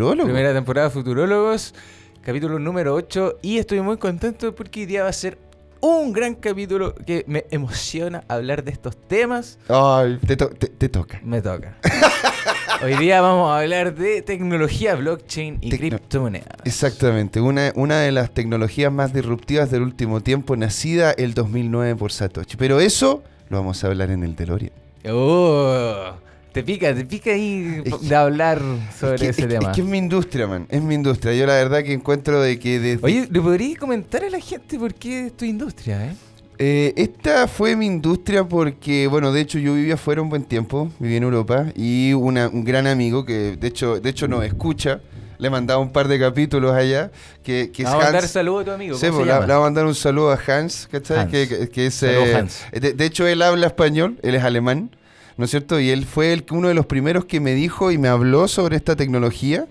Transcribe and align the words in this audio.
Primera 0.00 0.54
temporada 0.54 0.88
de 0.88 0.94
Futurólogos, 0.94 1.74
capítulo 2.24 2.58
número 2.58 2.94
8. 2.94 3.40
Y 3.42 3.58
estoy 3.58 3.82
muy 3.82 3.98
contento 3.98 4.54
porque 4.54 4.80
hoy 4.80 4.86
día 4.86 5.02
va 5.02 5.10
a 5.10 5.12
ser 5.12 5.36
un 5.80 6.14
gran 6.14 6.36
capítulo 6.36 6.94
que 6.94 7.22
me 7.26 7.44
emociona 7.50 8.24
hablar 8.26 8.64
de 8.64 8.70
estos 8.70 8.96
temas. 8.96 9.58
Ay, 9.68 10.18
te, 10.26 10.88
toca. 10.88 11.20
Me 11.22 11.42
toca. 11.42 11.76
Hoy 12.82 12.96
día 12.96 13.20
vamos 13.20 13.50
a 13.50 13.58
hablar 13.60 13.94
de 13.94 14.22
tecnología 14.22 14.94
blockchain 14.94 15.58
y 15.60 15.68
criptomonedas. 15.68 16.56
Exactamente, 16.64 17.42
una, 17.42 17.70
una 17.74 18.00
de 18.00 18.10
las 18.10 18.32
tecnologías 18.32 18.90
más 18.90 19.12
disruptivas 19.12 19.70
del 19.70 19.82
último 19.82 20.22
tiempo, 20.22 20.56
nacida 20.56 21.10
el 21.12 21.34
2009 21.34 21.96
por 21.96 22.10
Satoshi. 22.10 22.56
Pero 22.56 22.80
eso 22.80 23.22
lo 23.50 23.58
vamos 23.58 23.84
a 23.84 23.88
hablar 23.88 24.10
en 24.10 24.22
el 24.22 24.34
DeLorean. 24.34 24.72
Oh. 25.10 26.14
Te 26.52 26.64
pica, 26.64 26.92
te 26.92 27.04
pica 27.04 27.30
ahí 27.30 27.82
de 28.00 28.16
hablar 28.16 28.60
sobre 28.98 29.28
ese 29.28 29.46
tema. 29.46 29.70
Es 29.70 29.76
que 29.76 29.82
es 29.82 29.86
mi 29.86 29.98
industria, 29.98 30.48
man. 30.48 30.66
Es 30.68 30.82
mi 30.82 30.96
industria. 30.96 31.32
Yo 31.34 31.46
la 31.46 31.54
verdad 31.54 31.84
que 31.84 31.92
encuentro 31.92 32.40
de 32.42 32.58
que 32.58 32.80
desde... 32.80 33.06
Oye, 33.06 33.28
¿le 33.30 33.40
podrías 33.40 33.78
comentar 33.78 34.24
a 34.24 34.30
la 34.30 34.40
gente 34.40 34.76
por 34.76 34.92
qué 34.94 35.26
es 35.26 35.36
tu 35.36 35.44
industria, 35.44 36.06
eh? 36.06 36.16
eh? 36.58 36.92
esta 36.96 37.46
fue 37.46 37.76
mi 37.76 37.86
industria 37.86 38.42
porque, 38.42 39.06
bueno, 39.06 39.30
de 39.30 39.42
hecho 39.42 39.60
yo 39.60 39.74
vivía 39.74 39.94
afuera 39.94 40.22
un 40.22 40.28
buen 40.28 40.42
tiempo, 40.42 40.90
viví 40.98 41.16
en 41.16 41.22
Europa, 41.22 41.66
y 41.76 42.12
un 42.14 42.64
gran 42.64 42.88
amigo 42.88 43.24
que 43.24 43.56
de 43.56 43.68
hecho, 43.68 44.00
de 44.00 44.10
hecho 44.10 44.26
nos 44.26 44.44
escucha, 44.44 45.00
le 45.38 45.50
mandaba 45.50 45.80
un 45.80 45.92
par 45.92 46.08
de 46.08 46.18
capítulos 46.18 46.74
allá, 46.74 47.12
que, 47.44 47.70
que 47.72 47.82
es 47.84 47.88
Hans. 47.88 48.00
a 48.00 48.04
mandar 48.04 48.26
saludo 48.26 48.58
a 48.58 48.64
tu 48.64 48.70
amigo. 48.72 48.96
Sí, 48.96 49.06
pues, 49.08 49.24
le, 49.24 49.32
va 49.32 49.56
a 49.56 49.60
mandar 49.60 49.86
un 49.86 49.94
saludo 49.94 50.32
a 50.32 50.38
Hans, 50.46 50.88
¿cachai? 50.90 51.28
Que, 51.28 51.68
que, 51.70 51.86
es, 51.86 52.02
eh, 52.02 52.44
De, 52.72 52.92
de, 52.92 53.04
hecho 53.04 53.26
él 53.26 53.40
habla 53.40 53.68
español, 53.68 54.18
él 54.22 54.34
es 54.34 54.42
alemán. 54.42 54.90
¿No 55.40 55.46
es 55.46 55.50
cierto? 55.50 55.80
Y 55.80 55.88
él 55.88 56.04
fue 56.04 56.34
el, 56.34 56.44
uno 56.50 56.68
de 56.68 56.74
los 56.74 56.84
primeros 56.84 57.24
que 57.24 57.40
me 57.40 57.54
dijo 57.54 57.90
y 57.90 57.96
me 57.96 58.08
habló 58.08 58.46
sobre 58.46 58.76
esta 58.76 58.94
tecnología. 58.94 59.66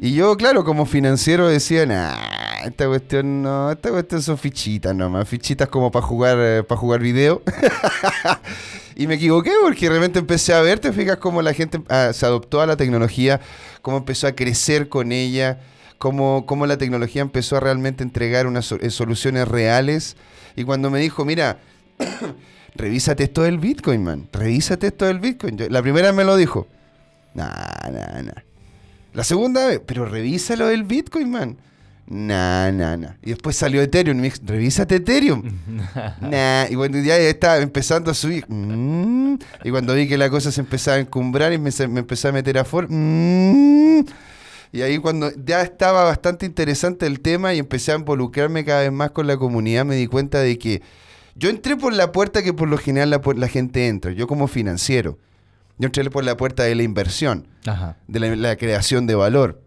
Y 0.00 0.14
yo, 0.14 0.36
claro, 0.36 0.64
como 0.64 0.84
financiero 0.84 1.46
decía, 1.46 1.86
nah, 1.86 2.16
esta 2.66 2.88
cuestión 2.88 3.40
no, 3.40 3.70
esta 3.70 3.90
cuestión 3.90 4.20
son 4.20 4.36
fichitas 4.36 4.96
nomás, 4.96 5.28
fichitas 5.28 5.68
como 5.68 5.92
para 5.92 6.04
jugar, 6.04 6.38
eh, 6.40 6.64
para 6.64 6.76
jugar 6.76 6.98
video. 7.00 7.40
y 8.96 9.06
me 9.06 9.14
equivoqué 9.14 9.52
porque 9.62 9.88
realmente 9.88 10.18
empecé 10.18 10.54
a 10.54 10.60
ver, 10.60 10.80
te 10.80 10.92
fijas 10.92 11.18
cómo 11.18 11.40
la 11.40 11.54
gente 11.54 11.80
ah, 11.88 12.10
se 12.12 12.26
adoptó 12.26 12.60
a 12.60 12.66
la 12.66 12.76
tecnología, 12.76 13.40
cómo 13.80 13.98
empezó 13.98 14.26
a 14.26 14.32
crecer 14.32 14.88
con 14.88 15.12
ella, 15.12 15.60
cómo, 15.98 16.46
cómo 16.46 16.66
la 16.66 16.78
tecnología 16.78 17.22
empezó 17.22 17.58
a 17.58 17.60
realmente 17.60 18.02
entregar 18.02 18.48
unas 18.48 18.72
eh, 18.72 18.90
soluciones 18.90 19.46
reales. 19.46 20.16
Y 20.56 20.64
cuando 20.64 20.90
me 20.90 20.98
dijo, 20.98 21.24
mira, 21.24 21.60
revísate 22.74 23.24
esto 23.24 23.42
del 23.42 23.58
Bitcoin, 23.58 24.02
man. 24.02 24.28
Revísate 24.32 24.88
esto 24.88 25.06
del 25.06 25.18
Bitcoin. 25.18 25.56
la 25.68 25.82
primera 25.82 26.08
vez 26.08 26.16
me 26.16 26.24
lo 26.24 26.36
dijo. 26.36 26.66
Nah, 27.34 27.50
nah, 27.90 28.22
nah. 28.22 28.42
La 29.14 29.24
segunda 29.24 29.66
vez, 29.66 29.80
pero 29.84 30.06
revísalo 30.06 30.66
del 30.68 30.84
Bitcoin, 30.84 31.30
man. 31.30 31.56
Nah, 32.06 32.70
nah, 32.72 32.96
nah. 32.96 33.14
Y 33.22 33.30
después 33.30 33.56
salió 33.56 33.80
Ethereum. 33.82 34.18
Y 34.18 34.20
me 34.20 34.30
dijo, 34.30 34.36
revísate 34.46 34.96
Ethereum. 34.96 35.42
nah. 36.20 36.66
Y 36.68 36.74
cuando 36.74 36.98
ya 37.00 37.16
estaba 37.18 37.58
empezando 37.58 38.10
a 38.10 38.14
subir. 38.14 38.44
Mm. 38.48 39.38
y 39.64 39.70
cuando 39.70 39.94
vi 39.94 40.08
que 40.08 40.18
la 40.18 40.28
cosa 40.28 40.50
se 40.52 40.60
empezaba 40.60 40.96
a 40.96 41.00
encumbrar 41.00 41.52
y 41.52 41.58
me, 41.58 41.70
me 41.88 42.00
empecé 42.00 42.28
a 42.28 42.32
meter 42.32 42.58
a 42.58 42.64
for. 42.64 42.86
Mm. 42.90 44.04
y 44.72 44.82
ahí 44.82 44.98
cuando 44.98 45.30
ya 45.44 45.62
estaba 45.62 46.04
bastante 46.04 46.46
interesante 46.46 47.06
el 47.06 47.20
tema 47.20 47.54
y 47.54 47.58
empecé 47.58 47.92
a 47.92 47.96
involucrarme 47.96 48.64
cada 48.64 48.80
vez 48.82 48.92
más 48.92 49.10
con 49.10 49.26
la 49.26 49.36
comunidad, 49.36 49.84
me 49.84 49.96
di 49.96 50.06
cuenta 50.06 50.40
de 50.40 50.58
que 50.58 50.82
yo 51.34 51.50
entré 51.50 51.76
por 51.76 51.92
la 51.92 52.12
puerta 52.12 52.42
que 52.42 52.52
por 52.52 52.68
lo 52.68 52.78
general 52.78 53.10
la, 53.10 53.48
gente 53.48 53.88
entra, 53.88 54.12
yo 54.12 54.26
como 54.26 54.48
financiero. 54.48 55.18
Yo 55.78 55.86
entré 55.86 56.08
por 56.10 56.24
la 56.24 56.36
puerta 56.36 56.64
de 56.64 56.74
la 56.74 56.82
inversión, 56.82 57.48
de 58.06 58.36
la, 58.36 58.56
creación 58.56 59.06
de 59.06 59.14
valor, 59.14 59.62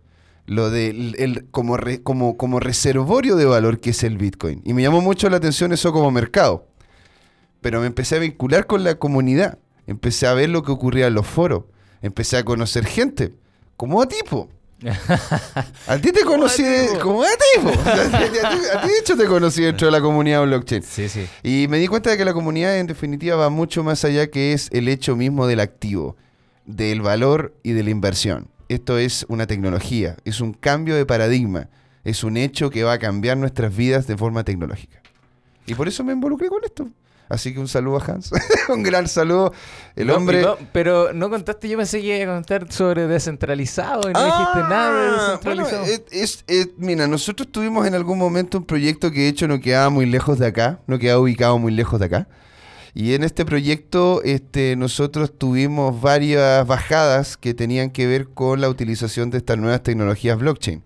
lo 0.46 0.70
de 0.70 0.90
el, 0.90 1.48
como, 1.50 1.78
como, 2.04 2.38
como 2.38 2.60
reservorio 2.60 3.36
de 3.36 3.46
valor 3.46 3.80
que 3.80 3.90
es 3.90 4.04
el 4.04 4.18
Bitcoin. 4.18 4.62
Y 4.64 4.74
me 4.74 4.84
llamó 4.84 5.02
mucho 5.02 5.30
la 5.30 5.38
atención 5.38 5.74
eso 5.74 5.92
como 5.92 6.12
mercado. 6.12 6.68
Pero 7.62 7.82
me 7.82 7.88
empecé 7.88 8.18
a 8.18 8.20
vincular 8.20 8.68
con 8.68 8.84
la 8.84 8.96
comunidad, 8.96 9.58
empecé 9.88 10.28
a 10.28 10.34
ver 10.34 10.50
lo 10.50 10.62
que 10.62 10.72
ocurría 10.72 11.08
en 11.08 11.16
los 11.16 11.26
foros, 11.26 11.64
empecé 12.02 12.38
a 12.38 12.46
conocer 12.46 12.86
gente, 12.86 13.34
como 13.76 14.02
a 14.02 14.08
tipo. 14.08 14.50
A 15.88 15.98
ti 15.98 16.12
te 16.12 16.24
conocí 16.24 16.64
como 17.02 17.24
a 17.24 17.28
ti, 17.28 17.68
a 17.68 18.52
ti 18.52 18.88
de 18.88 18.98
hecho 19.00 19.18
te 19.18 19.26
conocí 19.26 19.64
dentro 19.64 19.88
de 19.88 19.92
la 19.92 20.02
comunidad 20.02 20.44
blockchain. 20.44 20.84
Sí, 20.84 21.10
sí. 21.10 21.28
Y 21.44 21.68
me 21.70 21.78
di 21.78 21.88
cuenta 21.88 22.10
de 22.10 22.18
que 22.18 22.26
la 22.26 22.34
comunidad 22.34 22.78
en 22.78 22.88
definitiva 22.88 23.36
va 23.36 23.50
mucho 23.50 23.84
más 23.84 24.04
allá 24.06 24.28
que 24.28 24.54
es 24.54 24.70
el 24.72 24.88
hecho 24.88 25.16
mismo 25.16 25.48
del 25.48 25.60
activo, 25.60 26.18
del 26.66 27.02
valor 27.02 27.56
y 27.64 27.72
de 27.72 27.84
la 27.84 27.90
inversión. 27.90 28.50
Esto 28.70 28.98
es 28.98 29.26
una 29.30 29.48
tecnología, 29.48 30.18
es 30.26 30.42
un 30.42 30.54
cambio 30.54 30.96
de 30.96 31.06
paradigma, 31.06 31.70
es 32.04 32.24
un 32.24 32.38
hecho 32.38 32.70
que 32.70 32.84
va 32.84 32.94
a 32.94 33.00
cambiar 33.00 33.38
nuestras 33.38 33.76
vidas 33.76 34.08
de 34.08 34.18
forma 34.18 34.44
tecnológica. 34.44 35.02
Y 35.66 35.74
por 35.74 35.88
eso 35.88 36.04
me 36.04 36.14
involucré 36.14 36.48
con 36.48 36.64
esto. 36.64 36.88
Así 37.28 37.54
que 37.54 37.60
un 37.60 37.68
saludo 37.68 37.98
a 37.98 38.06
Hans. 38.06 38.32
un 38.70 38.84
gran 38.84 39.08
saludo. 39.08 39.54
El 39.96 40.12
hombre. 40.12 40.46
pero 40.72 41.14
no 41.14 41.30
contaste, 41.30 41.68
yo 41.68 41.78
pensé 41.78 42.02
que 42.02 42.22
iba 42.22 42.34
a 42.34 42.36
contar 42.36 42.72
sobre 42.72 43.08
descentralizado 43.08 44.10
y 44.10 44.14
no 44.14 44.26
dijiste 44.26 44.60
ah, 44.60 44.68
nada 44.70 45.02
de 45.02 45.12
descentralizado. 45.12 45.86
es, 46.12 46.44
mira, 46.78 47.08
nosotros 47.08 47.52
tuvimos 47.52 47.88
en 47.88 47.96
algún 47.96 48.18
momento 48.18 48.58
un 48.58 48.66
proyecto 48.66 49.12
que 49.12 49.22
de 49.22 49.28
hecho 49.30 49.48
no 49.48 49.60
quedaba 49.60 49.90
muy 49.90 50.06
lejos 50.06 50.38
de 50.38 50.48
acá, 50.48 50.80
no 50.88 51.00
quedaba 51.00 51.20
ubicado 51.20 51.58
muy 51.58 51.72
lejos 51.72 52.00
de 52.00 52.06
acá. 52.06 52.28
Y 52.94 53.14
en 53.14 53.24
este 53.24 53.44
proyecto 53.44 54.22
este, 54.24 54.76
nosotros 54.78 55.38
tuvimos 55.38 56.00
varias 56.00 56.66
bajadas 56.66 57.36
que 57.36 57.54
tenían 57.54 57.90
que 57.90 58.08
ver 58.08 58.30
con 58.30 58.62
la 58.62 58.70
utilización 58.70 59.32
de 59.32 59.40
estas 59.40 59.58
nuevas 59.58 59.84
tecnologías 59.84 60.38
blockchain 60.38 60.82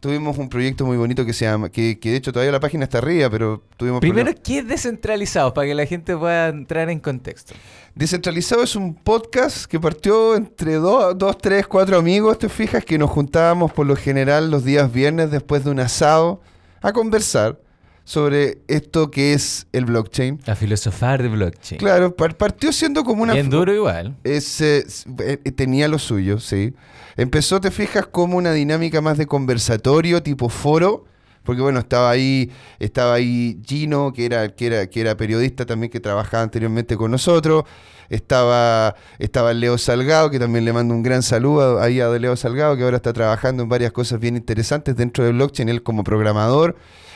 tuvimos 0.00 0.38
un 0.38 0.48
proyecto 0.48 0.86
muy 0.86 0.96
bonito 0.96 1.24
que 1.26 1.32
se 1.32 1.44
llama, 1.44 1.68
que, 1.70 1.98
de 2.00 2.16
hecho 2.16 2.32
todavía 2.32 2.52
la 2.52 2.60
página 2.60 2.84
está 2.84 2.98
arriba, 2.98 3.28
pero 3.30 3.62
tuvimos... 3.76 4.00
Primero, 4.00 4.32
¿qué 4.42 4.58
es 4.58 4.68
descentralizado? 4.68 5.52
Para 5.52 5.66
que 5.66 5.74
la 5.74 5.86
gente 5.86 6.16
pueda 6.16 6.48
entrar 6.48 6.88
en 6.90 7.00
contexto. 7.00 7.54
Descentralizado 7.94 8.62
es 8.62 8.76
un 8.76 8.94
podcast 8.94 9.66
que 9.66 9.80
partió 9.80 10.36
entre 10.36 10.74
dos, 10.74 11.18
dos, 11.18 11.38
tres, 11.38 11.66
cuatro 11.66 11.98
amigos, 11.98 12.38
te 12.38 12.48
fijas, 12.48 12.84
que 12.84 12.98
nos 12.98 13.10
juntábamos 13.10 13.72
por 13.72 13.86
lo 13.86 13.96
general 13.96 14.50
los 14.50 14.64
días 14.64 14.92
viernes 14.92 15.30
después 15.30 15.64
de 15.64 15.70
un 15.70 15.80
asado 15.80 16.40
a 16.80 16.92
conversar 16.92 17.58
sobre 18.08 18.62
esto 18.68 19.10
que 19.10 19.34
es 19.34 19.66
el 19.72 19.84
blockchain. 19.84 20.40
A 20.46 20.54
filosofar 20.54 21.22
de 21.22 21.28
blockchain. 21.28 21.78
Claro, 21.78 22.16
partió 22.16 22.72
siendo 22.72 23.04
como 23.04 23.22
una... 23.22 23.34
Bien 23.34 23.50
duro 23.50 23.74
igual. 23.74 24.16
Es, 24.24 24.62
eh, 24.62 25.36
tenía 25.54 25.88
lo 25.88 25.98
suyo, 25.98 26.40
sí. 26.40 26.72
Empezó, 27.18 27.60
te 27.60 27.70
fijas, 27.70 28.06
como 28.06 28.38
una 28.38 28.52
dinámica 28.52 29.02
más 29.02 29.18
de 29.18 29.26
conversatorio, 29.26 30.22
tipo 30.22 30.48
foro, 30.48 31.04
porque 31.42 31.60
bueno, 31.60 31.80
estaba 31.80 32.08
ahí, 32.08 32.50
estaba 32.78 33.12
ahí 33.12 33.60
Gino, 33.62 34.14
que 34.14 34.24
era, 34.24 34.48
que 34.48 34.68
era, 34.68 34.86
que 34.86 35.02
era 35.02 35.14
periodista 35.14 35.66
también, 35.66 35.90
que 35.90 36.00
trabajaba 36.00 36.42
anteriormente 36.42 36.96
con 36.96 37.10
nosotros. 37.10 37.64
Estaba, 38.08 38.96
estaba 39.18 39.52
Leo 39.52 39.76
Salgado, 39.76 40.30
que 40.30 40.38
también 40.38 40.64
le 40.64 40.72
mando 40.72 40.94
un 40.94 41.02
gran 41.02 41.22
saludo 41.22 41.78
ahí 41.78 42.00
a 42.00 42.08
Leo 42.08 42.36
Salgado, 42.36 42.74
que 42.74 42.84
ahora 42.84 42.96
está 42.96 43.12
trabajando 43.12 43.64
en 43.64 43.68
varias 43.68 43.92
cosas 43.92 44.18
bien 44.18 44.34
interesantes 44.34 44.96
dentro 44.96 45.24
del 45.24 45.34
blockchain, 45.34 45.68
él 45.68 45.82
como 45.82 46.04
programador 46.04 46.74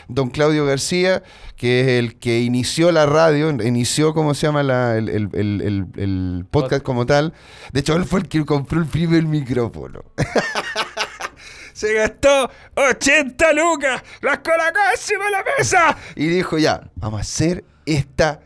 don 0.08 0.30
Claudio 0.30 0.66
García, 0.66 1.22
que 1.56 1.80
es 1.80 1.88
el 1.98 2.18
que 2.18 2.40
inició 2.40 2.92
la 2.92 3.06
radio, 3.06 3.50
inició, 3.50 4.14
¿cómo 4.14 4.34
se 4.34 4.46
llama? 4.46 4.62
el, 4.96 6.46
podcast 6.50 6.82
como 6.82 7.06
tal. 7.06 7.32
De 7.72 7.80
hecho, 7.80 7.94
él 7.96 8.04
fue 8.04 8.20
el 8.20 8.28
que 8.28 8.44
compró 8.44 8.80
el 8.80 8.86
primer 8.86 9.24
micrófono. 9.24 10.04
Se 11.72 11.94
gastó 11.94 12.50
80 12.76 13.52
lucas, 13.54 14.02
las 14.20 14.38
colacas 14.38 14.92
encima 14.92 15.24
de 15.24 15.30
la 15.30 15.44
mesa. 15.58 15.96
Y 16.14 16.26
dijo, 16.26 16.58
ya, 16.58 16.88
vamos 16.94 17.18
a 17.18 17.22
hacer 17.22 17.64
esta 17.86 18.40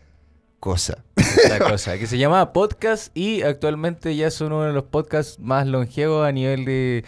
cosa. 0.60 1.04
Esta 1.16 1.58
cosa, 1.58 1.98
que 1.98 2.06
se 2.06 2.18
llama 2.18 2.52
podcast 2.52 3.16
y 3.16 3.42
actualmente 3.42 4.16
ya 4.16 4.30
son 4.30 4.52
uno 4.52 4.64
de 4.64 4.72
los 4.72 4.84
podcasts 4.84 5.38
más 5.38 5.66
longevos 5.66 6.26
a 6.26 6.32
nivel 6.32 6.64
de, 6.64 7.04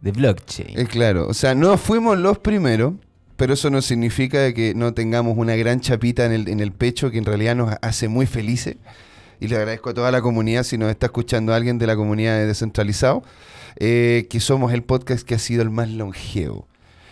de 0.00 0.12
blockchain. 0.12 0.78
Es 0.78 0.88
claro, 0.88 1.26
o 1.28 1.34
sea, 1.34 1.54
no 1.54 1.76
fuimos 1.78 2.18
los 2.18 2.38
primeros, 2.38 2.94
pero 3.36 3.54
eso 3.54 3.70
no 3.70 3.82
significa 3.82 4.52
que 4.52 4.74
no 4.74 4.94
tengamos 4.94 5.36
una 5.36 5.56
gran 5.56 5.80
chapita 5.80 6.24
en 6.24 6.32
el, 6.32 6.48
en 6.48 6.60
el 6.60 6.72
pecho 6.72 7.10
que 7.10 7.18
en 7.18 7.24
realidad 7.24 7.56
nos 7.56 7.74
hace 7.82 8.08
muy 8.08 8.26
felices. 8.26 8.76
Y 9.40 9.48
le 9.48 9.56
agradezco 9.56 9.90
a 9.90 9.94
toda 9.94 10.10
la 10.10 10.22
comunidad, 10.22 10.62
si 10.62 10.78
nos 10.78 10.90
está 10.90 11.06
escuchando 11.06 11.52
alguien 11.52 11.78
de 11.78 11.86
la 11.86 11.96
comunidad 11.96 12.36
de 12.36 12.46
Descentralizado, 12.46 13.22
eh, 13.76 14.26
que 14.30 14.40
somos 14.40 14.72
el 14.72 14.82
podcast 14.82 15.26
que 15.26 15.34
ha 15.34 15.38
sido 15.38 15.62
el 15.62 15.70
más 15.70 15.90
longevo. 15.90 16.66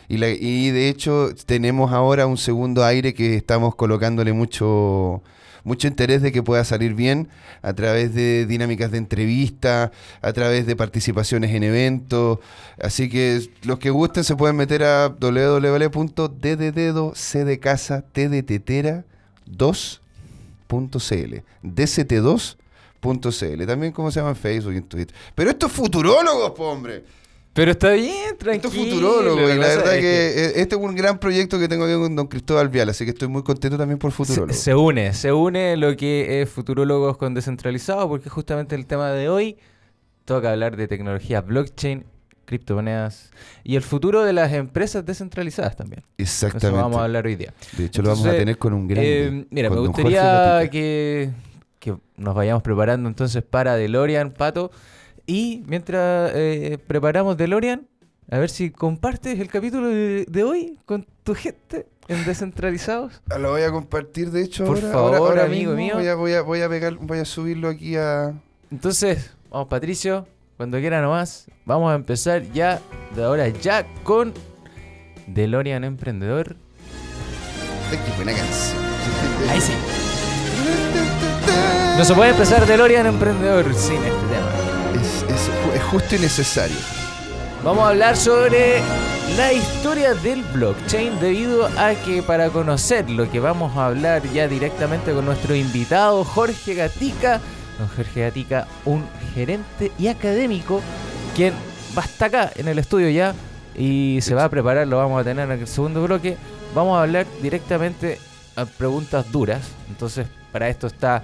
Y, 0.08 0.22
y 0.24 0.70
de 0.70 0.88
hecho 0.88 1.30
tenemos 1.46 1.92
ahora 1.92 2.26
un 2.26 2.36
segundo 2.36 2.84
aire 2.84 3.14
que 3.14 3.36
estamos 3.36 3.74
colocándole 3.74 4.32
mucho, 4.32 5.22
mucho 5.64 5.88
interés 5.88 6.22
de 6.22 6.32
que 6.32 6.42
pueda 6.42 6.64
salir 6.64 6.94
bien 6.94 7.28
a 7.62 7.72
través 7.72 8.14
de 8.14 8.46
dinámicas 8.46 8.90
de 8.90 8.98
entrevista, 8.98 9.92
a 10.20 10.32
través 10.32 10.66
de 10.66 10.76
participaciones 10.76 11.54
en 11.54 11.62
eventos. 11.62 12.38
Así 12.80 13.08
que 13.08 13.48
los 13.62 13.78
que 13.78 13.90
gusten 13.90 14.24
se 14.24 14.36
pueden 14.36 14.56
meter 14.56 14.84
a 14.84 15.08
www.dddedo, 15.08 17.12
c 17.14 17.44
de 17.44 17.58
casa, 17.58 18.02
t 18.02 18.28
de 18.28 18.42
tetera, 18.42 19.04
2.cl. 19.50 21.36
DCT2.cl. 21.62 23.66
También 23.66 23.92
como 23.92 24.10
se 24.10 24.20
llama 24.20 24.30
en 24.30 24.36
Facebook 24.36 24.72
y 24.72 24.78
en 24.78 24.84
Twitter. 24.84 25.14
Pero 25.34 25.50
esto 25.50 25.66
es 25.66 25.72
futurólogos, 25.72 26.52
hombre. 26.58 27.04
Pero 27.54 27.72
está 27.72 27.90
bien, 27.90 28.36
tranquilo. 28.38 28.52
Esto 28.52 28.68
es 28.68 28.74
futurólogo 28.74 29.40
y 29.42 29.58
la 29.58 29.66
verdad 29.66 29.92
que, 29.92 30.52
este 30.56 30.74
es 30.74 30.80
un 30.80 30.94
gran 30.94 31.18
proyecto 31.18 31.58
que 31.58 31.68
tengo 31.68 31.84
aquí 31.84 31.94
con 31.94 32.16
don 32.16 32.26
Cristóbal 32.26 32.70
Vial, 32.70 32.88
así 32.88 33.04
que 33.04 33.10
estoy 33.10 33.28
muy 33.28 33.42
contento 33.42 33.76
también 33.76 33.98
por 33.98 34.10
futurólogo. 34.10 34.54
Se, 34.54 34.74
une, 34.74 35.12
se 35.12 35.32
une 35.32 35.76
lo 35.76 35.94
que 35.96 36.40
es 36.40 36.48
futurólogos 36.48 37.18
con 37.18 37.34
descentralizado, 37.34 38.08
porque 38.08 38.30
justamente 38.30 38.74
el 38.74 38.86
tema 38.86 39.10
de 39.10 39.28
hoy 39.28 39.58
toca 40.24 40.52
hablar 40.52 40.76
de 40.76 40.88
tecnología 40.88 41.42
blockchain, 41.42 42.06
criptomonedas 42.46 43.30
y 43.64 43.76
el 43.76 43.82
futuro 43.82 44.24
de 44.24 44.32
las 44.32 44.52
empresas 44.52 45.04
descentralizadas 45.04 45.76
también. 45.76 46.02
Exactamente. 46.16 46.68
Eso 46.68 46.76
vamos 46.76 46.98
a 46.98 47.04
hablar 47.04 47.26
hoy 47.26 47.36
día. 47.36 47.52
De 47.76 47.84
hecho, 47.84 48.00
lo 48.00 48.10
vamos 48.10 48.26
a 48.26 48.32
tener 48.32 48.56
con 48.56 48.72
un 48.72 48.88
gran. 48.88 49.04
Eh, 49.04 49.46
mira, 49.50 49.68
me 49.68 49.76
gustaría 49.76 50.68
que, 50.70 51.30
que 51.78 51.96
nos 52.16 52.34
vayamos 52.34 52.62
preparando 52.62 53.10
entonces 53.10 53.42
para 53.42 53.76
DeLorean, 53.76 54.32
Pato. 54.32 54.70
Y 55.32 55.62
mientras 55.66 56.30
eh, 56.34 56.76
preparamos 56.86 57.38
DeLorean, 57.38 57.88
a 58.30 58.36
ver 58.36 58.50
si 58.50 58.70
compartes 58.70 59.40
el 59.40 59.48
capítulo 59.48 59.88
de, 59.88 60.44
hoy 60.44 60.78
con 60.84 61.06
tu 61.22 61.34
gente 61.34 61.86
en 62.06 62.22
Descentralizados. 62.26 63.22
Ah, 63.30 63.38
lo 63.38 63.52
voy 63.52 63.62
a 63.62 63.70
compartir, 63.70 64.30
de 64.30 64.42
hecho, 64.42 64.66
Por 64.66 64.76
favor, 64.76 65.38
amigo 65.38 65.72
mío. 65.72 65.94
Voy 65.94 66.06
a, 66.06 66.16
voy, 66.16 66.34
a, 66.34 66.42
voy, 66.42 66.60
a 66.60 66.68
pegar, 66.68 66.96
voy 66.96 67.18
a 67.18 67.24
subirlo 67.24 67.70
aquí 67.70 67.96
a... 67.96 68.34
Entonces, 68.70 69.30
vamos 69.48 69.68
Patricio, 69.68 70.28
cuando 70.58 70.78
quiera 70.78 71.00
nomás, 71.00 71.46
vamos 71.64 71.90
a 71.90 71.94
empezar 71.94 72.42
ya, 72.52 72.82
de 73.16 73.24
ahora 73.24 73.48
ya, 73.48 73.86
con 74.04 74.34
DeLorean 75.28 75.82
Emprendedor. 75.84 76.56
Qué 77.90 78.16
buena 78.16 78.34
canción. 78.34 78.82
Ahí 79.48 79.62
sí. 79.62 79.72
No 81.96 82.04
se 82.04 82.12
puede 82.12 82.32
empezar 82.32 82.66
DeLorean 82.66 83.06
Emprendedor 83.06 83.72
sin 83.72 83.96
este 83.96 84.26
tema 84.26 84.61
es, 85.74 85.82
justo 85.82 86.16
y 86.16 86.18
necesario. 86.18 86.76
Vamos 87.64 87.84
a 87.84 87.88
hablar 87.90 88.16
sobre 88.16 88.80
la 89.36 89.52
historia 89.52 90.14
del 90.14 90.42
blockchain 90.42 91.18
debido 91.20 91.66
a 91.78 91.94
que 91.94 92.22
para 92.22 92.50
conocer 92.50 93.08
lo 93.08 93.30
que 93.30 93.40
vamos 93.40 93.76
a 93.76 93.86
hablar 93.86 94.22
ya 94.32 94.48
directamente 94.48 95.12
con 95.12 95.24
nuestro 95.24 95.54
invitado 95.54 96.24
Jorge 96.24 96.74
Gatica, 96.74 97.40
don 97.78 97.88
Jorge 97.88 98.22
Gatica, 98.22 98.66
un 98.84 99.04
gerente 99.34 99.92
y 99.98 100.08
académico 100.08 100.82
quien 101.34 101.54
va 101.96 102.02
hasta 102.02 102.26
acá 102.26 102.52
en 102.56 102.68
el 102.68 102.78
estudio 102.78 103.08
ya 103.10 103.34
y 103.76 104.18
se 104.22 104.34
va 104.34 104.44
a 104.44 104.48
preparar, 104.48 104.86
lo 104.86 104.98
vamos 104.98 105.20
a 105.20 105.24
tener 105.24 105.50
en 105.50 105.60
el 105.60 105.66
segundo 105.66 106.02
bloque. 106.02 106.36
Vamos 106.74 106.98
a 106.98 107.02
hablar 107.02 107.26
directamente 107.40 108.18
a 108.56 108.64
preguntas 108.64 109.30
duras, 109.30 109.60
entonces 109.88 110.26
para 110.50 110.68
esto 110.68 110.86
está 110.86 111.22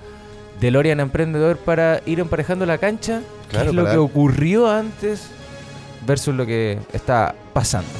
DeLorean 0.60 1.00
Emprendedor 1.00 1.58
para 1.58 2.00
ir 2.06 2.20
emparejando 2.20 2.64
la 2.64 2.78
cancha 2.78 3.22
Claro, 3.48 3.72
lo 3.72 3.84
que 3.84 3.96
ocurrió 3.96 4.70
antes 4.70 5.28
versus 6.06 6.34
lo 6.34 6.46
que 6.46 6.78
está 6.92 7.34
pasando? 7.52 7.90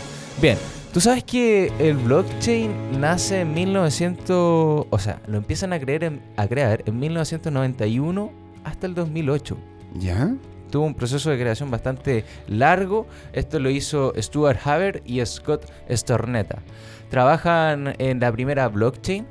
Bien, 0.40 0.58
tú 0.92 1.00
sabes 1.00 1.24
que 1.24 1.72
el 1.78 1.96
blockchain 1.96 3.00
nace 3.00 3.40
en 3.40 3.54
1900, 3.54 4.86
o 4.90 4.98
sea, 4.98 5.20
lo 5.26 5.38
empiezan 5.38 5.72
a, 5.72 5.80
creer 5.80 6.20
a 6.36 6.46
crear 6.46 6.82
en 6.86 6.98
1991 6.98 8.30
hasta 8.64 8.86
el 8.86 8.94
2008. 8.94 9.56
¿Ya? 9.94 10.34
Tuvo 10.70 10.84
un 10.84 10.94
proceso 10.94 11.30
de 11.30 11.38
creación 11.38 11.70
bastante 11.70 12.24
largo. 12.46 13.06
Esto 13.32 13.58
lo 13.58 13.70
hizo 13.70 14.12
Stuart 14.18 14.58
Haber 14.66 15.02
y 15.06 15.24
Scott 15.24 15.64
Stornetta. 15.88 16.58
Trabajan 17.08 17.94
en 17.98 18.20
la 18.20 18.30
primera 18.30 18.68
blockchain 18.68 19.26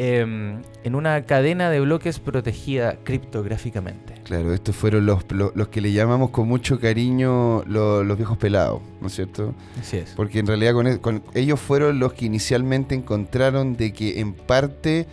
Em, 0.00 0.62
en 0.84 0.94
una 0.94 1.26
cadena 1.26 1.70
de 1.70 1.80
bloques 1.80 2.20
protegida 2.20 2.98
criptográficamente. 3.02 4.14
Claro, 4.22 4.54
estos 4.54 4.76
fueron 4.76 5.06
los, 5.06 5.24
los, 5.32 5.68
que 5.68 5.80
le 5.80 5.92
llamamos 5.92 6.30
con 6.30 6.46
mucho 6.46 6.78
cariño 6.78 7.64
los, 7.64 8.16
viejos 8.16 8.38
pelados, 8.38 8.80
¿no 9.00 9.08
es 9.08 9.16
cierto? 9.16 9.56
Así 9.80 9.96
es. 9.96 10.10
Porque 10.14 10.38
en 10.38 10.46
realidad 10.46 11.00
con, 11.00 11.24
ellos 11.34 11.58
fueron 11.58 11.98
los 11.98 12.12
que 12.12 12.26
inicialmente 12.26 12.94
encontraron 12.94 13.76
de 13.76 13.92
que 13.92 14.20
en 14.20 14.34
parte 14.34 15.08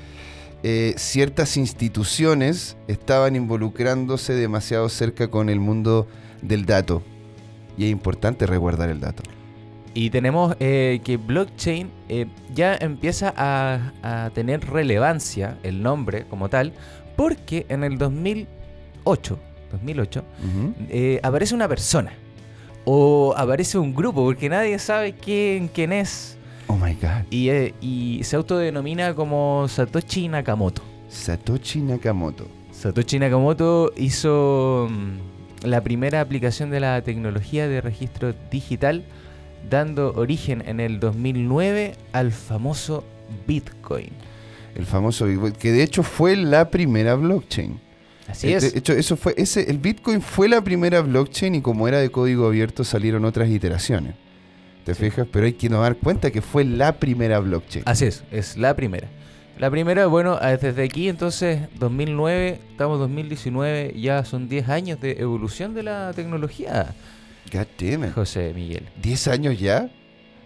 eh, 0.61 0.93
ciertas 0.97 1.57
instituciones 1.57 2.77
estaban 2.87 3.35
involucrándose 3.35 4.33
demasiado 4.33 4.87
cerca 4.89 5.29
con 5.31 5.49
el 5.49 5.59
mundo 5.59 6.07
del 6.43 6.67
dato. 6.67 7.01
Y 7.75 7.85
es 7.85 7.91
importante 7.91 8.45
resguardar 8.45 8.89
el 8.89 8.99
dato. 8.99 9.23
Y 9.97 10.09
tenemos 10.09 10.57
eh, 10.59 10.99
que 11.05 11.15
blockchain 11.15 11.89
eh, 12.09 12.25
ya 12.53 12.75
empieza 12.75 13.33
a, 13.37 14.29
tener 14.33 14.69
relevancia, 14.69 15.57
el 15.63 15.81
nombre 15.81 16.25
como 16.25 16.49
tal, 16.49 16.73
porque 17.15 17.65
en 17.69 17.85
el 17.85 17.97
2008, 17.97 19.39
2008 19.71 20.23
eh, 20.89 21.19
aparece 21.23 21.55
una 21.55 21.69
persona 21.69 22.11
o 22.83 23.33
aparece 23.37 23.77
un 23.77 23.95
grupo, 23.95 24.25
porque 24.25 24.49
nadie 24.49 24.77
sabe 24.79 25.13
quién, 25.13 25.69
quién 25.69 25.93
es. 25.93 26.37
Oh 26.67 26.75
my 26.75 26.93
God. 26.95 27.31
Y, 27.31 27.49
y 27.79 28.21
se 28.25 28.35
autodenomina 28.35 29.13
como 29.13 29.65
Satoshi 29.69 30.27
Nakamoto. 30.27 30.81
Satoshi 31.07 31.79
Nakamoto. 31.79 32.49
Satoshi 32.73 33.17
Nakamoto 33.17 33.93
hizo 33.95 34.89
mm, 34.91 35.67
la 35.67 35.81
primera 35.81 36.19
aplicación 36.19 36.69
de 36.69 36.81
la 36.81 37.01
tecnología 37.01 37.69
de 37.69 37.79
registro 37.79 38.33
digital 38.51 39.05
dando 39.69 40.13
origen 40.13 40.63
en 40.65 40.79
el 40.79 40.99
2009 40.99 41.95
al 42.13 42.31
famoso 42.31 43.03
Bitcoin. 43.47 44.09
El 44.75 44.85
famoso 44.85 45.25
Bitcoin, 45.25 45.53
que 45.53 45.71
de 45.71 45.83
hecho 45.83 46.03
fue 46.03 46.35
la 46.35 46.69
primera 46.69 47.15
blockchain. 47.15 47.79
Así 48.27 48.51
es. 48.51 48.73
De 48.73 48.79
hecho, 48.79 48.93
eso 48.93 49.15
fue, 49.15 49.33
ese, 49.37 49.69
el 49.69 49.77
Bitcoin 49.77 50.21
fue 50.21 50.49
la 50.49 50.61
primera 50.61 51.01
blockchain 51.01 51.55
y 51.55 51.61
como 51.61 51.87
era 51.87 51.99
de 51.99 52.09
código 52.09 52.47
abierto 52.47 52.83
salieron 52.83 53.25
otras 53.25 53.49
iteraciones. 53.49 54.15
¿Te 54.83 54.93
fijas? 54.93 55.27
Pero 55.31 55.45
hay 55.45 55.53
que 55.53 55.69
no 55.69 55.81
dar 55.81 55.95
cuenta 55.95 56.31
que 56.31 56.41
fue 56.41 56.63
la 56.63 56.99
primera 56.99 57.39
blockchain. 57.39 57.83
Así 57.87 58.05
es, 58.05 58.23
es 58.31 58.57
la 58.57 58.75
primera. 58.75 59.07
La 59.57 59.71
primera, 59.71 60.05
bueno, 60.07 60.37
desde 60.37 60.83
aquí 60.83 61.07
entonces, 61.07 61.61
2009, 61.79 62.59
estamos 62.71 62.99
2019, 62.99 63.93
ya 63.99 64.25
son 64.25 64.49
10 64.49 64.69
años 64.69 64.99
de 64.99 65.13
evolución 65.13 65.73
de 65.73 65.83
la 65.83 66.11
tecnología. 66.13 66.93
God 67.51 67.67
damn 67.79 68.11
José 68.11 68.53
Miguel. 68.53 68.87
¿10 69.01 69.31
años 69.31 69.59
ya? 69.59 69.89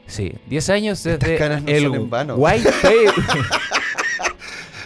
Sí, 0.07 0.33
10 0.49 0.69
años 0.69 1.03
desde 1.03 1.13
Estas 1.33 1.37
caras 1.37 1.63
no 1.63 1.69
el 1.69 1.83
son 1.83 1.95
en 1.95 2.09
vano. 2.09 2.35
white 2.35 2.69
paper. 2.81 3.13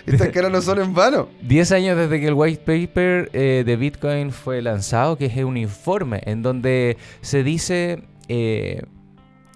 Estas 0.05 0.29
caras 0.29 0.51
no 0.51 0.61
son 0.61 0.79
en 0.81 0.93
vano. 0.93 1.29
10 1.41 1.71
años 1.71 1.97
desde 1.97 2.19
que 2.19 2.27
el 2.27 2.33
white 2.33 2.59
paper 2.65 3.29
eh, 3.33 3.63
de 3.65 3.75
Bitcoin 3.77 4.31
fue 4.31 4.61
lanzado, 4.61 5.17
que 5.17 5.25
es 5.27 5.37
un 5.37 5.55
informe 5.57 6.21
en 6.25 6.41
donde 6.41 6.97
se 7.21 7.43
dice 7.43 8.03
eh, 8.27 8.81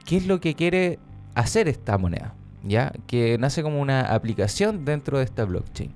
qué 0.06 0.18
es 0.18 0.26
lo 0.26 0.40
que 0.40 0.56
quiere 0.56 1.00
hacer 1.36 1.68
esta 1.68 1.98
moneda. 1.98 2.34
¿ya? 2.64 2.94
Que 3.08 3.38
nace 3.38 3.62
como 3.62 3.82
una 3.82 4.02
aplicación 4.02 4.86
dentro 4.86 5.18
de 5.20 5.26
esta 5.26 5.44
blockchain, 5.46 5.94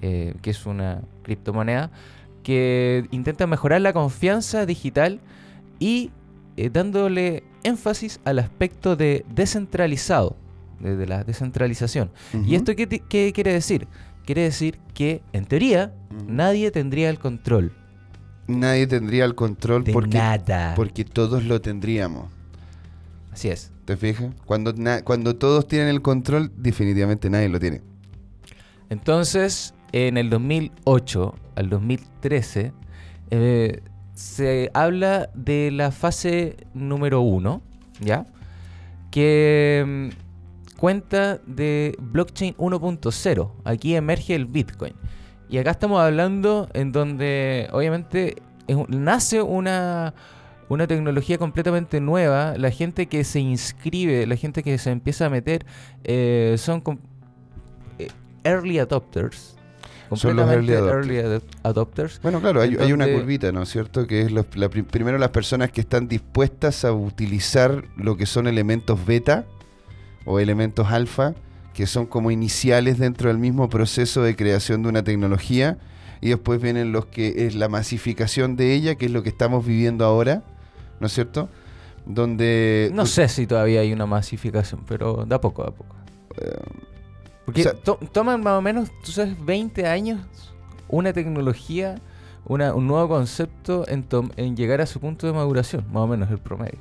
eh, 0.00 0.34
que 0.42 0.50
es 0.50 0.64
una 0.66 1.02
criptomoneda 1.22 1.90
que 2.44 3.04
intenta 3.10 3.46
mejorar 3.46 3.80
la 3.80 3.92
confianza 3.92 4.64
digital 4.64 5.20
y 5.78 6.10
eh, 6.56 6.70
dándole 6.72 7.44
énfasis 7.62 8.20
al 8.24 8.38
aspecto 8.38 8.96
de 8.96 9.24
descentralizado, 9.34 10.36
de, 10.80 11.06
la 11.06 11.24
descentralización. 11.24 12.10
¿Y 12.44 12.54
esto 12.54 12.74
qué, 12.74 13.32
quiere 13.32 13.52
decir? 13.52 13.88
Quiere 14.24 14.42
decir 14.42 14.78
que, 14.94 15.22
en 15.32 15.46
teoría, 15.46 15.94
nadie 16.26 16.70
tendría 16.70 17.10
el 17.10 17.18
control. 17.18 17.72
Nadie 18.46 18.86
tendría 18.86 19.24
el 19.24 19.34
control 19.34 19.84
de 19.84 19.92
porque, 19.92 20.18
nada. 20.18 20.74
porque 20.74 21.04
todos 21.04 21.44
lo 21.44 21.60
tendríamos. 21.60 22.30
Así 23.30 23.48
es. 23.48 23.72
¿Te 23.84 23.96
fijas? 23.96 24.34
Cuando, 24.44 24.74
cuando 25.04 25.36
todos 25.36 25.68
tienen 25.68 25.88
el 25.88 26.02
control, 26.02 26.50
definitivamente 26.56 27.30
nadie 27.30 27.48
lo 27.48 27.60
tiene. 27.60 27.82
Entonces, 28.90 29.74
en 29.92 30.16
el 30.16 30.28
2008 30.30 31.34
al 31.56 31.70
2013, 31.70 32.72
eh, 33.30 33.82
se 34.18 34.68
habla 34.74 35.30
de 35.34 35.70
la 35.70 35.92
fase 35.92 36.56
número 36.74 37.20
uno, 37.20 37.62
¿ya? 38.00 38.26
Que 39.12 39.84
mm, 39.86 40.76
cuenta 40.76 41.38
de 41.46 41.94
blockchain 42.00 42.56
1.0. 42.56 43.52
Aquí 43.62 43.94
emerge 43.94 44.34
el 44.34 44.46
Bitcoin. 44.46 44.94
Y 45.48 45.58
acá 45.58 45.70
estamos 45.70 46.00
hablando 46.00 46.68
en 46.74 46.90
donde 46.90 47.68
obviamente 47.70 48.42
nace 48.88 49.40
una, 49.40 50.14
una 50.68 50.88
tecnología 50.88 51.38
completamente 51.38 52.00
nueva. 52.00 52.56
La 52.58 52.72
gente 52.72 53.06
que 53.06 53.22
se 53.22 53.38
inscribe, 53.38 54.26
la 54.26 54.34
gente 54.34 54.64
que 54.64 54.78
se 54.78 54.90
empieza 54.90 55.26
a 55.26 55.30
meter, 55.30 55.64
eh, 56.02 56.56
son 56.58 56.82
eh, 58.00 58.08
early 58.42 58.80
adopters, 58.80 59.57
son 60.16 60.36
los 60.36 60.50
early 60.50 60.74
adopters. 61.62 62.20
Bueno, 62.22 62.40
claro, 62.40 62.60
hay, 62.60 62.92
una 62.92 63.06
curvita, 63.06 63.52
¿no 63.52 63.62
es 63.62 63.68
cierto? 63.68 64.06
Que 64.06 64.22
es 64.22 64.32
primero 64.86 65.18
las 65.18 65.30
personas 65.30 65.70
que 65.70 65.80
están 65.80 66.08
dispuestas 66.08 66.84
a 66.84 66.92
utilizar 66.92 67.84
lo 67.96 68.16
que 68.16 68.26
son 68.26 68.46
elementos 68.46 69.04
beta 69.04 69.44
o 70.24 70.40
elementos 70.40 70.88
alfa, 70.90 71.34
que 71.74 71.86
son 71.86 72.06
como 72.06 72.30
iniciales 72.30 72.98
dentro 72.98 73.28
del 73.28 73.38
mismo 73.38 73.68
proceso 73.68 74.22
de 74.22 74.36
creación 74.36 74.82
de 74.82 74.88
una 74.88 75.04
tecnología. 75.04 75.78
Y 76.20 76.30
después 76.30 76.60
vienen 76.60 76.90
los 76.90 77.06
que 77.06 77.46
es 77.46 77.54
la 77.54 77.68
masificación 77.68 78.56
de 78.56 78.74
ella, 78.74 78.96
que 78.96 79.06
es 79.06 79.12
lo 79.12 79.22
que 79.22 79.28
estamos 79.28 79.64
viviendo 79.64 80.04
ahora, 80.04 80.42
¿no 80.98 81.06
es 81.06 81.12
cierto? 81.12 81.48
donde... 82.08 82.90
No 82.94 83.06
sé 83.06 83.28
si 83.28 83.46
todavía 83.46 83.80
hay 83.80 83.92
una 83.92 84.06
masificación, 84.06 84.84
pero 84.88 85.24
da 85.26 85.40
poco, 85.40 85.62
da 85.62 85.70
poco. 85.70 85.94
Eh, 86.40 86.50
Porque 87.48 87.64
toman 88.12 88.42
más 88.42 88.58
o 88.58 88.60
menos, 88.60 88.90
tú 89.02 89.10
sabes, 89.10 89.34
20 89.42 89.86
años 89.86 90.20
una 90.86 91.14
tecnología, 91.14 91.94
una, 92.44 92.74
un 92.74 92.86
nuevo 92.86 93.08
concepto 93.08 93.88
en, 93.88 94.04
en 94.36 94.54
llegar 94.54 94.82
a 94.82 94.86
su 94.86 95.00
punto 95.00 95.26
de 95.26 95.32
maduración, 95.32 95.86
más 95.90 96.02
o 96.02 96.06
menos 96.06 96.30
el 96.30 96.36
promedio. 96.36 96.78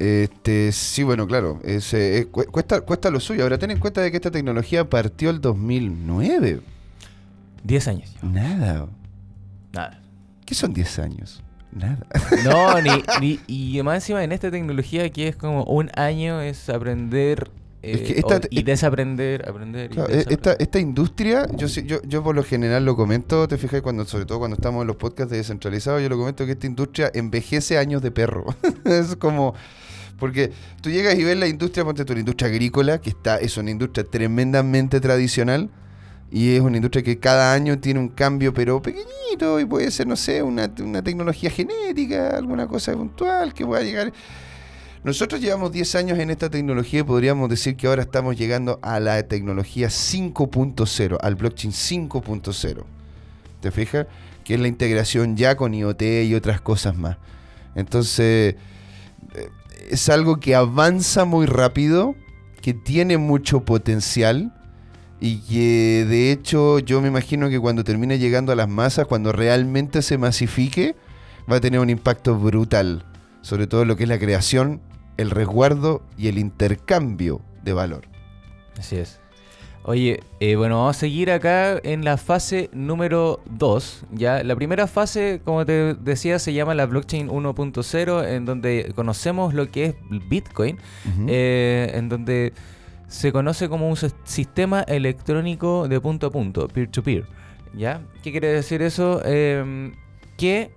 Este, 0.00 0.72
sí, 0.72 1.04
bueno, 1.04 1.24
claro, 1.28 1.60
eh, 1.62 2.26
cuesta, 2.50 2.80
cuesta 2.80 3.10
lo 3.10 3.20
suyo. 3.20 3.44
Ahora 3.44 3.58
ten 3.58 3.70
en 3.70 3.78
cuenta 3.78 4.00
de 4.00 4.10
que 4.10 4.16
esta 4.16 4.32
tecnología 4.32 4.90
partió 4.90 5.30
el 5.30 5.40
2009. 5.40 6.62
10 7.62 7.88
años. 7.88 8.12
Nada. 8.22 8.88
Nada. 9.72 10.00
¿Qué 10.44 10.56
son 10.56 10.72
10 10.74 10.98
años? 10.98 11.44
Nada. 11.70 12.04
No, 12.42 12.74
ni, 13.20 13.38
y 13.46 13.80
más 13.84 14.02
encima 14.02 14.24
en 14.24 14.32
esta 14.32 14.50
tecnología 14.50 15.08
que 15.10 15.28
es 15.28 15.36
como 15.36 15.62
un 15.62 15.92
año 15.94 16.40
es 16.40 16.68
aprender 16.70 17.52
eh, 17.82 18.40
y 18.50 18.62
desaprender, 18.62 19.48
aprender. 19.48 19.90
E, 20.08 20.24
esta, 20.28 20.54
esta, 20.54 20.78
industria, 20.80 21.46
yo, 21.56 21.66
yo, 21.68 22.02
yo 22.02 22.22
por 22.22 22.34
lo 22.34 22.42
general 22.42 22.84
lo 22.84 22.96
comento, 22.96 23.46
te 23.46 23.58
fijas, 23.58 23.82
cuando, 23.82 24.04
sobre 24.04 24.24
todo 24.24 24.38
cuando 24.38 24.56
estamos 24.56 24.80
en 24.82 24.88
los 24.88 24.96
podcasts 24.96 25.30
de 25.30 25.38
descentralizados, 25.38 26.02
yo 26.02 26.08
lo 26.08 26.18
comento 26.18 26.46
que 26.46 26.52
esta 26.52 26.66
industria 26.66 27.10
envejece 27.14 27.78
años 27.78 28.02
de 28.02 28.10
perro. 28.10 28.44
es 28.84 29.16
como... 29.16 29.54
Porque 30.18 30.50
tú 30.80 30.88
llegas 30.88 31.18
y 31.18 31.24
ves 31.24 31.36
la 31.36 31.46
industria, 31.46 31.84
ponte 31.84 32.06
tú, 32.06 32.14
la 32.14 32.20
industria 32.20 32.48
agrícola, 32.48 33.00
que 33.02 33.10
está, 33.10 33.36
es 33.36 33.58
una 33.58 33.70
industria 33.70 34.02
tremendamente 34.02 34.98
tradicional, 34.98 35.68
y 36.30 36.54
es 36.54 36.60
una 36.60 36.76
industria 36.76 37.02
que 37.02 37.18
cada 37.18 37.52
año 37.52 37.78
tiene 37.78 38.00
un 38.00 38.08
cambio, 38.08 38.52
pero 38.52 38.82
pequeñito, 38.82 39.60
y 39.60 39.64
puede 39.64 39.90
ser, 39.90 40.06
no 40.06 40.16
sé, 40.16 40.42
una, 40.42 40.72
una 40.82 41.02
tecnología 41.02 41.50
genética, 41.50 42.36
alguna 42.36 42.66
cosa 42.66 42.94
puntual 42.94 43.54
que 43.54 43.64
pueda 43.64 43.82
llegar. 43.82 44.12
Nosotros 45.06 45.40
llevamos 45.40 45.70
10 45.70 45.94
años 45.94 46.18
en 46.18 46.30
esta 46.30 46.50
tecnología 46.50 46.98
y 46.98 47.02
podríamos 47.04 47.48
decir 47.48 47.76
que 47.76 47.86
ahora 47.86 48.02
estamos 48.02 48.36
llegando 48.36 48.80
a 48.82 48.98
la 48.98 49.22
tecnología 49.22 49.86
5.0, 49.86 51.18
al 51.20 51.36
blockchain 51.36 51.72
5.0. 51.72 52.82
¿Te 53.60 53.70
fijas? 53.70 54.08
Que 54.42 54.54
es 54.54 54.60
la 54.60 54.66
integración 54.66 55.36
ya 55.36 55.56
con 55.56 55.74
IoT 55.74 56.02
y 56.24 56.34
otras 56.34 56.60
cosas 56.60 56.96
más. 56.96 57.18
Entonces, 57.76 58.56
eh, 59.36 59.48
es 59.88 60.08
algo 60.08 60.40
que 60.40 60.56
avanza 60.56 61.24
muy 61.24 61.46
rápido, 61.46 62.16
que 62.60 62.74
tiene 62.74 63.16
mucho 63.16 63.64
potencial 63.64 64.52
y 65.20 65.38
que 65.42 66.04
de 66.04 66.32
hecho 66.32 66.80
yo 66.80 67.00
me 67.00 67.06
imagino 67.06 67.48
que 67.48 67.60
cuando 67.60 67.84
termine 67.84 68.18
llegando 68.18 68.50
a 68.50 68.56
las 68.56 68.68
masas, 68.68 69.06
cuando 69.06 69.30
realmente 69.30 70.02
se 70.02 70.18
masifique, 70.18 70.96
va 71.48 71.58
a 71.58 71.60
tener 71.60 71.78
un 71.78 71.90
impacto 71.90 72.36
brutal, 72.36 73.04
sobre 73.40 73.68
todo 73.68 73.84
lo 73.84 73.94
que 73.94 74.02
es 74.02 74.08
la 74.08 74.18
creación, 74.18 74.80
el 75.16 75.30
resguardo 75.30 76.02
y 76.16 76.28
el 76.28 76.38
intercambio 76.38 77.40
de 77.62 77.72
valor. 77.72 78.02
Así 78.78 78.96
es. 78.96 79.20
Oye, 79.88 80.18
eh, 80.40 80.56
bueno, 80.56 80.78
vamos 80.78 80.96
a 80.96 80.98
seguir 80.98 81.30
acá 81.30 81.78
en 81.84 82.04
la 82.04 82.16
fase 82.16 82.70
número 82.72 83.40
2. 83.50 84.06
Ya, 84.14 84.42
la 84.42 84.56
primera 84.56 84.88
fase, 84.88 85.40
como 85.44 85.64
te 85.64 85.94
decía, 85.94 86.40
se 86.40 86.52
llama 86.52 86.74
la 86.74 86.86
blockchain 86.86 87.28
1.0, 87.28 88.28
en 88.28 88.44
donde 88.46 88.92
conocemos 88.96 89.54
lo 89.54 89.70
que 89.70 89.84
es 89.84 89.94
Bitcoin, 90.28 90.78
eh, 91.28 91.92
en 91.94 92.08
donde 92.08 92.52
se 93.06 93.30
conoce 93.30 93.68
como 93.68 93.88
un 93.88 93.96
sistema 94.24 94.80
electrónico 94.82 95.86
de 95.86 96.00
punto 96.00 96.26
a 96.26 96.30
punto, 96.32 96.66
peer-to-peer. 96.66 97.24
¿Ya? 97.72 98.02
¿Qué 98.24 98.32
quiere 98.32 98.48
decir 98.48 98.82
eso? 98.82 99.24
Em, 99.24 99.92
que 100.36 100.72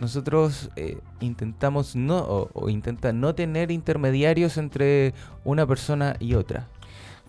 nosotros 0.00 0.70
eh, 0.76 0.98
intentamos 1.20 1.96
no, 1.96 2.18
o, 2.52 2.68
intenta 2.68 3.12
no 3.12 3.34
tener 3.34 3.70
intermediarios 3.70 4.56
entre 4.56 5.14
una 5.44 5.66
persona 5.66 6.16
y 6.20 6.34
otra. 6.34 6.68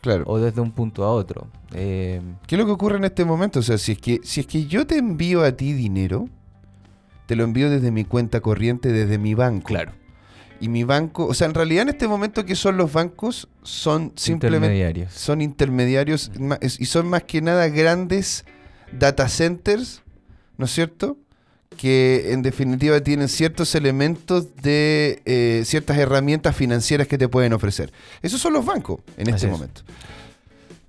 Claro. 0.02 0.24
O 0.28 0.40
desde 0.40 0.62
un 0.62 0.72
punto 0.72 1.04
a 1.04 1.12
otro. 1.12 1.48
Em, 1.74 2.36
¿Qué 2.48 2.56
es 2.56 2.60
lo 2.60 2.66
que 2.66 2.72
ocurre 2.72 2.98
en 2.98 3.04
este 3.04 3.26
momento? 3.26 3.60
O 3.60 3.64
sea, 3.64 3.78
si 3.78 3.94
es 3.94 3.98
que, 3.98 4.22
si 4.24 4.42
es 4.42 4.48
que 4.48 4.66
yo 4.66 4.88
te 4.88 4.98
envío 4.98 5.44
a 5.44 5.52
ti 5.52 5.74
dinero, 5.74 6.30
te 7.26 7.36
lo 7.36 7.44
envío 7.44 7.70
desde 7.70 7.92
mi 7.92 8.06
cuenta 8.06 8.40
corriente, 8.40 8.92
desde 8.92 9.18
mi 9.18 9.34
banco. 9.34 9.68
Claro. 9.68 9.92
Y 10.62 10.68
mi 10.68 10.84
banco, 10.84 11.26
o 11.26 11.34
sea, 11.34 11.48
en 11.48 11.54
realidad 11.54 11.84
en 11.84 11.90
este 11.90 12.08
momento 12.08 12.46
que 12.46 12.56
son 12.56 12.78
los 12.78 12.92
bancos, 12.92 13.48
son 13.64 14.12
simplemente 14.16 14.68
intermediarios. 14.68 15.14
son 15.14 15.42
intermediarios 15.42 16.32
y 16.80 16.86
son 16.86 17.08
más 17.08 17.24
que 17.24 17.42
nada 17.42 17.70
grandes 17.70 18.46
data 18.92 19.30
centers, 19.30 20.04
¿no 20.58 20.66
es 20.66 20.72
cierto? 20.72 21.18
Que 21.80 22.34
en 22.34 22.42
definitiva 22.42 23.00
tienen 23.00 23.30
ciertos 23.30 23.74
elementos 23.74 24.54
de 24.58 25.22
eh, 25.24 25.62
ciertas 25.64 25.98
herramientas 25.98 26.54
financieras 26.54 27.08
que 27.08 27.18
te 27.18 27.30
pueden 27.30 27.54
ofrecer. 27.54 27.94
Esos 28.22 28.42
son 28.42 28.52
los 28.52 28.66
bancos 28.66 29.00
en 29.16 29.30
este 29.30 29.48
momento. 29.48 29.84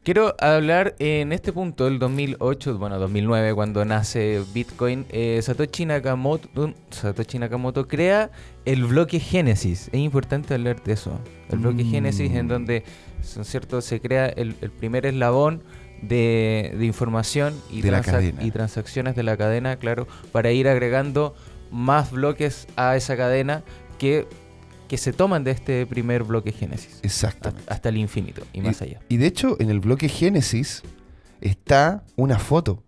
Quiero 0.03 0.35
hablar 0.41 0.97
en 0.99 1.31
este 1.31 1.53
punto, 1.53 1.87
el 1.87 1.99
2008, 1.99 2.79
bueno, 2.79 2.99
2009, 2.99 3.55
cuando 3.55 3.85
nace 3.85 4.43
Bitcoin, 4.55 5.05
eh, 5.11 5.39
Satoshi, 5.43 5.85
Nakamoto, 5.85 6.73
Satoshi 6.91 7.39
Nakamoto 7.39 7.87
crea 7.87 8.31
el 8.65 8.87
bloque 8.87 9.21
Génesis. 9.21 9.89
Es 9.93 10.01
importante 10.01 10.55
hablar 10.55 10.83
de 10.83 10.95
eso. 10.95 11.21
El 11.51 11.59
bloque 11.59 11.85
mm. 11.85 11.91
Génesis 11.91 12.33
en 12.33 12.49
donde, 12.49 12.83
¿son 13.23 13.45
cierto? 13.45 13.83
Se 13.83 14.01
crea 14.01 14.27
el, 14.29 14.55
primer 14.55 15.05
eslabón 15.05 15.63
de, 16.03 16.77
información 16.81 17.55
y, 17.71 17.79
y 17.79 18.51
transacciones 18.51 19.17
de 19.17 19.23
la 19.23 19.37
cadena, 19.37 19.77
claro, 19.77 20.07
para 20.33 20.53
ir 20.53 20.69
agregando 20.69 21.35
más 21.71 22.11
bloques 22.11 22.67
a 22.77 22.97
esa 22.97 23.17
cadena 23.17 23.63
que 23.99 24.27
que 24.91 24.99
se 24.99 25.13
toman 25.13 25.45
de 25.45 25.53
este 25.53 25.87
primer 25.87 26.25
bloque 26.25 26.51
Génesis. 26.51 26.99
Exacto. 27.05 27.53
Hasta 27.69 27.91
el 27.91 27.97
infinito 27.97 28.43
y 28.53 28.61
más 28.61 28.83
allá. 28.83 28.99
Y 29.09 29.19
de 29.19 29.27
hecho, 29.29 29.57
en 29.61 29.71
el 29.71 29.79
bloque 29.79 30.09
Génesis 30.09 30.83
está 31.41 32.03
una 32.17 32.41
foto. 32.41 32.83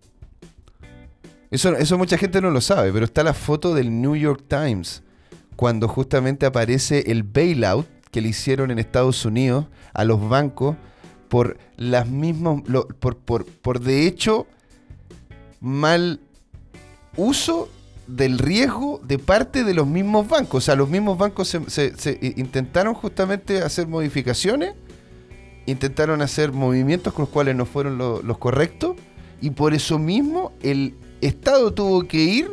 Eso, 1.49 1.73
eso 1.77 1.97
mucha 1.97 2.17
gente 2.17 2.41
no 2.41 2.51
lo 2.51 2.59
sabe, 2.59 2.91
pero 2.91 3.05
está 3.05 3.23
la 3.23 3.33
foto 3.33 3.73
del 3.73 4.01
New 4.01 4.17
York 4.17 4.43
Times, 4.49 5.01
cuando 5.55 5.87
justamente 5.87 6.45
aparece 6.45 7.09
el 7.09 7.23
bailout 7.23 7.87
que 8.11 8.19
le 8.19 8.27
hicieron 8.27 8.69
en 8.69 8.79
Estados 8.79 9.23
Unidos 9.23 9.67
a 9.93 10.03
los 10.03 10.27
bancos 10.27 10.75
por 11.33 11.57
las 11.77 12.07
mismas, 12.07 12.61
por, 12.99 13.17
por, 13.17 13.47
por 13.47 13.79
de 13.79 14.05
hecho 14.05 14.45
mal 15.61 16.19
uso 17.17 17.69
del 18.05 18.37
riesgo 18.37 19.01
de 19.03 19.17
parte 19.17 19.63
de 19.63 19.73
los 19.73 19.87
mismos 19.87 20.27
bancos. 20.27 20.63
O 20.63 20.65
sea, 20.65 20.75
los 20.75 20.89
mismos 20.89 21.17
bancos 21.17 21.47
se, 21.47 22.19
intentaron 22.37 22.93
justamente 22.93 23.63
hacer 23.63 23.87
modificaciones, 23.87 24.75
intentaron 25.65 26.21
hacer 26.21 26.51
movimientos 26.51 27.13
con 27.13 27.23
los 27.23 27.29
cuales 27.29 27.55
no 27.55 27.65
fueron 27.65 27.97
los 27.97 28.37
correctos, 28.37 28.95
y 29.41 29.49
por 29.49 29.73
eso 29.73 29.97
mismo 29.97 30.51
el 30.61 30.93
Estado 31.19 31.73
tuvo 31.73 32.03
que 32.03 32.19
ir 32.19 32.51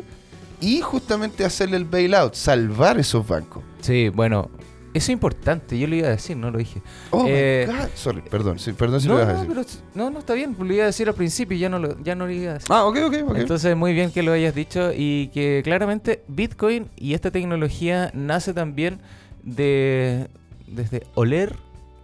y 0.63 0.81
justamente 0.81 1.45
hacerle 1.45 1.77
el 1.77 1.85
bailout, 1.85 2.33
salvar 2.33 2.99
esos 2.99 3.29
bancos. 3.29 3.63
Sí, 3.83 4.09
bueno, 4.09 4.49
eso 4.93 5.05
es 5.05 5.09
importante, 5.11 5.79
yo 5.79 5.87
lo 5.87 5.95
iba 5.95 6.09
a 6.09 6.11
decir, 6.11 6.37
no 6.37 6.51
lo 6.51 6.59
dije. 6.59 6.83
Oh 7.11 7.25
eh, 7.29 7.69
Sorry, 7.95 8.23
perdón, 8.23 8.57
perdón 8.77 9.01
si 9.01 9.07
no, 9.09 9.15
lo 9.15 9.23
ibas 9.23 9.37
a 9.37 9.45
decir. 9.45 9.81
no, 9.95 10.11
no, 10.11 10.19
está 10.19 10.35
bien, 10.35 10.57
lo 10.59 10.73
iba 10.73 10.83
a 10.83 10.87
decir 10.87 11.09
al 11.09 11.15
principio 11.15 11.57
y 11.57 11.61
ya 11.61 11.69
no 11.69 11.79
lo, 11.79 12.03
ya 12.03 12.17
no 12.17 12.27
lo 12.27 12.33
iba 12.33 12.51
a 12.51 12.55
decir. 12.55 12.69
Ah, 12.71 12.85
ok, 12.85 12.99
ok, 13.07 13.15
ok. 13.29 13.37
Entonces, 13.37 13.77
muy 13.77 13.93
bien 13.93 14.11
que 14.11 14.23
lo 14.25 14.33
hayas 14.33 14.55
dicho 14.55 14.91
y 14.95 15.29
que 15.29 15.61
claramente 15.63 16.25
Bitcoin 16.27 16.91
y 16.97 17.15
esta 17.15 17.31
tecnología 17.31 18.11
nace 18.15 18.53
también 18.53 19.01
de 19.45 20.29
desde 20.67 21.07
oler 21.15 21.57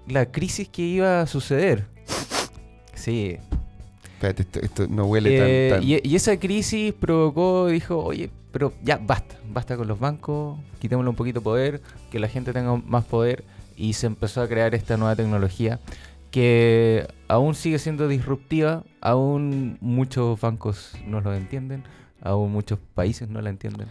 la 0.06 0.30
crisis 0.30 0.68
que 0.68 0.82
iba 0.82 1.22
a 1.22 1.26
suceder. 1.26 1.86
Sí. 2.94 3.38
Espérate, 4.14 4.46
esto, 4.62 4.86
no 4.88 5.06
huele 5.06 5.38
tan, 5.38 5.48
eh, 5.48 5.68
tan... 5.72 5.82
Y, 5.82 6.00
y 6.02 6.16
esa 6.16 6.38
crisis 6.38 6.94
provocó, 6.94 7.66
dijo, 7.66 7.98
oye, 7.98 8.30
pero 8.56 8.72
ya 8.82 8.96
basta, 8.96 9.36
basta 9.52 9.76
con 9.76 9.86
los 9.86 10.00
bancos, 10.00 10.58
quitémosle 10.78 11.10
un 11.10 11.14
poquito 11.14 11.40
de 11.40 11.44
poder, 11.44 11.82
que 12.10 12.18
la 12.18 12.26
gente 12.26 12.54
tenga 12.54 12.74
más 12.74 13.04
poder 13.04 13.44
y 13.76 13.92
se 13.92 14.06
empezó 14.06 14.40
a 14.40 14.48
crear 14.48 14.74
esta 14.74 14.96
nueva 14.96 15.14
tecnología 15.14 15.78
que 16.30 17.06
aún 17.28 17.54
sigue 17.54 17.78
siendo 17.78 18.08
disruptiva, 18.08 18.82
aún 19.02 19.76
muchos 19.82 20.40
bancos 20.40 20.92
no 21.06 21.20
lo 21.20 21.34
entienden, 21.34 21.84
aún 22.22 22.50
muchos 22.50 22.78
países 22.94 23.28
no 23.28 23.42
la 23.42 23.50
entienden. 23.50 23.88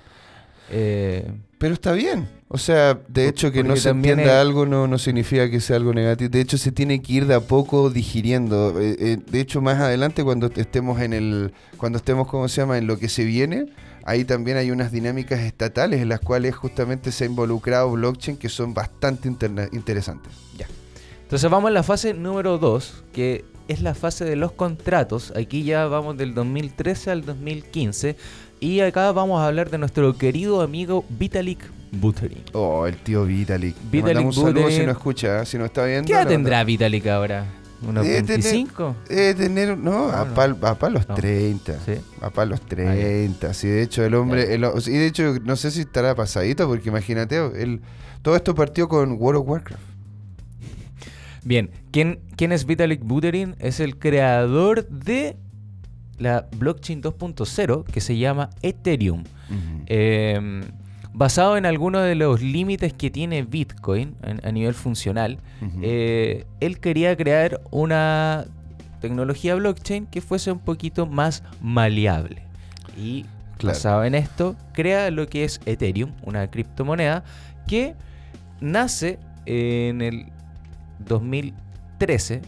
Eh, 0.72 1.32
pero 1.60 1.76
está 1.76 1.92
bien. 1.94 2.28
O 2.48 2.58
sea, 2.58 3.00
de 3.08 3.28
hecho 3.28 3.52
que 3.52 3.64
no 3.64 3.76
se 3.76 3.90
entienda 3.90 4.42
algo 4.42 4.66
no, 4.66 4.88
no 4.88 4.98
significa 4.98 5.50
que 5.50 5.60
sea 5.60 5.76
algo 5.76 5.94
negativo. 5.94 6.30
De 6.30 6.42
hecho, 6.42 6.58
se 6.58 6.72
tiene 6.72 7.04
que 7.04 7.14
ir 7.14 7.28
de 7.28 7.36
a 7.36 7.42
poco 7.42 7.90
digiriendo. 7.90 8.80
Eh, 8.80 8.96
eh, 9.00 9.18
de 9.30 9.42
hecho, 9.42 9.62
más 9.62 9.80
adelante 9.80 10.24
cuando 10.24 10.48
estemos 10.56 11.02
en 11.02 11.14
el, 11.14 11.54
cuando 11.78 11.98
estemos, 11.98 12.28
¿cómo 12.28 12.48
se 12.48 12.62
llama? 12.62 12.78
En 12.78 12.88
lo 12.88 12.98
que 12.98 13.10
se 13.10 13.26
viene, 13.26 13.68
ahí 14.06 14.24
también 14.24 14.56
hay 14.56 14.72
unas 14.72 14.92
dinámicas 14.92 15.42
estatales 15.42 16.02
en 16.02 16.10
las 16.10 16.22
cuales 16.22 16.56
justamente 16.56 17.12
se 17.12 17.26
ha 17.26 17.28
involucrado 17.28 17.92
blockchain 17.92 18.38
que 18.38 18.48
son 18.48 18.74
bastante 18.74 19.28
interesantes. 19.28 20.32
Ya. 20.58 20.68
Entonces 21.24 21.50
vamos 21.50 21.70
a 21.70 21.72
la 21.72 21.84
fase 21.84 22.14
número 22.14 22.58
2, 22.60 23.04
que 23.12 23.44
es 23.68 23.82
la 23.82 23.96
fase 23.96 24.24
de 24.26 24.36
los 24.36 24.52
contratos. 24.52 25.34
Aquí 25.36 25.64
ya 25.64 25.88
vamos 25.88 26.18
del 26.18 26.34
2013 26.36 27.12
al 27.12 27.26
2015. 27.26 28.16
Y 28.60 28.80
acá 28.80 29.12
vamos 29.12 29.42
a 29.42 29.48
hablar 29.48 29.70
de 29.70 29.78
nuestro 29.80 30.18
querido 30.18 30.62
amigo 30.62 31.04
Vitalik 31.10 31.60
Buterin. 31.92 32.44
Oh, 32.54 32.86
el 32.86 32.98
tío 32.98 33.26
Vitalik. 33.26 33.76
Vitalik 33.92 34.26
un 34.26 34.34
saludo 34.34 34.70
si 34.70 34.86
no 34.86 34.92
escucha, 34.92 35.42
¿eh? 35.42 35.46
si 35.46 35.58
no 35.58 35.66
está 35.66 35.86
viendo. 35.86 36.08
¿Qué 36.08 36.14
edad 36.14 36.28
tendrá 36.28 36.64
Vitalik 36.64 37.08
ahora? 37.08 37.46
¿Unos 37.88 38.06
25? 38.06 38.96
Debe 39.08 39.34
tener, 39.36 39.78
no, 39.78 40.10
a, 40.10 40.26
pal, 40.34 40.58
a 40.62 40.90
los 40.90 41.08
30. 41.08 41.80
¿Sí? 41.86 41.94
A 42.22 42.30
pal 42.30 42.50
los 42.50 42.62
30. 42.62 43.54
Sí, 43.54 43.68
de 43.68 43.84
hecho, 43.84 44.04
el 44.04 44.16
hombre. 44.16 44.54
El, 44.54 44.64
y 44.64 44.92
de 44.92 45.06
hecho, 45.06 45.36
no 45.44 45.56
sé 45.56 45.72
si 45.72 45.82
estará 45.82 46.16
pasadito, 46.16 46.68
porque 46.68 46.90
imagínate, 46.90 47.38
el, 47.38 47.82
todo 48.22 48.36
esto 48.36 48.56
partió 48.56 48.88
con 48.88 49.14
World 49.20 49.42
of 49.42 49.48
Warcraft. 49.48 49.84
Bien, 51.44 51.70
¿quién, 51.92 52.20
quién 52.36 52.52
es 52.52 52.66
Vitalik 52.66 53.04
Buterin? 53.04 53.56
Es 53.60 53.80
el 53.80 54.00
creador 54.00 54.88
de 54.88 55.38
la 56.18 56.48
blockchain 56.58 57.04
2.0 57.04 57.84
que 57.84 58.02
se 58.02 58.18
llama 58.18 58.50
Ethereum. 58.64 59.24
eh, 59.86 60.64
basado 61.16 61.56
en 61.56 61.66
algunos 61.66 62.04
de 62.04 62.14
los 62.14 62.42
límites 62.42 62.94
que 62.94 63.10
tiene 63.10 63.44
Bitcoin 63.44 64.16
a 64.44 64.52
nivel 64.52 64.74
funcional, 64.74 65.40
eh, 65.82 66.46
él 66.60 66.80
quería 66.80 67.16
crear 67.16 67.62
una 67.72 68.46
tecnología 69.00 69.56
blockchain 69.56 70.08
que 70.08 70.20
fuese 70.20 70.52
un 70.52 70.60
poquito 70.60 71.08
más 71.08 71.42
maleable. 71.62 72.44
Y 72.98 73.26
basado 73.64 74.04
en 74.04 74.14
esto, 74.14 74.58
crea 74.74 75.10
lo 75.10 75.28
que 75.28 75.46
es 75.46 75.62
Ethereum, 75.66 76.12
una 76.24 76.52
criptomoneda 76.52 77.24
que 77.66 77.96
nace 78.60 79.18
en 79.46 80.02
el 80.02 80.26
2013 81.00 82.42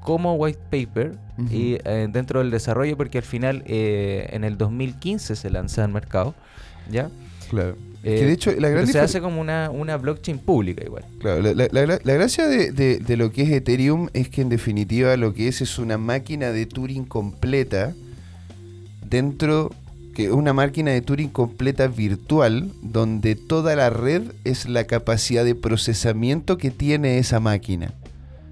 como 0.00 0.34
white 0.34 0.60
paper 0.70 1.16
y 1.50 1.78
eh, 1.84 2.06
dentro 2.10 2.40
del 2.40 2.50
desarrollo 2.50 2.96
porque 2.96 3.18
al 3.18 3.24
final 3.24 3.64
eh, 3.66 4.28
en 4.30 4.44
el 4.44 4.56
2015 4.56 5.34
se 5.34 5.50
lanza 5.50 5.82
al 5.82 5.90
mercado, 5.90 6.34
¿ya? 6.90 7.10
Claro. 7.50 7.76
Eh, 8.04 8.18
que 8.18 8.26
de 8.26 8.32
hecho, 8.32 8.52
la 8.58 8.86
se 8.86 9.00
hace 9.00 9.20
como 9.22 9.40
una, 9.40 9.96
blockchain 9.96 10.38
pública 10.38 10.84
igual. 10.84 11.04
Claro, 11.20 11.40
la, 11.40 12.14
gracia 12.14 12.46
de, 12.46 13.16
lo 13.16 13.32
que 13.32 13.42
es 13.42 13.50
Ethereum 13.50 14.08
es 14.12 14.28
que 14.28 14.42
en 14.42 14.50
definitiva 14.50 15.16
lo 15.16 15.32
que 15.32 15.48
es 15.48 15.62
es 15.62 15.78
una 15.78 15.96
máquina 15.96 16.52
de 16.52 16.66
Turing 16.66 17.06
completa 17.06 17.94
dentro 19.08 19.70
que 20.14 20.30
una 20.30 20.52
máquina 20.52 20.90
de 20.90 21.00
Turing 21.00 21.30
completa 21.30 21.86
virtual 21.86 22.70
donde 22.82 23.36
toda 23.36 23.74
la 23.74 23.88
red 23.90 24.22
es 24.44 24.68
la 24.68 24.84
capacidad 24.84 25.44
de 25.44 25.54
procesamiento 25.54 26.58
que 26.58 26.70
tiene 26.70 27.18
esa 27.18 27.40
máquina. 27.40 27.94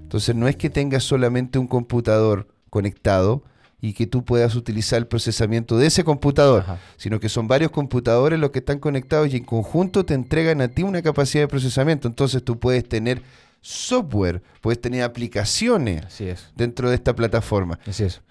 Entonces 0.01 0.35
no 0.35 0.47
es 0.47 0.55
que 0.55 0.71
tengas 0.71 1.03
solamente 1.03 1.59
un 1.59 1.67
computador 1.67 2.47
conectado, 2.71 3.43
y 3.83 3.91
que 3.91 4.07
tú 4.07 4.23
puedas 4.23 4.55
utilizar 4.55 4.97
el 4.97 5.07
procesamiento 5.07 5.77
de 5.77 5.87
ese 5.87 6.05
computador, 6.05 6.63
sino 6.95 7.19
que 7.19 7.27
son 7.27 7.49
varios 7.49 7.69
computadores 7.69 8.39
los 8.39 8.51
que 8.51 8.59
están 8.59 8.79
conectados 8.79 9.33
y 9.33 9.35
en 9.35 9.43
conjunto 9.43 10.05
te 10.05 10.13
entregan 10.13 10.61
a 10.61 10.69
ti 10.69 10.83
una 10.83 11.01
capacidad 11.01 11.43
de 11.43 11.47
procesamiento. 11.49 12.07
Entonces 12.07 12.41
tú 12.45 12.57
puedes 12.57 12.87
tener 12.87 13.21
software, 13.59 14.41
puedes 14.61 14.79
tener 14.79 15.03
aplicaciones 15.03 16.05
dentro 16.55 16.89
de 16.89 16.95
esta 16.95 17.13
plataforma. 17.13 17.77
Así 17.85 18.05
es. 18.05 18.21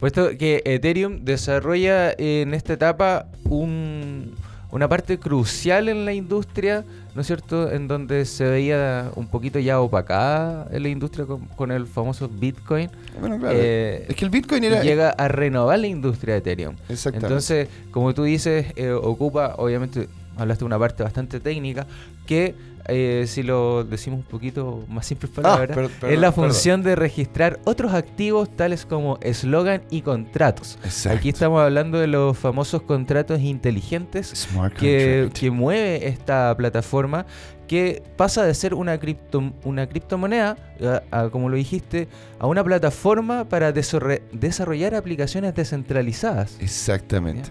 Puesto 0.00 0.30
que 0.38 0.62
Ethereum 0.64 1.26
desarrolla 1.26 2.14
en 2.16 2.54
esta 2.54 2.72
etapa 2.72 3.26
un 3.44 4.34
una 4.72 4.88
parte 4.88 5.18
crucial 5.18 5.90
en 5.90 6.06
la 6.06 6.14
industria, 6.14 6.84
¿no 7.14 7.20
es 7.20 7.26
cierto?, 7.26 7.70
en 7.70 7.86
donde 7.88 8.24
se 8.24 8.44
veía 8.44 9.10
un 9.14 9.28
poquito 9.28 9.58
ya 9.58 9.78
opacada 9.80 10.66
en 10.72 10.82
la 10.82 10.88
industria 10.88 11.26
con, 11.56 11.70
el 11.70 11.86
famoso 11.86 12.26
Bitcoin. 12.26 12.90
Bueno, 13.20 13.38
claro. 13.38 13.54
Eh, 13.60 14.06
es 14.08 14.16
que 14.16 14.24
el 14.24 14.30
Bitcoin 14.30 14.64
era... 14.64 14.82
Llega 14.82 15.10
a 15.10 15.28
renovar 15.28 15.78
la 15.78 15.88
industria 15.88 16.34
de 16.34 16.38
Ethereum. 16.38 16.74
Exactamente. 16.88 17.26
Entonces, 17.26 17.68
como 17.90 18.14
tú 18.14 18.24
dices, 18.24 18.66
eh, 18.76 18.90
ocupa, 18.92 19.56
obviamente, 19.58 20.08
hablaste 20.36 20.60
de 20.60 20.66
una 20.66 20.78
parte 20.78 21.02
bastante 21.02 21.40
técnica, 21.40 21.86
que 22.26 22.54
eh, 22.88 23.24
si 23.28 23.42
lo 23.44 23.84
decimos 23.84 24.20
un 24.20 24.24
poquito 24.24 24.84
más 24.88 25.06
simples 25.06 25.30
ah, 25.36 25.42
palabras, 25.42 25.90
es 26.08 26.18
la 26.18 26.32
función 26.32 26.82
de 26.82 26.96
registrar 26.96 27.60
otros 27.64 27.94
activos 27.94 28.54
tales 28.56 28.86
como 28.86 29.18
eslogan 29.20 29.82
y 29.90 30.02
contratos. 30.02 30.78
Aquí 31.08 31.28
estamos 31.28 31.60
hablando 31.60 31.98
de 31.98 32.08
los 32.08 32.36
famosos 32.36 32.82
contratos 32.82 33.40
inteligentes 33.40 34.48
que, 34.78 35.30
que, 35.32 35.50
mueve 35.50 36.08
esta 36.08 36.56
plataforma 36.56 37.24
que 37.68 38.02
pasa 38.16 38.44
de 38.44 38.52
ser 38.52 38.74
una, 38.74 38.98
cripto, 38.98 39.52
una 39.64 39.86
criptomoneda, 39.86 40.56
como 41.30 41.48
lo 41.48 41.56
dijiste, 41.56 42.08
a 42.38 42.46
una 42.46 42.62
plataforma 42.62 43.48
para 43.48 43.72
desarrollar 43.72 44.94
aplicaciones 44.94 45.54
descentralizadas. 45.54 46.56
Exactamente. 46.60 47.50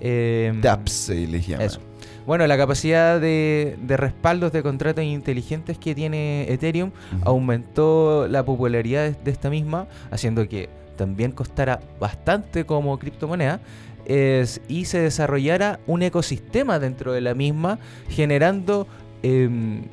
Eh, 0.00 0.52
DApps 0.60 0.92
se 0.92 1.26
les 1.26 1.46
llama. 1.46 1.64
Eso. 1.64 1.80
Bueno, 2.28 2.46
la 2.46 2.58
capacidad 2.58 3.18
de, 3.18 3.78
respaldos 3.86 4.52
de 4.52 4.62
contratos 4.62 5.02
inteligentes 5.02 5.78
que 5.78 5.94
tiene 5.94 6.44
Ethereum 6.52 6.90
aumentó 7.24 8.28
la 8.28 8.44
popularidad 8.44 9.16
de, 9.16 9.30
esta 9.30 9.48
misma, 9.48 9.86
haciendo 10.10 10.46
que 10.46 10.68
también 10.96 11.32
costara 11.32 11.80
bastante 11.98 12.66
como 12.66 12.98
criptomoneda. 12.98 13.60
y 14.06 14.84
se 14.84 15.00
desarrollara 15.00 15.80
un 15.86 16.02
ecosistema 16.02 16.78
dentro 16.78 17.14
de 17.14 17.22
la 17.22 17.32
misma, 17.32 17.78
generando 18.10 18.86
em, 19.22 19.84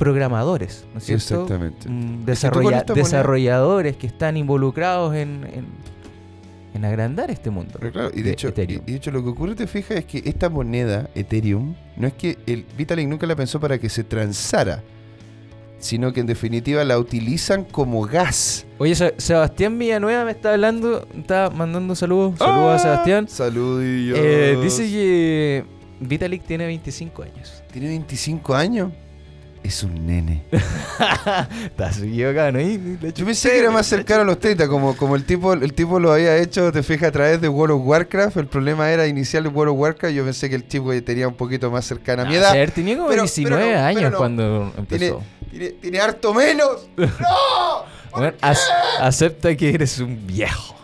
programadores, 0.00 0.84
¿no 0.92 0.98
es 0.98 1.04
cierto? 1.04 1.42
Exactamente. 1.44 1.88
Mm, 1.88 2.24
desarrolladores 2.24 3.96
que 3.96 4.08
están 4.08 4.36
involucrados 4.36 5.14
en 5.14 5.46
en 5.54 5.66
agrandar 6.84 7.30
este 7.30 7.50
mundo. 7.50 7.78
y 8.14 8.22
de, 8.22 8.30
hecho. 8.30 8.48
Y, 8.56 8.76
de 8.76 8.94
hecho 8.94 9.10
lo 9.10 9.22
que 9.22 9.30
ocurre, 9.30 9.54
te 9.54 9.66
fijas, 9.66 9.98
es 9.98 10.04
que 10.04 10.22
esta 10.24 10.48
moneda, 10.48 11.10
Ethereum, 11.14 11.74
no 11.96 12.06
es 12.06 12.14
que 12.14 12.38
el 12.46 12.64
Vitalik 12.76 13.08
nunca 13.08 13.26
la 13.26 13.36
pensó 13.36 13.60
para 13.60 13.78
que 13.78 13.88
se 13.88 14.04
transara, 14.04 14.82
sino 15.78 16.12
que 16.12 16.20
en 16.20 16.26
definitiva 16.26 16.84
la 16.84 16.98
utilizan 16.98 17.64
como 17.64 18.02
gas. 18.02 18.66
Oye, 18.78 18.94
Sebastián 18.94 19.78
Villanueva 19.78 20.24
me 20.24 20.30
está 20.30 20.52
hablando, 20.52 21.06
está 21.16 21.50
mandando 21.50 21.94
saludos. 21.94 22.38
Saludos 22.38 22.70
a 22.70 22.74
ah, 22.74 22.78
Sebastián. 22.78 23.28
Saludillos. 23.28 24.18
Eh, 24.20 24.58
dice 24.62 24.84
que 24.84 25.64
Vitalik 26.00 26.44
tiene 26.44 26.66
25 26.66 27.22
años. 27.22 27.62
¿Tiene 27.72 27.88
25 27.88 28.54
años? 28.54 28.92
Es 29.62 29.82
un 29.82 30.06
nene. 30.06 30.42
Estás 31.64 31.98
equivocado, 31.98 32.52
¿no? 32.52 32.60
Yo 32.60 33.24
pensé 33.24 33.50
que 33.50 33.58
era 33.58 33.70
más 33.70 33.86
cercano 33.86 34.22
a 34.22 34.24
los 34.24 34.38
30, 34.38 34.68
como, 34.68 34.96
como 34.96 35.16
el 35.16 35.24
tipo 35.24 35.52
el 35.52 35.72
tipo 35.74 36.00
lo 36.00 36.12
había 36.12 36.36
hecho, 36.38 36.72
te 36.72 36.82
fijas, 36.82 37.08
a 37.08 37.12
través 37.12 37.40
de 37.40 37.48
World 37.48 37.76
of 37.76 37.82
Warcraft. 37.84 38.36
El 38.38 38.46
problema 38.46 38.90
era 38.90 39.06
inicial 39.06 39.42
de 39.44 39.48
World 39.50 39.72
of 39.72 39.78
Warcraft. 39.78 40.14
Yo 40.14 40.24
pensé 40.24 40.48
que 40.48 40.56
el 40.56 40.64
tipo 40.64 40.92
tenía 41.02 41.28
un 41.28 41.34
poquito 41.34 41.70
más 41.70 41.84
cercana 41.84 42.22
a 42.22 42.26
mi 42.26 42.36
edad. 42.36 42.52
Ver, 42.52 42.70
tenía 42.70 42.96
como 42.96 43.10
19 43.10 43.76
años 43.76 44.14
cuando 44.14 44.72
empezó. 44.76 45.22
Tiene, 45.80 46.00
harto 46.00 46.32
menos. 46.32 46.88
¡No! 46.96 47.84
Bueno, 48.12 48.32
acepta 48.40 49.54
que 49.56 49.70
eres 49.70 49.98
un 49.98 50.26
viejo. 50.26 50.76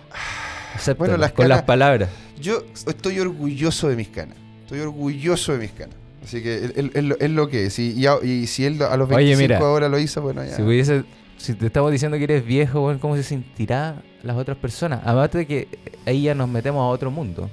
Acepta 0.75 0.99
bueno, 0.99 1.35
con 1.35 1.49
las 1.49 1.63
palabras. 1.63 2.09
Yo 2.39 2.63
estoy 2.87 3.19
orgulloso 3.19 3.89
de 3.89 3.97
mis 3.97 4.09
canas. 4.09 4.37
Estoy 4.63 4.81
orgulloso 4.81 5.53
de 5.53 5.59
mis 5.59 5.71
canas. 5.71 5.97
Así 6.27 6.43
que 6.43 6.73
es 7.21 7.31
lo 7.31 7.49
que 7.49 7.67
es. 7.67 7.79
Y, 7.79 8.05
y, 8.25 8.47
si 8.49 8.65
él 8.65 8.83
a 8.83 8.97
los 8.97 9.09
25 9.09 9.65
ahora 9.65 9.89
lo 9.89 9.97
hizo, 9.97 10.21
bueno, 10.23 10.45
ya. 10.45 10.57
Si, 10.57 10.63
pudiese, 10.63 11.05
si 11.37 11.55
te 11.55 11.67
estamos 11.67 11.93
diciendo 11.93 12.19
que 12.19 12.25
eres 12.25 12.45
viejo, 12.45 12.93
¿cómo 13.01 13.15
se 13.15 13.23
sentirá 13.23 14.03
las 14.25 14.37
otras 14.37 14.57
personas? 14.57 15.03
Aparte 15.05 15.39
de 15.39 15.47
que 15.47 15.69
ahí 16.05 16.23
ya 16.23 16.35
nos 16.35 16.49
metemos 16.49 16.81
a 16.81 16.87
otro 16.87 17.13
mundo. 17.13 17.49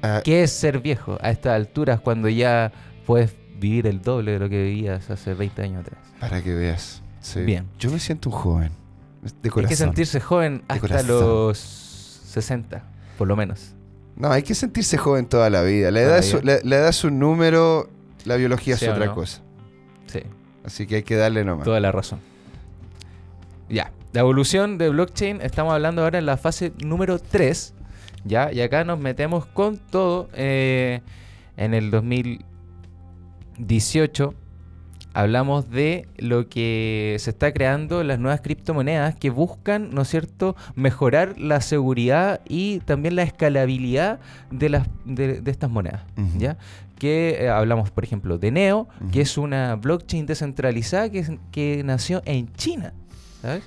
Ah. 0.00 0.22
¿Qué 0.24 0.42
es 0.42 0.52
ser 0.52 0.80
viejo 0.80 1.18
a 1.20 1.30
estas 1.30 1.52
alturas 1.52 2.00
cuando 2.00 2.30
ya 2.30 2.72
puedes 3.04 3.34
vivir 3.58 3.86
el 3.86 4.00
doble 4.00 4.32
de 4.32 4.38
lo 4.38 4.48
que 4.48 4.62
vivías 4.62 5.10
hace 5.10 5.34
20 5.34 5.60
años 5.60 5.80
atrás? 5.82 6.00
Para 6.18 6.42
que 6.42 6.54
veas. 6.54 7.02
Bien. 7.44 7.66
Yo 7.78 7.90
me 7.90 7.98
siento 7.98 8.30
un 8.30 8.36
joven. 8.36 8.72
De 9.42 9.50
corazón. 9.50 9.66
Hay 9.66 9.68
que 9.68 9.76
sentirse 9.76 10.20
joven 10.20 10.62
hasta 10.68 11.02
los 11.02 11.58
60, 11.58 12.82
por 13.18 13.28
lo 13.28 13.36
menos. 13.36 13.75
No, 14.16 14.30
hay 14.30 14.42
que 14.42 14.54
sentirse 14.54 14.96
joven 14.96 15.26
toda 15.26 15.50
la 15.50 15.62
vida. 15.62 15.90
La 15.90 16.00
edad, 16.00 16.18
es, 16.18 17.04
un 17.04 17.18
número, 17.18 17.90
la 18.24 18.36
biología 18.36 18.74
es 18.74 18.88
otra 18.88 19.14
cosa. 19.14 19.42
Sí. 20.06 20.20
Así 20.64 20.86
que 20.86 20.96
hay 20.96 21.02
que 21.02 21.16
darle 21.16 21.44
nomás. 21.44 21.64
Toda 21.64 21.80
la 21.80 21.92
razón. 21.92 22.20
Ya. 23.68 23.92
La 24.12 24.20
evolución 24.20 24.78
de 24.78 24.88
blockchain, 24.88 25.42
estamos 25.42 25.74
hablando 25.74 26.02
ahora 26.02 26.18
en 26.18 26.26
la 26.26 26.38
fase 26.38 26.72
número 26.82 27.18
3. 27.18 27.74
¿ya? 28.24 28.50
Y 28.52 28.62
acá 28.62 28.84
nos 28.84 28.98
metemos 28.98 29.46
con 29.46 29.78
todo. 29.78 30.28
Eh, 30.32 31.02
en 31.56 31.74
el 31.74 31.90
2018 31.90 34.34
hablamos 35.16 35.70
de 35.70 36.06
lo 36.18 36.46
que 36.50 37.16
se 37.20 37.30
está 37.30 37.50
creando, 37.52 38.04
las 38.04 38.18
nuevas 38.18 38.42
criptomonedas 38.42 39.16
que 39.16 39.30
buscan, 39.30 39.94
¿no 39.94 40.02
es 40.02 40.08
cierto?, 40.08 40.56
mejorar 40.74 41.38
la 41.40 41.62
seguridad 41.62 42.42
y 42.46 42.80
también 42.80 43.16
la 43.16 43.22
escalabilidad 43.22 44.20
de, 44.50 44.68
las, 44.68 44.88
de, 45.06 45.42
estas 45.46 45.70
monedas, 45.70 46.02
¿ya? 46.36 46.58
Que 46.98 47.38
eh, 47.40 47.48
hablamos, 47.48 47.90
por 47.90 48.04
ejemplo, 48.04 48.36
de 48.36 48.50
Neo, 48.50 48.88
que 49.10 49.22
es 49.22 49.38
una 49.38 49.76
blockchain 49.76 50.26
descentralizada 50.26 51.08
que, 51.08 51.38
que 51.50 51.82
nació 51.82 52.20
en 52.26 52.52
China, 52.52 52.92
¿sabes? 53.40 53.64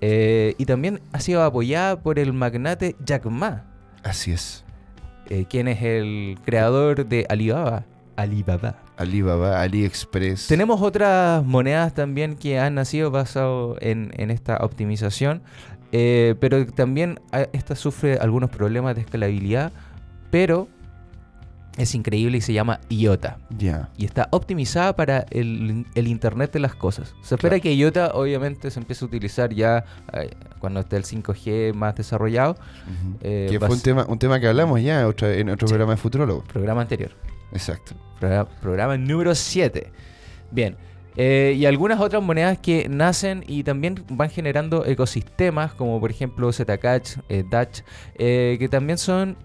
Eh, 0.00 0.56
y 0.58 0.64
también 0.64 1.00
ha 1.12 1.20
sido 1.20 1.44
apoyada 1.44 2.02
por 2.02 2.18
el 2.18 2.32
magnate 2.32 2.96
Jack 3.04 3.26
Ma. 3.26 3.66
Así 4.02 4.32
es. 4.32 4.64
eh, 5.30 5.46
quien 5.48 5.68
es 5.68 5.80
el 5.80 6.38
creador 6.44 7.06
de 7.06 7.24
Alibaba. 7.28 7.84
Alibaba. 8.16 8.81
Alibaba, 8.96 9.60
AliExpress. 9.62 10.48
Tenemos 10.48 10.80
otras 10.82 11.44
monedas 11.44 11.94
también 11.94 12.36
que 12.36 12.58
han 12.58 12.74
nacido 12.74 13.10
basado 13.10 13.76
en, 13.80 14.12
esta 14.30 14.58
optimización, 14.58 15.42
eh, 15.92 16.34
pero 16.40 16.66
también 16.66 17.20
ah, 17.32 17.46
esta 17.52 17.74
sufre 17.74 18.18
algunos 18.18 18.50
problemas 18.50 18.94
de 18.94 19.02
escalabilidad, 19.02 19.72
pero 20.30 20.68
es 21.78 21.94
increíble 21.94 22.38
y 22.38 22.40
se 22.42 22.52
llama 22.52 22.80
IOTA. 22.90 23.38
Ya. 23.56 23.88
Y 23.96 24.04
está 24.04 24.28
optimizada 24.30 24.94
para 24.94 25.24
el, 25.30 25.86
Internet 25.94 26.52
de 26.52 26.60
las 26.60 26.74
cosas. 26.74 27.14
Se 27.22 27.34
espera 27.34 27.58
que 27.60 27.74
IOTA 27.74 28.12
obviamente 28.14 28.70
se 28.70 28.78
empiece 28.78 29.04
a 29.04 29.08
utilizar 29.08 29.52
ya 29.54 29.84
eh, 30.12 30.30
cuando 30.58 30.80
esté 30.80 30.96
el 30.96 31.04
5G 31.04 31.72
más 31.72 31.94
desarrollado. 31.94 32.56
Eh, 33.22 33.48
que 33.50 33.58
fue 33.58 33.70
un 33.70 33.80
tema, 33.80 34.04
un 34.06 34.18
tema 34.18 34.38
que 34.38 34.48
hablamos 34.48 34.82
ya 34.82 35.00
en 35.00 35.48
otro 35.48 35.66
programa 35.66 35.92
de 35.92 35.96
Futurologo. 35.96 36.44
Programa 36.44 36.82
anterior. 36.82 37.12
Exacto. 37.52 37.94
Programa, 38.60 38.96
número 38.96 39.34
7. 39.34 39.90
Bien. 40.50 40.76
Eh, 41.16 41.54
y 41.58 41.66
algunas 41.66 42.00
otras 42.00 42.22
monedas 42.22 42.56
que 42.58 42.88
nacen 42.88 43.44
y 43.46 43.64
también 43.64 44.02
van 44.08 44.30
generando 44.30 44.86
ecosistemas, 44.86 45.74
como 45.74 46.00
por 46.00 46.10
ejemplo 46.10 46.50
Zcash, 46.50 47.18
eh, 47.28 47.44
Dash, 47.50 47.80
que 48.16 48.68
también 48.70 48.96
son 48.96 49.36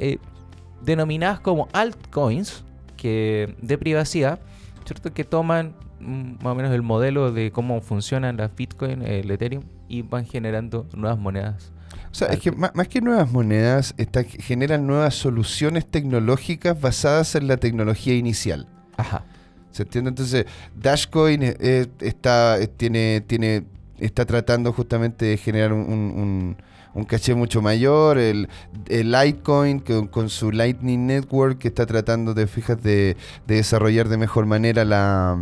denominadas 0.82 1.41
como 1.41 1.67
altcoins 1.74 2.63
que, 2.96 3.56
de 3.62 3.78
privacidad, 3.78 4.39
¿cierto? 4.86 5.13
que 5.13 5.24
toman 5.24 5.76
mm, 6.00 6.43
más 6.43 6.54
o 6.54 6.56
menos 6.56 6.74
el 6.74 6.84
modelo 6.84 7.32
de 7.32 7.52
cómo 7.52 7.82
funcionan 7.82 8.38
las 8.38 8.56
Bitcoin, 8.56 9.02
el 9.02 9.30
Ethereum, 9.30 9.63
y 9.89 10.02
van 10.04 10.26
generando 10.26 10.88
nuevas 10.96 11.20
monedas. 11.20 11.72
O 12.12 12.15
sea, 12.15 12.30
es 12.30 12.39
que 12.39 12.52
más, 12.52 12.71
que 12.88 13.02
nuevas 13.02 13.32
monedas, 13.32 13.93
generan 14.39 14.88
nuevas 14.88 15.15
soluciones 15.15 15.86
tecnológicas 15.86 16.80
basadas 16.80 17.36
en 17.36 17.47
la 17.47 17.58
tecnología 17.58 18.15
inicial. 18.15 18.67
Ajá. 18.97 19.23
¿Se 19.71 19.84
entiende? 19.84 20.10
Entonces, 20.10 20.45
Dashcoin 20.76 21.41
eh, 21.43 21.88
está, 22.00 22.58
tiene, 22.78 23.21
tiene, 23.21 23.65
está 24.00 24.26
tratando 24.26 24.73
justamente 24.73 25.26
de 25.26 25.38
generar 25.38 25.73
un 25.73 26.58
un 26.97 27.06
caché 27.06 27.36
mucho 27.36 27.62
mayor, 27.62 28.17
el, 28.17 28.50
Litecoin 28.89 29.80
con, 29.80 30.30
su 30.30 30.52
Lightning 30.52 31.06
Network 31.06 31.60
que 31.60 31.67
está 31.67 31.86
tratando 31.86 32.34
de, 32.34 32.47
fijas, 32.47 32.82
de, 32.82 33.15
desarrollar 33.45 34.10
de 34.10 34.17
mejor 34.17 34.47
manera 34.47 34.84
la 34.84 35.38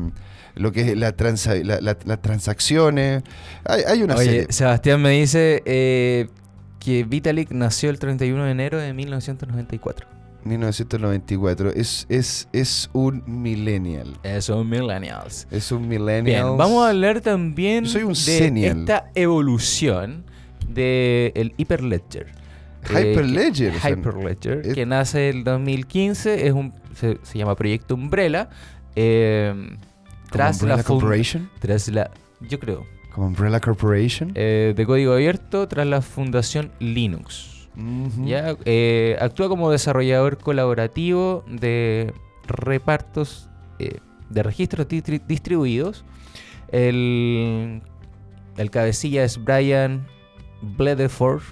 lo 0.56 0.72
que 0.72 0.92
es 0.92 0.98
la, 0.98 1.14
las 1.16 2.22
transacciones. 2.22 3.24
Hay, 3.66 4.02
una 4.02 4.16
Oye, 4.16 4.48
Sebastián 4.50 5.02
me 5.02 5.12
dice 5.12 5.62
eh, 5.66 6.28
que 6.80 7.04
Vitalik 7.04 7.52
nació 7.52 7.90
el 7.90 8.00
31 8.00 8.46
de 8.46 8.52
enero 8.52 8.80
de 8.80 8.94
1994. 8.94 10.08
1994. 10.46 11.72
Es, 11.72 12.06
es, 12.08 12.48
es 12.54 12.90
un 12.94 13.24
millennial. 13.26 14.18
Es 14.24 14.50
un 14.50 14.70
millennial. 14.70 15.28
Es 15.52 15.72
un 15.72 15.88
millennial. 15.88 16.56
vamos 16.58 16.86
a 16.86 16.90
hablar 16.90 17.22
también 17.22 17.84
de 17.84 18.68
esta 18.68 19.12
evolución 19.16 20.24
del 20.70 21.32
el 21.36 21.54
Hyperledger. 21.58 22.28
Eh, 22.94 23.14
Hyperledger. 23.14 23.74
Hyperledger, 23.74 24.74
que 24.74 24.86
nace 24.86 25.30
en 25.30 25.38
el 25.38 25.44
2015, 25.44 26.48
es 26.48 26.54
un, 26.54 26.74
se, 26.94 27.18
llama 27.34 27.56
Proyecto 27.56 27.96
Umbrella. 27.96 28.50
Eh, 28.96 29.76
tras 30.30 30.58
Umbrella 30.58 30.78
la 30.78 30.84
Corporation? 30.84 31.50
Tras 31.60 31.88
la, 31.90 32.12
yo 32.42 32.60
creo. 32.60 32.86
Como 33.14 33.28
Umbrella 33.28 33.60
Corporation. 33.60 34.32
Eh, 34.36 34.74
de 34.76 34.86
código 34.86 35.14
abierto 35.14 35.68
tras 35.68 35.88
la 35.88 36.02
fundación 36.02 36.72
Linux. 36.80 37.70
ya, 38.24 38.56
eh, 38.66 39.18
actúa 39.20 39.50
como 39.50 39.70
desarrollador 39.72 40.38
colaborativo 40.38 41.44
de 41.48 42.14
repartos 42.48 43.50
de 44.30 44.44
registros 44.44 44.88
distribuidos. 44.88 46.04
El, 46.72 47.82
el 48.58 48.72
cabecilla 48.72 49.24
es 49.24 49.44
Brian 49.44 50.08
Bledeford, 50.62 51.44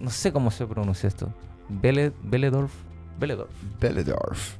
no 0.00 0.10
sé 0.10 0.32
cómo 0.32 0.50
se 0.50 0.66
pronuncia 0.66 1.08
esto. 1.08 1.32
Bele, 1.68 2.12
Beledorf. 2.22 2.72
Beledorf. 3.18 3.50
Beledorf. 3.80 4.56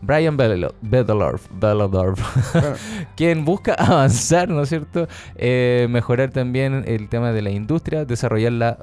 Brian 0.00 0.36
Beledorf, 0.36 1.48
quien 3.16 3.44
busca 3.44 3.74
avanzar, 3.78 4.48
¿no 4.48 4.62
es 4.62 4.68
cierto? 4.68 5.08
Eh, 5.36 5.86
mejorar 5.90 6.30
también 6.30 6.84
el 6.86 7.08
tema 7.08 7.32
de 7.32 7.42
la 7.42 7.50
industria, 7.50 8.04
desarrollar 8.04 8.52
la, 8.52 8.78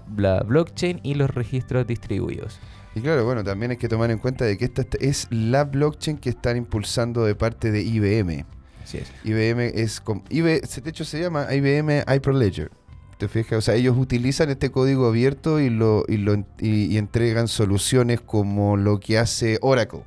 blockchain 0.46 1.00
y 1.04 1.16
los 1.16 1.30
registros 1.34 1.88
distribuidos. 1.88 2.60
Y 2.96 3.02
claro, 3.02 3.26
bueno, 3.26 3.44
también 3.44 3.72
hay 3.72 3.78
que 3.78 3.90
tomar 3.90 4.10
en 4.12 4.20
cuenta 4.20 4.46
de 4.46 4.58
que 4.58 4.66
esta 4.66 4.84
es 5.00 5.28
la 5.30 5.66
blockchain 5.66 6.18
que 6.18 6.30
están 6.30 6.56
impulsando 6.58 7.26
de 7.26 7.36
parte 7.36 7.72
de 7.72 7.82
IBM. 7.82 8.46
Así 8.84 9.00
es. 9.00 9.12
IBM 9.24 9.72
es, 9.74 10.02
IBM, 10.30 10.62
de 10.62 10.90
hecho 10.90 11.04
se 11.04 11.20
llama 11.20 11.48
IBM 11.54 12.04
Hyperledger. 12.08 12.72
¿Te 13.18 13.30
fijas? 13.30 13.58
O 13.58 13.62
sea, 13.62 13.76
ellos 13.76 13.98
utilizan 13.98 14.50
este 14.50 14.72
código 14.72 15.08
abierto 15.08 15.60
y, 15.62 15.70
lo, 15.70 16.04
y, 16.08 16.18
lo, 16.18 16.36
y, 16.60 16.98
entregan 16.98 17.48
soluciones 17.48 18.20
como 18.20 18.76
lo 18.76 19.00
que 19.00 19.18
hace 19.18 19.58
Oracle. 19.62 20.04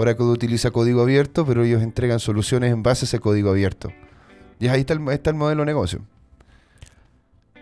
Oracle 0.00 0.26
utiliza 0.26 0.70
código 0.70 1.02
abierto, 1.02 1.44
pero 1.44 1.64
ellos 1.64 1.82
entregan 1.82 2.20
soluciones 2.20 2.72
en 2.72 2.84
base 2.84 3.04
a 3.04 3.06
ese 3.06 3.18
código 3.18 3.50
abierto. 3.50 3.92
Y 4.60 4.68
ahí 4.68 4.82
está 4.82 4.92
el, 4.92 5.00
modelo 5.34 5.62
de 5.62 5.66
negocio. 5.66 6.02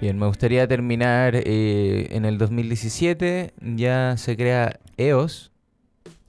Bien, 0.03 0.18
me 0.18 0.27
gustaría 0.27 0.68
terminar 0.68 1.35
eh, 1.35 2.09
en 2.11 2.27
el 2.27 2.37
2017. 2.37 3.55
Ya 3.77 4.18
se 4.18 4.37
crea 4.37 4.79
EOS, 4.99 5.51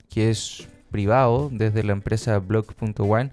que 0.08 0.30
es 0.30 0.66
privado 0.90 1.50
desde 1.52 1.82
la 1.82 1.92
empresa 1.92 2.38
Block.one, 2.38 3.30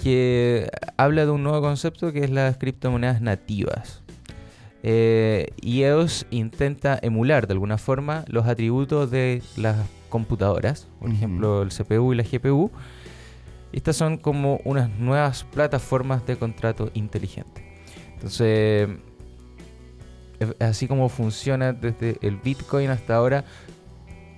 que 0.00 0.70
habla 0.96 1.24
de 1.24 1.32
un 1.32 1.42
nuevo 1.42 1.60
concepto 1.60 2.12
que 2.12 2.20
es 2.20 2.30
las 2.30 2.56
criptomonedas 2.56 3.20
nativas. 3.20 4.00
Eh, 4.84 5.48
y 5.60 5.82
EOS 5.82 6.26
intenta 6.30 7.00
emular 7.02 7.48
de 7.48 7.54
alguna 7.54 7.78
forma 7.78 8.24
los 8.28 8.46
atributos 8.46 9.10
de 9.10 9.42
las 9.56 9.76
computadoras, 10.12 10.88
por 11.00 11.10
ejemplo 11.10 11.62
el 11.62 11.70
CPU 11.70 12.12
y 12.12 12.16
la 12.16 12.22
GPU. 12.22 12.70
Estas 13.72 13.96
son 13.96 14.18
como 14.18 14.60
unas 14.64 14.90
nuevas 14.98 15.44
plataformas 15.44 16.26
de 16.26 16.36
contrato 16.36 16.90
inteligente. 16.92 17.80
Entonces, 18.12 18.90
así 20.60 20.86
como 20.86 21.08
funciona 21.08 21.72
desde 21.72 22.18
el 22.20 22.36
Bitcoin 22.36 22.90
hasta 22.90 23.16
ahora, 23.16 23.44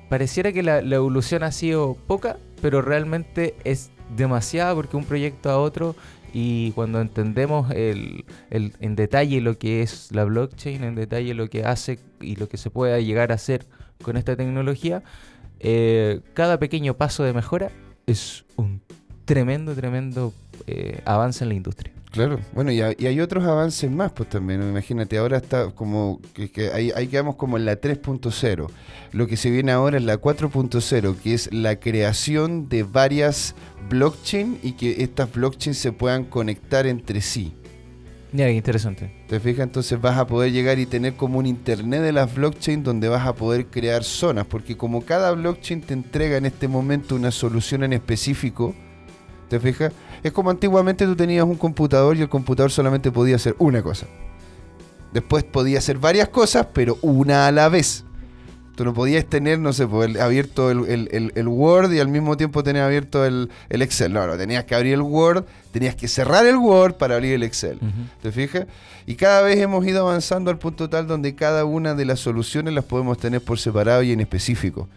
pareciera 0.08 0.52
que 0.52 0.62
la 0.62 0.78
evolución 0.78 1.42
ha 1.42 1.50
sido 1.50 1.96
poca, 2.06 2.38
pero 2.62 2.80
realmente 2.80 3.56
es 3.64 3.90
demasiada 4.16 4.72
porque 4.76 4.96
un 4.96 5.04
proyecto 5.04 5.50
a 5.50 5.58
otro 5.58 5.96
y 6.37 6.72
cuando 6.72 7.00
entendemos 7.00 7.70
el, 7.70 8.24
en 8.50 8.96
detalle 8.96 9.40
lo 9.40 9.56
que 9.56 9.82
es 9.82 10.10
la 10.10 10.24
blockchain, 10.24 10.82
en 10.82 10.96
detalle 10.96 11.32
lo 11.32 11.48
que 11.48 11.64
hace 11.64 12.00
y 12.20 12.34
lo 12.34 12.48
que 12.48 12.56
se 12.56 12.70
puede 12.70 13.04
llegar 13.04 13.30
a 13.30 13.37
hacer 13.37 13.66
con 14.02 14.16
esta 14.16 14.34
tecnología, 14.34 15.04
eh, 15.66 16.20
cada 16.35 16.59
pequeño 16.59 16.94
paso 16.94 17.24
de 17.24 17.33
mejora 17.33 17.70
es 18.07 18.44
un 18.57 18.83
tremendo, 19.24 19.74
tremendo 19.74 20.35
eh, 20.66 21.00
avance 21.07 21.42
en 21.42 21.48
la 21.48 21.55
industria. 21.55 21.90
Claro, 22.11 22.38
bueno, 22.53 22.70
y, 22.70 22.81
hay 22.81 23.20
otros 23.20 23.44
avances 23.44 23.90
más, 23.90 24.12
pues 24.12 24.29
también. 24.29 24.62
Imagínate, 24.62 25.16
ahora 25.16 25.38
está 25.38 25.70
como 25.70 26.20
que, 26.35 26.70
ahí, 26.72 26.92
ahí, 26.94 27.09
quedamos 27.09 27.37
como 27.37 27.57
en 27.57 27.64
la 27.64 27.81
3.0. 27.81 28.70
Lo 29.12 29.27
que 29.27 29.37
se 29.37 29.50
viene 29.50 29.72
ahora 29.72 29.96
es 29.96 30.05
la 30.05 30.20
4.0, 30.20 31.16
que 31.16 31.35
es 31.35 31.53
la 31.53 31.81
creación 31.81 32.68
de 32.68 32.83
varias 32.83 33.55
blockchain 33.88 34.61
y 34.62 34.72
que 34.72 35.03
estas 35.03 35.33
blockchains 35.33 35.79
se 35.79 35.92
puedan 35.92 36.24
conectar 36.24 36.87
entre 36.87 37.20
sí. 37.20 37.55
Ya, 38.35 38.51
interesante. 38.51 39.12
¿Te 39.29 39.38
fijas? 39.38 39.62
Entonces 39.62 40.01
vas 40.01 40.18
a 40.18 40.27
poder 40.27 40.51
llegar 40.51 40.81
y 40.81 40.87
tener 40.87 41.14
como 41.14 41.38
un 41.38 41.47
internet 41.47 42.03
de 42.03 42.11
las 42.11 42.35
blockchain 42.35 42.83
donde 42.83 43.09
vas 43.09 43.25
a 43.29 43.37
poder 43.37 43.66
crear 43.66 44.03
zonas, 44.03 44.44
porque 44.44 44.77
como 44.77 45.05
cada 45.05 45.31
blockchain 45.31 45.83
te 45.83 45.94
entrega 45.94 46.37
en 46.37 46.44
este 46.44 46.66
momento 46.66 47.14
una 47.14 47.31
solución 47.31 47.85
en 47.85 47.92
específico, 47.92 48.75
¿te 49.49 49.61
fijas? 49.61 49.92
Es 50.25 50.33
como 50.33 50.51
antiguamente 50.51 51.07
tú 51.07 51.14
tenías 51.14 51.44
un 51.44 51.55
computador 51.55 52.16
y 52.16 52.23
el 52.23 52.29
computador 52.29 52.73
solamente 52.73 53.12
podía 53.12 53.37
hacer 53.37 53.55
una 53.61 53.85
cosa. 53.85 54.07
Después 55.12 55.44
podía 55.44 55.79
hacer 55.79 55.99
varias 55.99 56.29
cosas, 56.31 56.66
pero 56.75 56.99
una 57.03 57.47
a 57.47 57.53
la 57.53 57.68
vez. 57.68 58.05
Tú 58.74 58.84
no 58.84 58.92
podías 58.92 59.24
tener, 59.26 59.60
no 59.60 59.72
sé, 59.72 59.87
pues, 59.87 60.18
abierto 60.18 60.70
el, 60.70 61.48
Word 61.48 61.92
y 61.92 62.00
al 62.00 62.08
mismo 62.08 62.37
tiempo 62.37 62.64
tener 62.64 62.82
abierto 62.82 63.24
el, 63.24 63.50
Excel. 63.70 64.12
No, 64.12 64.26
no, 64.26 64.37
tenías 64.37 64.64
que 64.64 64.74
abrir 64.74 64.94
el 64.94 65.02
Word, 65.02 65.44
tenías 65.70 65.94
que 65.94 66.08
cerrar 66.08 66.44
el 66.46 66.56
Word 66.56 66.94
para 66.94 67.14
abrir 67.14 67.34
el 67.34 67.44
Excel. 67.44 67.78
¿Te 68.20 68.32
fijas? 68.32 68.66
Y 69.06 69.14
cada 69.14 69.42
vez 69.42 69.58
hemos 69.58 69.87
ido 69.87 70.00
avanzando 70.00 70.50
al 70.50 70.58
punto 70.58 70.88
tal 70.88 71.06
donde 71.06 71.34
cada 71.34 71.64
una 71.64 71.94
de 71.94 72.04
las 72.04 72.20
soluciones 72.20 72.74
las 72.74 72.84
podemos 72.84 73.18
tener 73.18 73.40
por 73.40 73.58
separado 73.58 74.02
y 74.02 74.12
en 74.12 74.20
específico. 74.20 74.88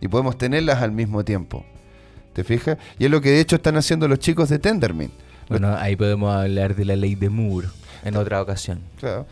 Y 0.00 0.08
podemos 0.08 0.36
tenerlas 0.36 0.82
al 0.82 0.92
mismo 0.92 1.24
tiempo. 1.24 1.64
¿Te 2.34 2.44
fijas? 2.44 2.76
Y 2.98 3.06
es 3.06 3.10
lo 3.10 3.20
que 3.20 3.30
de 3.30 3.40
hecho 3.40 3.56
están 3.56 3.76
haciendo 3.76 4.06
los 4.06 4.18
chicos 4.18 4.48
de 4.48 4.58
Tendermint. 4.58 5.12
Bueno, 5.48 5.74
ahí 5.76 5.96
podemos 5.96 6.34
hablar 6.34 6.74
de 6.74 6.84
la 6.84 6.96
ley 6.96 7.14
de 7.14 7.30
Moore 7.30 7.68
en 8.04 8.16
otra 8.16 8.40
ocasión. 8.40 8.80
Claro. 8.98 9.26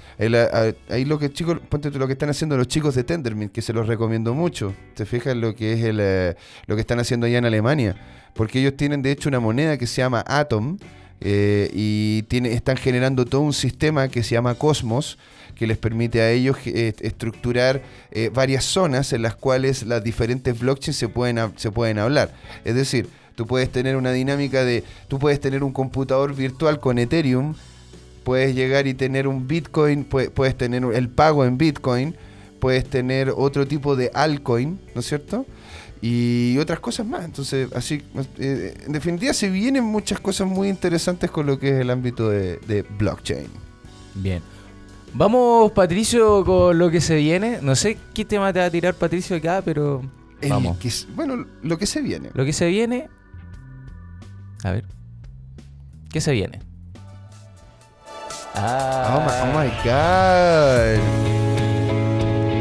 Ahí, 0.88 1.04
lo 1.04 1.18
que 1.18 1.30
chicos, 1.30 1.58
ponte 1.68 1.90
lo 1.90 2.06
que 2.06 2.14
están 2.14 2.30
haciendo 2.30 2.56
los 2.56 2.68
chicos 2.68 2.94
de 2.94 3.04
Tendermint, 3.04 3.52
que 3.52 3.60
se 3.60 3.72
los 3.72 3.86
recomiendo 3.86 4.34
mucho. 4.34 4.74
Te 4.94 5.04
fijas 5.04 5.36
lo 5.36 5.54
que 5.54 5.74
es 5.74 5.84
el, 5.84 5.98
eh, 6.00 6.34
lo 6.66 6.74
que 6.74 6.80
están 6.80 6.98
haciendo 6.98 7.26
allá 7.26 7.38
en 7.38 7.44
Alemania, 7.44 7.96
porque 8.34 8.60
ellos 8.60 8.74
tienen 8.76 9.02
de 9.02 9.12
hecho 9.12 9.28
una 9.28 9.40
moneda 9.40 9.76
que 9.76 9.86
se 9.86 10.00
llama 10.00 10.24
Atom 10.26 10.78
eh, 11.20 11.70
y 11.74 12.22
tiene, 12.22 12.54
están 12.54 12.78
generando 12.78 13.26
todo 13.26 13.42
un 13.42 13.52
sistema 13.52 14.08
que 14.08 14.22
se 14.22 14.34
llama 14.34 14.54
Cosmos 14.54 15.18
que 15.54 15.66
les 15.66 15.76
permite 15.76 16.22
a 16.22 16.30
ellos 16.30 16.56
eh, 16.64 16.94
estructurar 17.00 17.82
varias 18.32 18.64
zonas 18.64 19.12
en 19.12 19.20
las 19.20 19.36
cuales 19.36 19.82
las 19.84 20.02
diferentes 20.02 20.58
blockchains 20.58 20.96
se 20.96 21.08
pueden, 21.08 21.52
se 21.56 21.70
pueden 21.70 21.98
hablar. 21.98 22.32
Es 22.64 22.74
decir, 22.74 23.06
tú 23.36 23.46
puedes 23.46 23.70
tener 23.70 23.96
una 23.96 24.12
dinámica 24.12 24.64
de, 24.64 24.82
tú 25.08 25.18
puedes 25.18 25.40
tener 25.40 25.62
un 25.62 25.72
computador 25.72 26.34
virtual 26.34 26.80
con 26.80 26.98
Ethereum 26.98 27.54
puedes 28.24 28.54
llegar 28.54 28.86
y 28.86 28.94
tener 28.94 29.26
un 29.26 29.46
Bitcoin, 29.46 30.04
puedes 30.04 30.56
tener 30.56 30.84
el 30.84 31.08
pago 31.08 31.44
en 31.44 31.58
Bitcoin, 31.58 32.16
puedes 32.60 32.88
tener 32.88 33.32
otro 33.36 33.66
tipo 33.66 33.96
de 33.96 34.10
altcoin, 34.14 34.80
¿no 34.94 35.00
es 35.00 35.06
cierto? 35.06 35.46
Y 36.00 36.58
otras 36.58 36.80
cosas 36.80 37.06
más. 37.06 37.24
Entonces, 37.24 37.68
así, 37.74 38.02
eh, 38.38 38.74
en 38.86 38.92
definitiva, 38.92 39.32
se 39.32 39.48
vienen 39.50 39.84
muchas 39.84 40.18
cosas 40.18 40.48
muy 40.48 40.68
interesantes 40.68 41.30
con 41.30 41.46
lo 41.46 41.58
que 41.58 41.70
es 41.70 41.80
el 41.80 41.90
ámbito 41.90 42.28
de, 42.28 42.84
blockchain. 42.98 43.46
Bien. 44.14 44.42
Vamos, 45.14 45.70
Patricio, 45.72 46.44
con 46.44 46.76
lo 46.76 46.90
que 46.90 47.00
se 47.00 47.16
viene. 47.16 47.58
No 47.62 47.76
sé 47.76 47.98
qué 48.14 48.24
tema 48.24 48.52
te 48.52 48.58
va 48.58 48.66
a 48.66 48.70
tirar 48.70 48.94
Patricio 48.94 49.36
acá, 49.36 49.62
pero 49.64 50.02
vamos. 50.48 51.06
bueno, 51.14 51.46
lo 51.62 51.78
que 51.78 51.86
se 51.86 52.02
viene. 52.02 52.30
Lo 52.34 52.44
que 52.44 52.52
se 52.52 52.66
viene. 52.66 53.08
A 54.64 54.72
ver. 54.72 54.84
¿Qué 56.10 56.20
se 56.20 56.32
viene? 56.32 56.71
Ah. 58.54 59.16
Oh, 59.16 59.20
my, 59.58 59.68
god. 59.84 60.98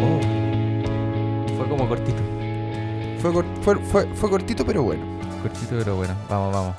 Oh. 0.03 1.57
Fue 1.57 1.69
como 1.69 1.87
cortito. 1.87 2.21
Fue, 3.19 4.29
cortito, 4.29 4.65
pero 4.65 4.83
bueno. 4.83 5.03
Cortito, 5.41 5.75
pero 5.77 5.95
bueno. 5.95 6.15
Vamos, 6.29 6.53
vamos. 6.53 6.75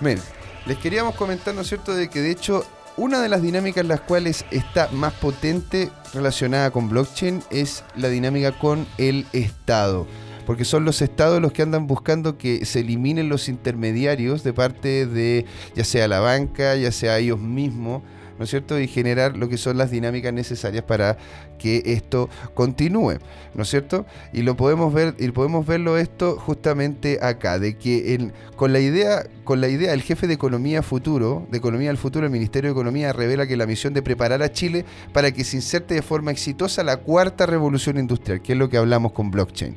Miren, 0.00 0.20
les 0.66 0.78
queríamos 0.78 1.14
comentar, 1.14 1.54
¿no 1.54 1.60
es 1.60 1.68
cierto?, 1.68 1.94
de 1.94 2.08
que 2.08 2.20
de 2.20 2.30
hecho 2.30 2.64
una 2.96 3.20
de 3.20 3.28
las 3.28 3.42
dinámicas 3.42 3.82
en 3.82 3.88
las 3.88 4.00
cuales 4.00 4.44
está 4.50 4.88
más 4.90 5.12
potente 5.12 5.90
relacionada 6.14 6.70
con 6.70 6.88
blockchain 6.88 7.42
es 7.50 7.84
la 7.94 8.08
dinámica 8.08 8.52
con 8.52 8.86
el 8.96 9.26
Estado. 9.32 10.06
Porque 10.46 10.64
son 10.64 10.84
los 10.84 11.02
estados 11.02 11.42
los 11.42 11.52
que 11.52 11.62
andan 11.62 11.86
buscando 11.86 12.38
que 12.38 12.64
se 12.64 12.80
eliminen 12.80 13.28
los 13.28 13.48
intermediarios 13.48 14.44
de 14.44 14.52
parte 14.52 15.06
de 15.06 15.44
ya 15.74 15.84
sea 15.84 16.08
la 16.08 16.20
banca, 16.20 16.74
ya 16.76 16.92
sea 16.92 17.18
ellos 17.18 17.38
mismos, 17.38 18.02
¿no 18.38 18.44
es 18.44 18.50
cierto? 18.50 18.78
Y 18.78 18.88
generar 18.88 19.36
lo 19.36 19.48
que 19.48 19.56
son 19.56 19.78
las 19.78 19.90
dinámicas 19.90 20.32
necesarias 20.32 20.84
para 20.84 21.16
que 21.58 21.82
esto 21.86 22.28
continúe, 22.54 23.18
¿no 23.54 23.62
es 23.62 23.70
cierto? 23.70 24.06
Y 24.32 24.42
lo 24.42 24.56
podemos 24.56 24.92
ver, 24.92 25.14
y 25.18 25.28
podemos 25.30 25.66
verlo 25.66 25.98
esto 25.98 26.36
justamente 26.36 27.18
acá, 27.22 27.58
de 27.58 27.76
que 27.76 28.30
con 28.56 28.72
la 28.72 28.80
idea, 28.80 29.26
con 29.44 29.60
la 29.60 29.68
idea, 29.68 29.92
el 29.92 30.02
jefe 30.02 30.26
de 30.26 30.34
Economía 30.34 30.82
Futuro, 30.82 31.46
de 31.50 31.58
Economía 31.58 31.88
del 31.88 31.98
Futuro, 31.98 32.26
el 32.26 32.32
Ministerio 32.32 32.70
de 32.70 32.72
Economía 32.72 33.12
revela 33.12 33.46
que 33.46 33.56
la 33.56 33.66
misión 33.66 33.94
de 33.94 34.02
preparar 34.02 34.42
a 34.42 34.52
Chile 34.52 34.84
para 35.12 35.32
que 35.32 35.44
se 35.44 35.56
inserte 35.56 35.94
de 35.94 36.02
forma 36.02 36.30
exitosa 36.30 36.84
la 36.84 36.98
cuarta 36.98 37.46
revolución 37.46 37.98
industrial, 37.98 38.42
que 38.42 38.52
es 38.52 38.58
lo 38.58 38.68
que 38.68 38.76
hablamos 38.76 39.12
con 39.12 39.30
blockchain. 39.30 39.76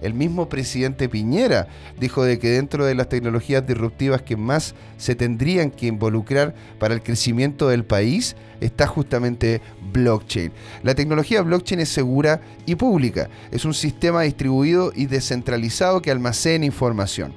El 0.00 0.14
mismo 0.14 0.48
presidente 0.48 1.08
Piñera 1.08 1.68
dijo 1.98 2.24
de 2.24 2.38
que 2.38 2.50
dentro 2.50 2.84
de 2.84 2.94
las 2.94 3.08
tecnologías 3.08 3.66
disruptivas 3.66 4.22
que 4.22 4.36
más 4.36 4.74
se 4.96 5.14
tendrían 5.14 5.70
que 5.70 5.86
involucrar 5.86 6.54
para 6.78 6.94
el 6.94 7.02
crecimiento 7.02 7.68
del 7.68 7.84
país 7.84 8.36
está 8.60 8.86
justamente 8.86 9.60
blockchain. 9.92 10.52
La 10.82 10.94
tecnología 10.94 11.42
blockchain 11.42 11.80
es 11.80 11.88
segura 11.88 12.40
y 12.66 12.74
pública. 12.74 13.28
Es 13.50 13.64
un 13.64 13.74
sistema 13.74 14.22
distribuido 14.22 14.92
y 14.94 15.06
descentralizado 15.06 16.02
que 16.02 16.10
almacena 16.10 16.64
información. 16.64 17.32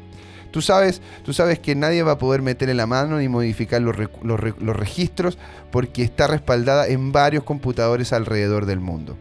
Tú 0.52 0.62
sabes, 0.62 1.02
tú 1.24 1.32
sabes 1.32 1.60
que 1.60 1.76
nadie 1.76 2.02
va 2.02 2.14
a 2.14 2.18
poder 2.18 2.42
meter 2.42 2.70
en 2.70 2.78
la 2.78 2.88
mano 2.88 3.20
ni 3.20 3.28
modificar 3.28 3.82
los, 3.82 3.96
los 4.24 4.76
registros 4.76 5.38
porque 5.72 6.02
está 6.02 6.26
respaldada 6.28 6.88
en 6.88 7.12
varios 7.12 7.44
computadores 7.44 8.14
alrededor 8.14 8.66
del 8.66 8.80
mundo. 8.80 9.16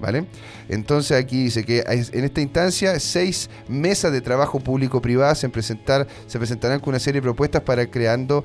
¿Vale? 0.00 0.24
Entonces 0.68 1.18
aquí 1.18 1.44
dice 1.44 1.64
que 1.64 1.84
en 1.86 2.24
esta 2.24 2.40
instancia 2.40 2.98
seis 2.98 3.50
mesas 3.68 4.10
de 4.12 4.22
trabajo 4.22 4.58
público-privadas 4.58 5.38
se, 5.38 5.48
presentar, 5.50 6.06
se 6.26 6.38
presentarán 6.38 6.80
con 6.80 6.90
una 6.90 6.98
serie 6.98 7.20
de 7.20 7.22
propuestas 7.22 7.62
para 7.62 7.86
creando, 7.90 8.44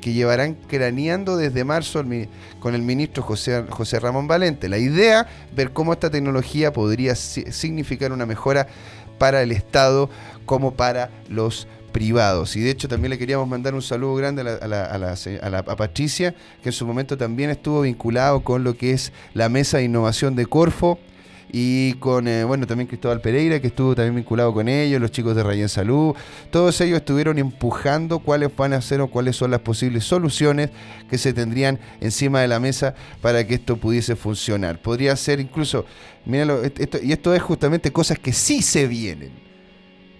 que 0.00 0.12
llevarán 0.12 0.54
craneando 0.54 1.36
desde 1.36 1.64
marzo 1.64 2.02
con 2.58 2.74
el 2.74 2.82
ministro 2.82 3.22
José, 3.22 3.64
José 3.68 4.00
Ramón 4.00 4.26
Valente. 4.26 4.68
La 4.68 4.78
idea, 4.78 5.26
ver 5.54 5.72
cómo 5.72 5.92
esta 5.92 6.10
tecnología 6.10 6.72
podría 6.72 7.14
significar 7.14 8.12
una 8.12 8.24
mejora 8.24 8.66
para 9.18 9.42
el 9.42 9.52
Estado 9.52 10.08
como 10.46 10.74
para 10.74 11.10
los 11.28 11.68
privados. 11.92 12.56
Y 12.56 12.60
de 12.60 12.70
hecho 12.70 12.88
también 12.88 13.10
le 13.10 13.18
queríamos 13.18 13.46
mandar 13.48 13.74
un 13.74 13.82
saludo 13.82 14.14
grande 14.14 14.42
a, 14.42 14.66
la, 14.66 14.84
a, 14.84 15.58
a, 15.58 15.76
Patricia, 15.76 16.34
que 16.62 16.70
en 16.70 16.72
su 16.72 16.86
momento 16.86 17.16
también 17.16 17.50
estuvo 17.50 17.82
vinculado 17.82 18.40
con 18.40 18.64
lo 18.64 18.76
que 18.76 18.92
es 18.92 19.12
la 19.34 19.48
mesa 19.48 19.78
de 19.78 19.84
innovación 19.84 20.34
de 20.34 20.46
Corfo 20.46 20.98
y 21.52 21.92
con, 21.94 22.26
eh, 22.26 22.44
bueno, 22.44 22.66
también 22.66 22.88
Cristóbal 22.88 23.20
Pereira, 23.20 23.60
que 23.60 23.66
estuvo 23.66 23.94
también 23.94 24.16
vinculado 24.16 24.54
con 24.54 24.68
ellos, 24.68 25.00
los 25.00 25.10
chicos 25.10 25.36
de 25.36 25.42
Rayen 25.42 25.68
Salud. 25.68 26.14
Todos 26.50 26.80
ellos 26.80 26.96
estuvieron 26.96 27.38
empujando 27.38 28.20
cuáles 28.20 28.56
van 28.56 28.72
a 28.72 28.80
ser 28.80 29.02
o 29.02 29.08
cuáles 29.08 29.36
son 29.36 29.50
las 29.50 29.60
posibles 29.60 30.04
soluciones 30.04 30.70
que 31.10 31.18
se 31.18 31.34
tendrían 31.34 31.78
encima 32.00 32.40
de 32.40 32.48
la 32.48 32.58
mesa 32.58 32.94
para 33.20 33.46
que 33.46 33.54
esto 33.54 33.76
pudiese 33.76 34.16
funcionar. 34.16 34.80
Podría 34.80 35.14
ser 35.14 35.40
incluso, 35.40 35.84
míralo, 36.24 36.64
esto, 36.64 36.98
y 37.02 37.12
esto 37.12 37.34
es 37.34 37.42
justamente 37.42 37.92
cosas 37.92 38.18
que 38.18 38.32
sí 38.32 38.62
se 38.62 38.86
vienen, 38.86 39.32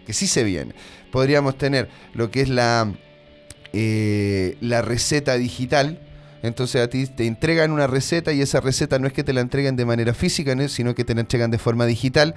que 0.05 0.13
sí 0.13 0.27
se 0.27 0.45
vienen. 0.45 0.75
Podríamos 1.11 1.59
tener 1.59 1.89
lo 2.15 2.31
que 2.31 2.43
es 2.43 2.49
la, 2.49 2.93
eh, 3.73 4.57
la 4.61 4.83
receta 4.83 5.37
digital, 5.37 6.01
entonces 6.43 6.83
a 6.83 6.89
ti 6.89 7.07
te 7.07 7.27
entregan 7.27 7.71
una 7.71 7.87
receta 7.87 8.33
y 8.33 8.41
esa 8.41 8.61
receta 8.61 8.99
no 8.99 9.07
es 9.07 9.13
que 9.13 9.25
te 9.25 9.33
la 9.33 9.41
entreguen 9.41 9.77
de 9.77 9.85
manera 9.85 10.13
física, 10.13 10.57
sino 10.69 10.95
que 10.95 11.05
te 11.05 11.15
la 11.15 11.21
entregan 11.21 11.51
de 11.51 11.59
forma 11.59 11.87
digital. 11.87 12.35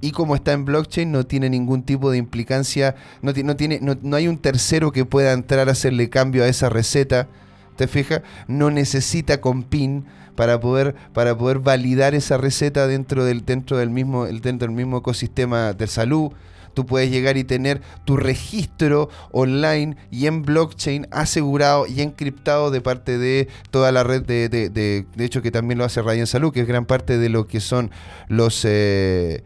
Y 0.00 0.10
como 0.10 0.34
está 0.34 0.52
en 0.52 0.64
blockchain, 0.64 1.12
no 1.12 1.26
tiene 1.26 1.48
ningún 1.48 1.84
tipo 1.84 2.10
de 2.10 2.18
implicancia, 2.18 2.96
no, 3.20 3.32
no, 3.44 3.56
tiene, 3.56 3.78
no, 3.80 4.16
hay 4.16 4.26
un 4.26 4.38
tercero 4.38 4.90
que 4.90 5.04
pueda 5.04 5.32
entrar 5.32 5.68
a 5.68 5.72
hacerle 5.72 6.10
cambio 6.10 6.42
a 6.42 6.48
esa 6.48 6.68
receta. 6.68 7.28
¿Te 7.76 7.86
fijas? 7.86 8.22
No 8.48 8.70
necesita 8.70 9.40
con 9.40 9.62
PIN 9.62 10.06
para 10.34 10.58
poder, 10.58 10.96
para 11.12 11.38
poder 11.38 11.60
validar 11.60 12.14
esa 12.14 12.36
receta 12.36 12.86
dentro 12.88 13.24
del, 13.24 13.44
dentro 13.44 13.76
del 13.76 13.90
mismo, 13.90 14.26
dentro 14.26 14.66
del 14.66 14.76
mismo 14.76 14.98
ecosistema 14.98 15.72
de 15.72 15.86
salud 15.86 16.32
tú 16.74 16.86
puedes 16.86 17.10
llegar 17.10 17.36
y 17.36 17.44
tener 17.44 17.80
tu 18.04 18.16
registro 18.16 19.08
online 19.30 19.96
y 20.10 20.26
en 20.26 20.42
blockchain 20.42 21.06
asegurado 21.10 21.86
y 21.86 22.00
encriptado 22.00 22.70
de 22.70 22.80
parte 22.80 23.18
de 23.18 23.48
toda 23.70 23.92
la 23.92 24.04
red 24.04 24.22
de, 24.22 24.48
de, 24.48 24.68
de, 24.68 25.06
hecho 25.24 25.42
que 25.42 25.50
también 25.50 25.78
lo 25.78 25.84
hace 25.84 26.02
Ryan 26.02 26.26
Salud, 26.26 26.52
que 26.52 26.60
es 26.60 26.66
gran 26.66 26.86
parte 26.86 27.18
de 27.18 27.28
lo 27.28 27.46
que 27.46 27.60
son 27.60 27.90
los... 28.28 28.64
Eh, 28.64 29.42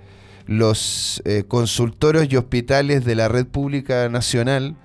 los 0.46 1.22
eh, 1.24 1.42
consultorios 1.48 2.28
y 2.30 2.36
hospitales 2.36 3.04
de 3.04 3.16
la 3.16 3.26
red 3.26 3.46
pública 3.46 4.08
nacional, 4.08 4.76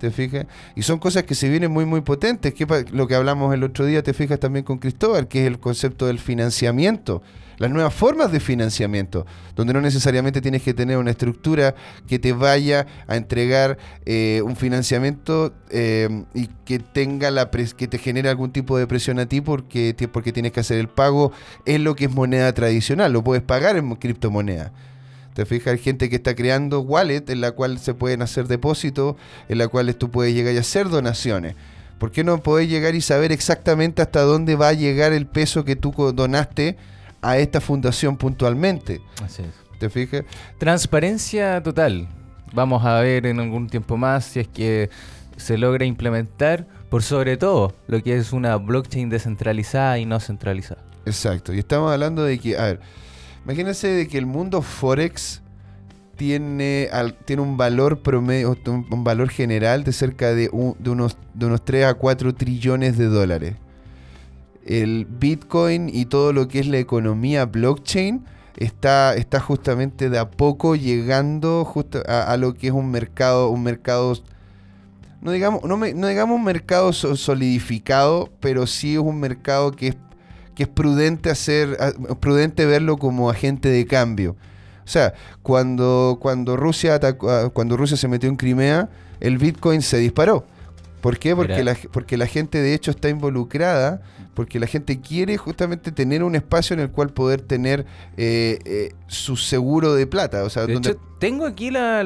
¿te 0.00 0.10
fijas? 0.10 0.46
Y 0.74 0.82
son 0.82 0.98
cosas 0.98 1.22
que 1.22 1.36
se 1.36 1.48
vienen 1.48 1.70
muy, 1.70 1.84
muy 1.84 2.00
potentes, 2.00 2.52
que 2.54 2.66
lo 2.90 3.06
que 3.06 3.14
hablamos 3.14 3.54
el 3.54 3.62
otro 3.62 3.84
día, 3.86 4.02
te 4.02 4.14
fijas 4.14 4.40
también 4.40 4.64
con 4.64 4.78
Cristóbal, 4.78 5.28
que 5.28 5.42
es 5.42 5.46
el 5.46 5.60
concepto 5.60 6.08
del 6.08 6.18
financiamiento 6.18 7.22
las 7.60 7.70
nuevas 7.70 7.92
formas 7.92 8.32
de 8.32 8.40
financiamiento, 8.40 9.26
donde 9.54 9.74
no 9.74 9.82
necesariamente 9.82 10.40
tienes 10.40 10.62
que 10.62 10.72
tener 10.72 10.96
una 10.96 11.10
estructura 11.10 11.74
que 12.08 12.18
te 12.18 12.32
vaya 12.32 12.86
a 13.06 13.16
entregar 13.16 13.76
eh, 14.06 14.40
un 14.42 14.56
financiamiento 14.56 15.52
eh, 15.68 16.24
y 16.32 16.46
que 16.64 16.78
tenga 16.78 17.30
la 17.30 17.50
que 17.50 17.86
te 17.86 17.98
genere 17.98 18.30
algún 18.30 18.50
tipo 18.50 18.78
de 18.78 18.86
presión 18.86 19.18
a 19.18 19.26
ti 19.26 19.42
porque, 19.42 19.94
porque 20.10 20.32
tienes 20.32 20.52
que 20.52 20.60
hacer 20.60 20.78
el 20.78 20.88
pago 20.88 21.32
en 21.66 21.84
lo 21.84 21.94
que 21.96 22.06
es 22.06 22.10
moneda 22.10 22.50
tradicional, 22.54 23.12
lo 23.12 23.22
puedes 23.22 23.42
pagar 23.42 23.76
en 23.76 23.94
criptomoneda. 23.94 24.72
Te 25.34 25.46
fijas, 25.46 25.72
hay 25.72 25.78
gente 25.78 26.10
que 26.10 26.16
está 26.16 26.34
creando 26.34 26.80
wallet 26.80 27.24
en 27.28 27.40
la 27.40 27.52
cual 27.52 27.78
se 27.78 27.94
pueden 27.94 28.22
hacer 28.22 28.48
depósitos, 28.48 29.16
en 29.48 29.58
la 29.58 29.68
cual 29.68 29.94
tú 29.96 30.10
puedes 30.10 30.34
llegar 30.34 30.54
y 30.54 30.58
hacer 30.58 30.88
donaciones. 30.88 31.54
¿Por 31.98 32.10
qué 32.10 32.24
no 32.24 32.42
podés 32.42 32.68
llegar 32.68 32.94
y 32.94 33.00
saber 33.00 33.30
exactamente 33.30 34.02
hasta 34.02 34.22
dónde 34.22 34.56
va 34.56 34.68
a 34.68 34.72
llegar 34.72 35.12
el 35.12 35.26
peso 35.26 35.64
que 35.64 35.76
tú 35.76 35.92
donaste? 36.14 36.76
a 37.22 37.38
esta 37.38 37.60
fundación 37.60 38.16
puntualmente. 38.16 39.00
Así 39.22 39.42
es. 39.42 39.50
¿Te 39.78 39.88
fijas? 39.88 40.24
Transparencia 40.58 41.62
total. 41.62 42.08
Vamos 42.52 42.84
a 42.84 43.00
ver 43.00 43.26
en 43.26 43.40
algún 43.40 43.68
tiempo 43.68 43.96
más 43.96 44.24
si 44.24 44.40
es 44.40 44.48
que 44.48 44.90
se 45.36 45.56
logra 45.56 45.84
implementar 45.84 46.66
por 46.90 47.02
sobre 47.02 47.36
todo 47.36 47.74
lo 47.86 48.02
que 48.02 48.16
es 48.16 48.32
una 48.32 48.56
blockchain 48.56 49.08
descentralizada 49.08 49.98
y 49.98 50.04
no 50.04 50.20
centralizada. 50.20 50.82
Exacto. 51.06 51.54
Y 51.54 51.60
estamos 51.60 51.92
hablando 51.92 52.24
de 52.24 52.38
que, 52.38 52.58
a 52.58 52.64
ver, 52.64 52.80
imagínense 53.44 53.88
de 53.88 54.08
que 54.08 54.18
el 54.18 54.26
mundo 54.26 54.62
Forex 54.62 55.42
tiene, 56.20 56.90
tiene 57.24 57.40
un 57.40 57.56
valor 57.56 58.00
promedio, 58.00 58.54
un, 58.66 59.04
valor 59.04 59.30
general 59.30 59.84
de 59.84 59.92
cerca 59.92 60.34
de, 60.34 60.50
unos, 60.52 61.16
de 61.32 61.46
unos 61.46 61.64
3 61.64 61.86
a 61.86 61.94
4 61.94 62.34
trillones 62.34 62.98
de 62.98 63.06
dólares. 63.06 63.54
El 64.66 65.06
Bitcoin 65.06 65.88
y 65.88 66.04
todo 66.04 66.34
lo 66.34 66.46
que 66.46 66.58
es 66.60 66.66
la 66.66 66.76
economía 66.76 67.46
blockchain 67.46 68.26
está, 68.58 69.14
está 69.14 69.40
justamente 69.40 70.10
de 70.10 70.18
a 70.18 70.30
poco 70.30 70.76
llegando 70.76 71.64
justo 71.64 72.02
a, 72.06 72.36
lo 72.36 72.52
que 72.52 72.66
es 72.66 72.72
un 72.74 72.90
mercado, 72.90 73.48
un 73.48 73.62
mercado 73.62 74.14
no 75.22 75.32
digamos, 75.32 75.64
no, 75.64 75.76
no 75.76 76.06
digamos 76.06 76.36
un 76.36 76.44
mercado 76.44 76.92
solidificado, 76.92 78.30
pero 78.40 78.66
sí 78.66 78.94
es 78.94 79.00
un 79.00 79.20
mercado 79.20 79.72
que 79.72 79.88
es, 79.88 79.96
que 80.54 80.64
es 80.64 80.68
prudente 80.68 81.30
hacer, 81.30 81.76
prudente 82.20 82.66
verlo 82.66 82.96
como 82.96 83.30
agente 83.30 83.68
de 83.68 83.86
cambio. 83.86 84.36
O 84.84 84.88
sea, 84.88 85.14
cuando, 85.42 86.18
cuando, 86.20 86.56
Rusia 86.56 86.94
atacó, 86.94 87.50
cuando 87.50 87.76
Rusia 87.76 87.96
se 87.96 88.08
metió 88.08 88.28
en 88.28 88.36
Crimea, 88.36 88.88
el 89.20 89.38
Bitcoin 89.38 89.82
se 89.82 89.98
disparó. 89.98 90.44
¿Por 91.00 91.18
qué? 91.18 91.34
Porque 91.34 91.64
la, 91.64 91.76
porque 91.92 92.16
la 92.16 92.26
gente 92.26 92.58
de 92.58 92.74
hecho 92.74 92.90
está 92.90 93.08
involucrada, 93.08 94.02
porque 94.34 94.60
la 94.60 94.66
gente 94.66 95.00
quiere 95.00 95.36
justamente 95.36 95.92
tener 95.92 96.22
un 96.22 96.34
espacio 96.34 96.74
en 96.74 96.80
el 96.80 96.90
cual 96.90 97.10
poder 97.10 97.40
tener 97.40 97.86
eh, 98.16 98.58
eh, 98.64 98.92
su 99.06 99.36
seguro 99.36 99.94
de 99.94 100.06
plata. 100.06 100.44
O 100.44 100.50
sea, 100.50 100.66
de 100.66 100.74
hecho, 100.74 100.96
tengo 101.18 101.46
aquí 101.46 101.70
la, 101.70 102.04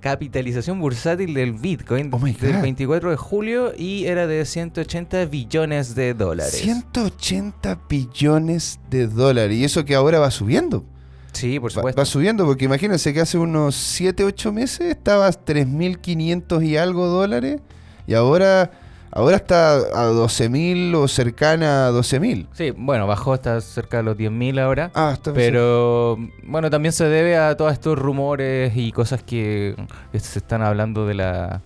capitalización, 0.00 0.80
bursátil 0.80 1.34
del 1.34 1.52
Bitcoin 1.52 2.10
oh 2.12 2.18
del 2.18 2.62
24 2.62 3.10
de 3.10 3.16
julio 3.16 3.72
y 3.76 4.06
era 4.06 4.26
de 4.26 4.44
180 4.44 5.26
billones 5.26 5.94
de 5.94 6.14
dólares. 6.14 6.52
180 6.52 7.80
billones 7.88 8.80
de 8.90 9.06
dólares. 9.06 9.56
Y 9.56 9.64
eso 9.64 9.84
que 9.84 9.94
ahora 9.94 10.18
va 10.18 10.30
subiendo. 10.30 10.84
Sí, 11.32 11.60
por 11.60 11.72
supuesto. 11.72 12.00
Va, 12.00 12.04
subiendo, 12.04 12.46
porque 12.46 12.64
imagínense 12.64 13.12
que 13.12 13.20
hace 13.20 13.38
unos 13.38 13.74
7, 13.74 14.24
8 14.24 14.52
meses 14.52 14.90
estabas 14.90 15.44
3.500 15.44 16.64
y 16.64 16.76
algo 16.76 17.06
dólares 17.06 17.60
y 18.06 18.14
ahora, 18.14 18.70
ahora 19.12 19.36
está 19.36 19.74
a 19.74 20.10
12.000 20.10 20.94
o 20.96 21.08
cercana 21.08 21.86
a 21.86 21.92
12.000. 21.92 22.48
Sí, 22.52 22.72
bueno, 22.76 23.06
bajó 23.06 23.32
hasta 23.32 23.60
cerca 23.60 23.98
de 23.98 24.02
los 24.02 24.16
10.000 24.16 24.60
ahora. 24.60 24.90
Ah, 24.94 25.12
está 25.14 25.32
Pero 25.32 26.18
bueno, 26.42 26.70
también 26.70 26.92
se 26.92 27.04
debe 27.04 27.36
a 27.36 27.56
todos 27.56 27.72
estos 27.72 27.98
rumores 27.98 28.72
y 28.76 28.92
cosas 28.92 29.22
que, 29.22 29.76
que 30.12 30.20
se 30.20 30.40
están 30.40 30.62
hablando 30.62 31.06
de 31.06 31.14
la, 31.14 31.62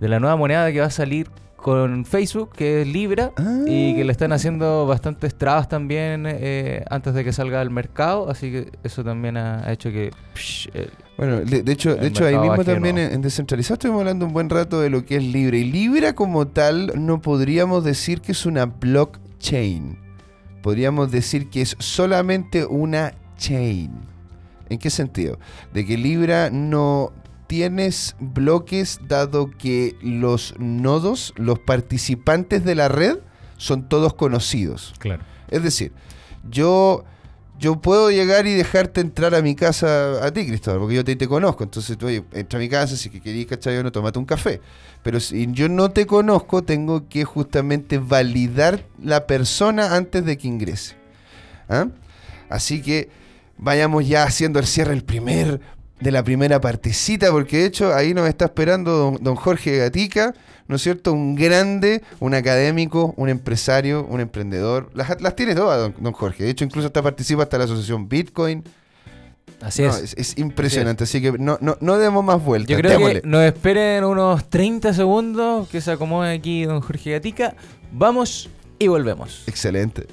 de 0.00 0.08
la 0.08 0.20
nueva 0.20 0.36
moneda 0.36 0.70
que 0.72 0.80
va 0.80 0.86
a 0.86 0.90
salir 0.90 1.28
con 1.58 2.04
Facebook, 2.04 2.52
que 2.54 2.82
es 2.82 2.86
Libra, 2.86 3.32
y 3.66 3.96
que 3.96 4.04
le 4.04 4.12
están 4.12 4.32
haciendo 4.32 4.86
bastantes 4.86 5.34
trabas 5.34 5.68
también 5.68 6.24
eh, 6.24 6.84
antes 6.88 7.14
de 7.14 7.24
que 7.24 7.32
salga 7.32 7.60
al 7.60 7.70
mercado, 7.70 8.30
así 8.30 8.52
que 8.52 8.70
eso 8.84 9.02
también 9.02 9.36
ha, 9.36 9.70
hecho 9.72 9.90
que... 9.90 10.12
bueno, 11.16 11.40
de, 11.40 11.72
hecho, 11.72 11.96
de 11.96 12.06
hecho 12.06 12.24
ahí 12.24 12.38
mismo 12.38 12.64
también 12.64 12.96
en, 12.96 13.20
Descentralizado 13.20 13.74
estuvimos 13.74 14.02
hablando 14.02 14.24
un 14.24 14.32
buen 14.32 14.48
rato 14.48 14.80
de 14.80 14.88
lo 14.88 15.04
que 15.04 15.16
es 15.16 15.24
Libra, 15.24 15.56
y 15.56 15.64
Libra 15.64 16.14
como 16.14 16.46
tal 16.46 16.92
no 16.94 17.20
podríamos 17.20 17.82
decir 17.82 18.20
que 18.20 18.30
es 18.32 18.46
una 18.46 18.66
blockchain, 18.66 19.98
podríamos 20.62 21.10
decir 21.10 21.50
que 21.50 21.62
es 21.62 21.74
solamente 21.80 22.66
una 22.66 23.14
chain. 23.36 23.90
¿En 24.68 24.78
qué 24.78 24.90
sentido? 24.90 25.40
De 25.74 25.84
que 25.84 25.96
Libra 25.96 26.50
no 26.50 27.12
tienes 27.48 28.14
bloques 28.20 29.00
dado 29.08 29.50
que 29.50 29.96
los 30.00 30.54
nodos, 30.58 31.34
los 31.36 31.58
participantes 31.58 32.64
de 32.64 32.76
la 32.76 32.88
red, 32.88 33.18
son 33.56 33.88
todos 33.88 34.14
conocidos. 34.14 34.94
Claro. 34.98 35.24
Es 35.48 35.62
decir, 35.62 35.92
yo, 36.48 37.04
yo 37.58 37.80
puedo 37.80 38.10
llegar 38.10 38.46
y 38.46 38.52
dejarte 38.52 39.00
entrar 39.00 39.34
a 39.34 39.40
mi 39.40 39.56
casa 39.56 40.24
a 40.24 40.30
ti, 40.30 40.46
Cristóbal, 40.46 40.80
porque 40.80 40.94
yo 40.96 41.04
te, 41.04 41.16
te 41.16 41.26
conozco. 41.26 41.64
Entonces, 41.64 41.96
tú, 41.96 42.08
entra 42.08 42.58
a 42.58 42.60
mi 42.60 42.68
casa, 42.68 42.96
si 42.96 43.08
que 43.08 43.20
querís, 43.20 43.46
¿cachai? 43.46 43.82
No, 43.82 43.90
tomate 43.90 44.18
un 44.18 44.26
café. 44.26 44.60
Pero 45.02 45.18
si 45.18 45.48
yo 45.52 45.70
no 45.70 45.90
te 45.90 46.06
conozco, 46.06 46.62
tengo 46.62 47.08
que 47.08 47.24
justamente 47.24 47.98
validar 47.98 48.84
la 49.02 49.26
persona 49.26 49.96
antes 49.96 50.24
de 50.24 50.36
que 50.36 50.48
ingrese. 50.48 50.96
¿Ah? 51.70 51.88
Así 52.50 52.82
que 52.82 53.08
vayamos 53.56 54.06
ya 54.06 54.24
haciendo 54.24 54.58
el 54.58 54.66
cierre, 54.66 54.92
el 54.92 55.04
primer 55.04 55.60
de 56.00 56.12
la 56.12 56.22
primera 56.22 56.60
partecita, 56.60 57.30
porque 57.30 57.58
de 57.58 57.64
hecho 57.66 57.94
ahí 57.94 58.14
nos 58.14 58.28
está 58.28 58.46
esperando 58.46 59.16
don, 59.20 59.34
Jorge 59.34 59.78
Gatica, 59.78 60.34
¿no 60.66 60.76
es 60.76 60.82
cierto? 60.82 61.12
Un 61.12 61.34
grande, 61.34 62.02
un 62.20 62.34
académico, 62.34 63.14
un 63.16 63.28
empresario, 63.28 64.04
un 64.04 64.20
emprendedor. 64.20 64.90
Las, 64.94 65.20
las 65.20 65.34
tiene 65.34 65.54
todas, 65.54 65.92
don, 65.98 66.12
Jorge. 66.12 66.44
De 66.44 66.50
hecho, 66.50 66.64
incluso 66.64 66.88
está 66.88 67.02
participa 67.02 67.42
hasta 67.42 67.58
la 67.58 67.64
asociación 67.64 68.08
Bitcoin. 68.08 68.62
Así 69.60 69.82
es. 69.82 70.14
es. 70.16 70.38
impresionante, 70.38 71.04
así, 71.04 71.20
que 71.20 71.32
no, 71.32 71.58
no, 71.60 71.76
no 71.80 71.98
demos 71.98 72.24
más 72.24 72.42
vueltas. 72.44 72.68
Yo 72.68 72.76
creo 72.76 72.98
que 72.98 73.22
nos 73.24 73.42
esperen 73.42 74.04
unos 74.04 74.48
30 74.48 74.94
segundos 74.94 75.68
que 75.68 75.80
se 75.80 75.90
acomode 75.90 76.32
aquí 76.32 76.64
don 76.64 76.80
Jorge 76.80 77.12
Gatica. 77.12 77.54
Vamos 77.90 78.48
y 78.78 78.86
volvemos. 78.86 79.42
Excelente. 79.48 80.06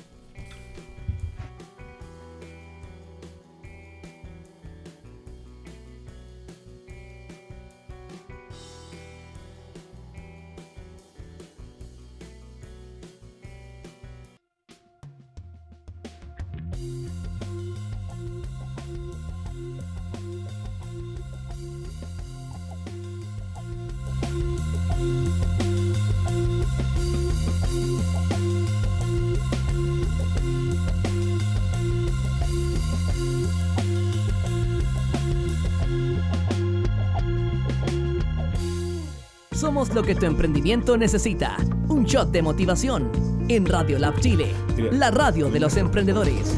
Somos 39.66 39.92
lo 39.96 40.04
que 40.04 40.14
tu 40.14 40.28
emprendimiento 40.28 40.96
necesita. 40.96 41.58
Un 41.88 42.06
shot 42.06 42.30
de 42.30 42.44
motivación. 42.44 43.12
En 43.50 43.66
Radio 43.66 43.98
Lab 43.98 44.20
Chile, 44.20 44.54
la 44.92 45.10
radio 45.10 45.50
de 45.50 45.60
los 45.60 45.76
emprendedores. 45.76 46.56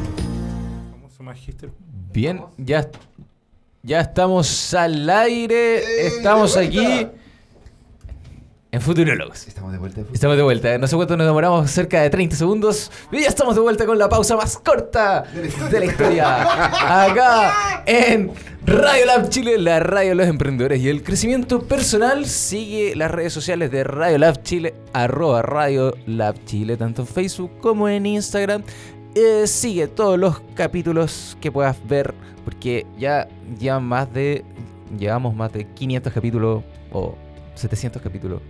Bien, 2.12 2.44
ya, 2.58 2.92
ya 3.82 4.02
estamos 4.02 4.74
al 4.74 5.10
aire, 5.10 6.06
estamos 6.06 6.58
aquí 6.58 7.08
en 8.78 8.82
Futurologos. 8.82 9.48
Estamos 9.48 9.72
de 9.72 9.80
vuelta. 9.80 10.02
Estamos 10.14 10.38
de 10.38 10.44
vuelta. 10.44 10.78
No 10.78 10.88
sé 10.88 10.96
cuánto 10.96 11.18
nos 11.18 11.26
demoramos, 11.26 11.70
cerca 11.70 12.02
de 12.02 12.10
30 12.10 12.36
segundos. 12.36 12.92
Y 13.12 13.22
ya 13.22 13.28
estamos 13.28 13.56
de 13.56 13.62
vuelta 13.62 13.86
con 13.86 13.98
la 13.98 14.08
pausa 14.08 14.38
más 14.38 14.58
corta 14.58 15.24
de 15.24 15.80
la 15.80 15.86
historia. 15.86 17.04
Acá 17.04 17.84
en 17.86 18.32
Radio 18.66 19.06
Lab 19.08 19.30
Chile, 19.30 19.58
la 19.58 19.80
radio 19.80 20.10
de 20.10 20.16
los 20.16 20.28
emprendedores 20.28 20.80
y 20.80 20.90
el 20.90 21.04
crecimiento 21.04 21.64
personal. 21.64 22.28
Sigue 22.28 22.96
las 22.96 23.10
redes 23.10 23.34
sociales 23.34 23.72
de 23.72 23.84
Radio 23.84 24.20
Lab 24.20 24.44
Chile, 24.44 24.76
arroba 24.94 25.42
Radio 25.42 25.96
Lab 26.06 26.36
Chile, 26.46 26.78
tanto 26.78 27.02
en 27.02 27.08
Facebook 27.08 27.52
como 27.60 27.90
en 27.90 28.06
Instagram. 28.06 28.64
Eh, 29.16 29.48
sigue 29.48 29.88
todos 29.88 30.20
los 30.20 30.40
capítulos 30.54 31.36
que 31.42 31.52
puedas 31.52 31.76
ver, 31.88 32.14
porque 32.46 32.86
ya, 33.00 33.28
ya 33.58 33.80
más 33.80 34.14
de, 34.14 34.46
llevamos 35.00 35.36
más 35.36 35.52
de 35.52 35.66
500 35.66 36.14
capítulos 36.14 36.64
o 36.92 37.16
700 37.56 38.00
capítulos 38.00 38.42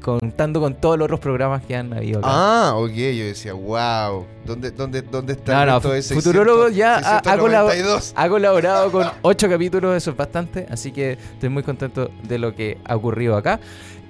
contando 0.00 0.60
con 0.60 0.74
todos 0.74 0.98
los 0.98 1.06
otros 1.06 1.20
programas 1.20 1.64
que 1.64 1.76
han 1.76 1.92
habido. 1.92 2.20
Ah, 2.22 2.74
ok, 2.76 2.90
yo 2.90 3.24
decía, 3.24 3.52
wow, 3.54 4.24
¿dónde, 4.44 4.70
dónde, 4.70 5.02
dónde 5.02 5.32
está 5.32 5.66
no, 5.66 5.80
no, 5.80 5.94
ese 5.94 6.14
Futurólogo 6.14 6.68
ya 6.68 7.20
ha, 7.20 8.28
colaborado 8.28 8.92
con 8.92 9.06
ocho 9.22 9.48
capítulos, 9.48 9.96
eso 9.96 10.10
es 10.12 10.16
bastante, 10.16 10.66
así 10.70 10.92
que 10.92 11.12
estoy 11.12 11.48
muy 11.48 11.62
contento 11.62 12.10
de 12.22 12.38
lo 12.38 12.54
que 12.54 12.78
ha 12.84 12.94
ocurrido 12.94 13.36
acá. 13.36 13.58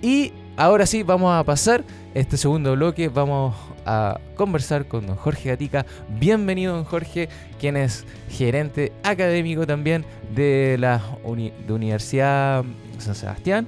Y 0.02 0.32
ahora 0.56 0.84
sí, 0.84 1.02
vamos 1.02 1.34
a 1.34 1.42
pasar 1.44 1.84
este 2.14 2.36
segundo 2.36 2.74
bloque, 2.74 3.08
vamos 3.08 3.54
a 3.86 4.18
conversar 4.34 4.86
con 4.86 5.06
don 5.06 5.16
Jorge 5.16 5.50
Gatica. 5.50 5.86
Bienvenido, 6.08 6.74
don 6.74 6.84
Jorge, 6.84 7.28
quien 7.58 7.76
es 7.76 8.04
gerente 8.28 8.92
académico 9.02 9.66
también 9.66 10.04
de 10.34 10.76
la 10.78 11.02
de 11.24 11.72
Universidad 11.72 12.64
San 12.98 13.14
Sebastián. 13.14 13.66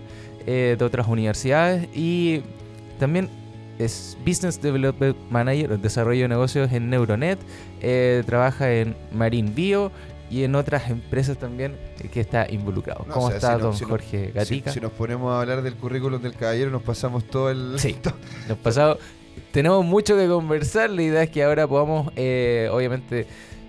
Eh, 0.51 0.77
de 0.79 0.85
otras 0.87 1.07
universidades 1.07 1.91
y 1.95 2.41
también 2.99 3.29
es 3.79 4.17
Business 4.27 4.59
Development 4.59 5.15
Manager, 5.29 5.79
desarrollo 5.79 6.23
de 6.23 6.29
negocios 6.29 6.73
en 6.73 6.89
Neuronet, 6.89 7.39
eh, 7.83 8.23
trabaja 8.25 8.73
en 8.73 8.97
Marine 9.13 9.51
Bio 9.51 9.93
y 10.31 10.45
en 10.45 10.55
otras 10.55 10.89
empresas 10.89 11.37
también 11.37 11.77
que 12.11 12.21
está 12.21 12.51
involucrado. 12.51 13.05
¿Cómo 13.11 13.29
está 13.31 13.59
don 13.59 13.79
Jorge 13.79 14.33
Gatica? 14.35 14.73
Si, 14.73 14.81
nos 14.81 14.93
ponemos 14.93 15.31
a 15.35 15.43
hablar 15.43 15.61
del 15.61 15.75
currículum 15.75 16.23
del 16.23 16.33
caballero, 16.33 16.71
nos 16.71 16.83
pasamos 16.83 17.25
todo 17.25 17.51
el... 17.51 17.79
Sí, 17.79 17.99
nos 18.49 18.57
pasamos... 18.57 18.97
Tenemos 19.53 19.85
mucho 19.85 20.17
que 20.17 20.29
conversar, 20.29 20.89
la 20.89 21.03
idea 21.03 21.23
es 21.25 21.31
que 21.31 21.45
ahora 21.45 21.69
podamos, 21.69 22.11
eh, 22.17 22.71
obviamente, 22.73 23.27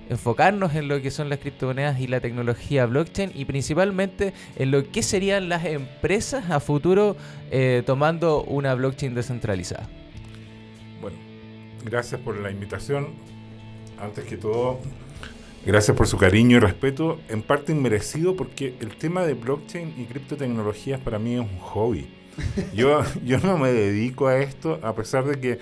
enfocarnos 0.10 0.76
en 0.76 0.88
lo 0.88 1.02
que 1.02 1.12
son 1.12 1.30
las 1.30 1.40
criptomonedas 1.40 2.00
y 2.00 2.08
la 2.08 2.20
tecnología 2.20 2.86
blockchain 2.86 3.32
y 3.34 3.46
principalmente 3.46 4.34
en 4.56 4.72
lo 4.72 4.92
que 4.92 5.04
serían 5.04 5.50
las 5.50 5.66
empresas 5.66 6.50
a 6.50 6.60
futuro 6.60 7.16
eh, 7.52 7.84
tomando 7.86 8.44
una 8.44 8.74
blockchain 8.74 9.14
descentralizada. 9.14 9.88
Bueno, 11.00 11.18
gracias 11.86 12.20
por 12.20 12.38
la 12.38 12.52
invitación. 12.52 13.08
Antes 14.00 14.26
que 14.26 14.38
todo, 14.38 14.80
gracias 15.66 15.96
por 15.96 16.08
su 16.08 16.18
cariño 16.18 16.58
y 16.58 16.60
respeto, 16.60 17.20
en 17.30 17.42
parte 17.42 17.74
inmerecido 17.74 18.36
porque 18.36 18.76
el 18.80 18.96
tema 18.96 19.26
de 19.26 19.34
blockchain 19.34 19.94
y 19.98 20.06
criptotecnologías 20.06 21.00
para 21.02 21.20
mí 21.20 21.36
es 21.36 21.42
un 21.42 21.60
hobby. 21.60 22.10
Yo, 22.74 23.04
yo 23.26 23.38
no 23.40 23.58
me 23.58 23.72
dedico 23.72 24.28
a 24.28 24.40
esto 24.40 24.80
a 24.82 24.96
pesar 24.96 25.26
de 25.26 25.40
que 25.40 25.60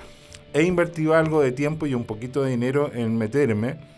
he 0.53 0.63
invertido 0.63 1.15
algo 1.15 1.41
de 1.41 1.51
tiempo 1.51 1.85
y 1.85 1.93
un 1.93 2.05
poquito 2.05 2.43
de 2.43 2.51
dinero 2.51 2.91
en 2.93 3.17
meterme. 3.17 3.96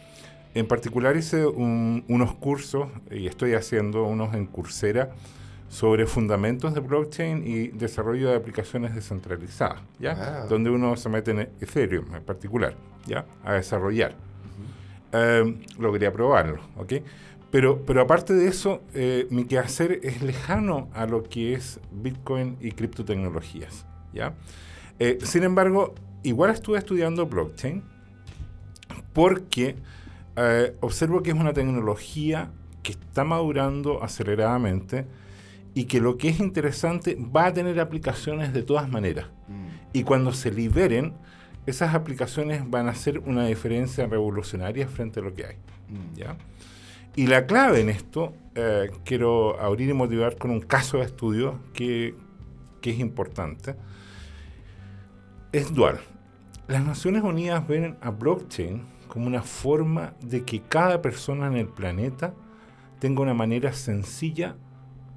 En 0.56 0.68
particular 0.68 1.16
hice 1.16 1.46
unos 1.46 2.34
cursos 2.36 2.90
y 3.12 3.28
estoy 3.28 3.54
haciendo 3.54 4.04
unos 4.04 4.34
en 4.34 4.48
Coursera 4.48 5.12
sobre 5.70 6.08
fundamentos 6.08 6.74
de 6.74 6.80
blockchain 6.80 7.44
y 7.46 7.68
desarrollo 7.68 8.30
de 8.30 8.36
aplicaciones 8.36 8.96
descentralizadas, 8.96 9.80
¿ya? 10.00 10.46
Donde 10.50 10.72
uno 10.72 10.98
se 10.98 11.10
mete 11.10 11.32
en 11.32 11.40
Ethereum 11.62 12.16
en 12.16 12.24
particular, 12.24 12.74
¿ya? 13.06 13.26
A 13.44 13.54
desarrollar. 13.54 14.16
Eh, 15.12 15.66
lo 15.78 15.94
quería 15.94 16.12
probarlo, 16.12 16.60
¿ok? 16.78 16.94
Pero, 17.52 17.84
pero 17.86 18.02
aparte 18.02 18.34
de 18.34 18.48
eso, 18.48 18.82
eh, 18.94 19.28
mi 19.30 19.46
quehacer 19.46 20.00
es 20.04 20.22
lejano 20.22 20.90
a 20.94 21.06
lo 21.06 21.24
que 21.24 21.54
es 21.54 21.80
Bitcoin 21.92 22.58
y 22.60 22.72
criptotecnologías, 22.72 23.86
¿ya? 24.14 24.34
Eh, 24.98 25.20
sin 25.24 25.44
embargo, 25.44 25.94
igual 26.24 26.50
estuve 26.52 26.80
estudiando 26.80 27.28
blockchain 27.28 27.84
porque 29.14 29.76
eh, 30.36 30.76
observo 30.80 31.22
que 31.22 31.32
es 31.32 31.36
una 31.36 31.54
tecnología 31.54 32.52
que 32.84 32.94
está 32.94 33.24
madurando 33.24 34.04
aceleradamente 34.04 35.06
y 35.74 35.86
que 35.86 36.00
lo 36.00 36.18
que 36.18 36.30
es 36.30 36.40
interesante 36.40 37.16
va 37.16 37.48
a 37.48 37.54
tener 37.54 37.80
aplicaciones 37.80 38.54
de 38.54 38.64
todas 38.64 38.90
maneras. 38.90 39.28
Mm. 39.48 39.68
Y 39.94 40.04
cuando 40.04 40.34
se 40.34 40.52
liberen, 40.52 41.14
esas 41.66 41.94
aplicaciones 41.94 42.70
van 42.70 42.88
a 42.88 42.92
hacer 42.92 43.20
una 43.20 43.46
diferencia 43.46 44.08
revolucionaria 44.08 44.88
frente 44.88 45.20
a 45.20 45.24
lo 45.24 45.34
que 45.34 45.46
hay. 45.46 45.56
Mm. 45.90 46.16
¿ya? 46.16 46.38
Y 47.16 47.28
la 47.28 47.46
clave 47.46 47.82
en 47.82 47.90
esto, 47.90 48.34
eh, 48.56 48.92
quiero 49.04 49.60
abrir 49.60 49.90
y 49.90 49.94
motivar 49.94 50.38
con 50.38 50.52
un 50.52 50.62
caso 50.62 50.98
de 50.98 51.04
estudio 51.04 51.60
que, 51.74 52.16
que 52.82 52.92
es 52.92 53.00
importante 53.00 53.76
es 55.52 55.74
dual. 55.74 56.00
Las 56.68 56.86
Naciones 56.86 57.24
Unidas 57.24 57.68
ven 57.68 57.98
a 58.02 58.12
blockchain 58.12 58.84
como 59.10 59.28
una 59.28 59.42
forma 59.42 60.14
de 60.22 60.46
que 60.46 60.62
cada 60.62 61.02
persona 61.02 61.48
en 61.48 61.58
el 61.58 61.68
planeta 61.68 62.34
tenga 63.00 63.22
una 63.22 63.34
manera 63.34 63.74
sencilla 63.74 64.56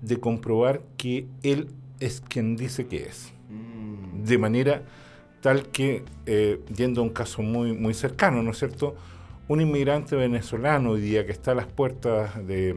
de 0.01 0.19
comprobar 0.19 0.83
que 0.97 1.29
él 1.45 1.69
es 2.01 2.21
quien 2.21 2.57
dice 2.57 2.89
que 2.89 3.05
es. 3.05 3.33
Mm. 3.49 4.25
De 4.25 4.39
manera 4.39 4.83
tal 5.41 5.69
que, 5.69 6.05
eh, 6.27 6.61
yendo 6.75 7.01
a 7.01 7.05
un 7.05 7.11
caso 7.11 7.43
muy, 7.43 7.73
muy 7.73 7.95
cercano, 7.95 8.43
¿no 8.43 8.51
es 8.51 8.59
cierto? 8.59 8.97
Un 9.47 9.61
inmigrante 9.61 10.17
venezolano 10.17 10.91
hoy 10.91 11.01
día 11.01 11.25
que 11.27 11.33
está 11.33 11.53
a 11.53 11.55
las 11.55 11.67
puertas 11.67 12.45
de, 12.47 12.75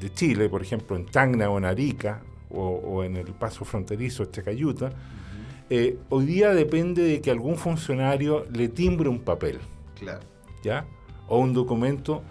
de 0.00 0.12
Chile, 0.12 0.48
por 0.48 0.60
ejemplo, 0.60 0.96
en 0.96 1.06
Tacna 1.06 1.48
o 1.48 1.56
en 1.56 1.64
Arica, 1.64 2.22
o, 2.50 2.66
o 2.66 3.04
en 3.04 3.16
el 3.16 3.32
paso 3.32 3.64
fronterizo 3.64 4.24
Chacayuta, 4.24 4.90
eh, 5.72 5.98
hoy 6.08 6.26
día 6.26 6.52
depende 6.52 7.02
de 7.04 7.20
que 7.20 7.30
algún 7.30 7.56
funcionario 7.56 8.44
le 8.52 8.68
timbre 8.68 9.08
un 9.08 9.20
papel. 9.20 9.60
Claro. 10.00 10.20
¿Ya? 10.64 10.86
O 11.28 11.38
un 11.38 11.54
documento 11.54 12.22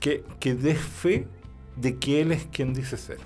que, 0.00 0.24
que 0.40 0.54
dé 0.54 0.74
fe 0.74 1.28
de 1.76 1.96
que 1.98 2.20
él 2.20 2.32
es 2.32 2.46
quien 2.46 2.74
dice 2.74 2.96
ser. 2.96 3.18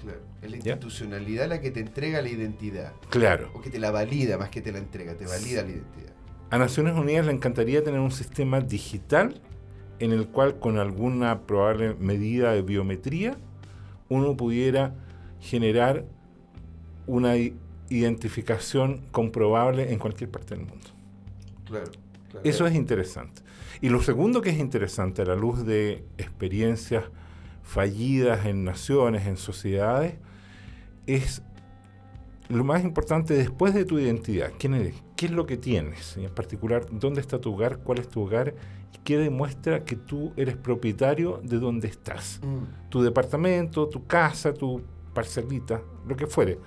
Claro. 0.00 0.20
Es 0.40 0.50
la 0.50 0.56
institucionalidad 0.56 1.48
la 1.48 1.60
que 1.60 1.70
te 1.70 1.80
entrega 1.80 2.22
la 2.22 2.28
identidad. 2.28 2.92
Claro. 3.10 3.50
O 3.54 3.60
que 3.60 3.70
te 3.70 3.78
la 3.78 3.90
valida 3.90 4.38
más 4.38 4.48
que 4.48 4.60
te 4.60 4.72
la 4.72 4.78
entrega, 4.78 5.14
te 5.14 5.26
valida 5.26 5.62
la 5.62 5.70
identidad. 5.70 6.12
A 6.50 6.58
Naciones 6.58 6.94
Unidas 6.94 7.26
le 7.26 7.32
encantaría 7.32 7.84
tener 7.84 8.00
un 8.00 8.10
sistema 8.10 8.60
digital 8.60 9.40
en 10.00 10.12
el 10.12 10.26
cual 10.28 10.58
con 10.58 10.78
alguna 10.78 11.42
probable 11.46 11.94
medida 11.94 12.52
de 12.52 12.62
biometría 12.62 13.36
uno 14.08 14.36
pudiera 14.36 14.94
generar 15.40 16.04
una 17.06 17.34
identificación 17.88 19.02
comprobable 19.12 19.92
en 19.92 19.98
cualquier 19.98 20.30
parte 20.30 20.56
del 20.56 20.66
mundo. 20.66 20.90
Claro, 21.64 21.90
Eso 22.44 22.66
es 22.66 22.74
interesante. 22.74 23.42
Y 23.80 23.88
lo 23.88 24.02
segundo 24.02 24.40
que 24.40 24.50
es 24.50 24.58
interesante 24.58 25.22
a 25.22 25.24
la 25.24 25.34
luz 25.34 25.64
de 25.64 26.04
experiencias 26.18 27.04
fallidas 27.62 28.46
en 28.46 28.64
naciones, 28.64 29.26
en 29.26 29.36
sociedades, 29.36 30.14
es 31.06 31.42
lo 32.48 32.64
más 32.64 32.84
importante 32.84 33.34
después 33.34 33.74
de 33.74 33.84
tu 33.84 33.98
identidad. 33.98 34.52
¿Quién 34.58 34.74
eres? 34.74 35.02
¿Qué 35.16 35.26
es 35.26 35.32
lo 35.32 35.46
que 35.46 35.56
tienes? 35.56 36.16
Y 36.16 36.24
en 36.24 36.34
particular, 36.34 36.86
¿dónde 36.90 37.20
está 37.20 37.40
tu 37.40 37.54
hogar? 37.54 37.78
¿Cuál 37.78 37.98
es 37.98 38.08
tu 38.08 38.22
hogar? 38.22 38.54
¿Y 38.94 38.98
qué 38.98 39.18
demuestra 39.18 39.84
que 39.84 39.96
tú 39.96 40.32
eres 40.36 40.56
propietario 40.56 41.40
de 41.42 41.58
dónde 41.58 41.88
estás? 41.88 42.40
Mm. 42.42 42.90
Tu 42.90 43.02
departamento, 43.02 43.88
tu 43.88 44.06
casa, 44.06 44.52
tu 44.52 44.82
parcelita, 45.14 45.82
lo 46.06 46.16
que 46.16 46.26
fuere 46.26 46.58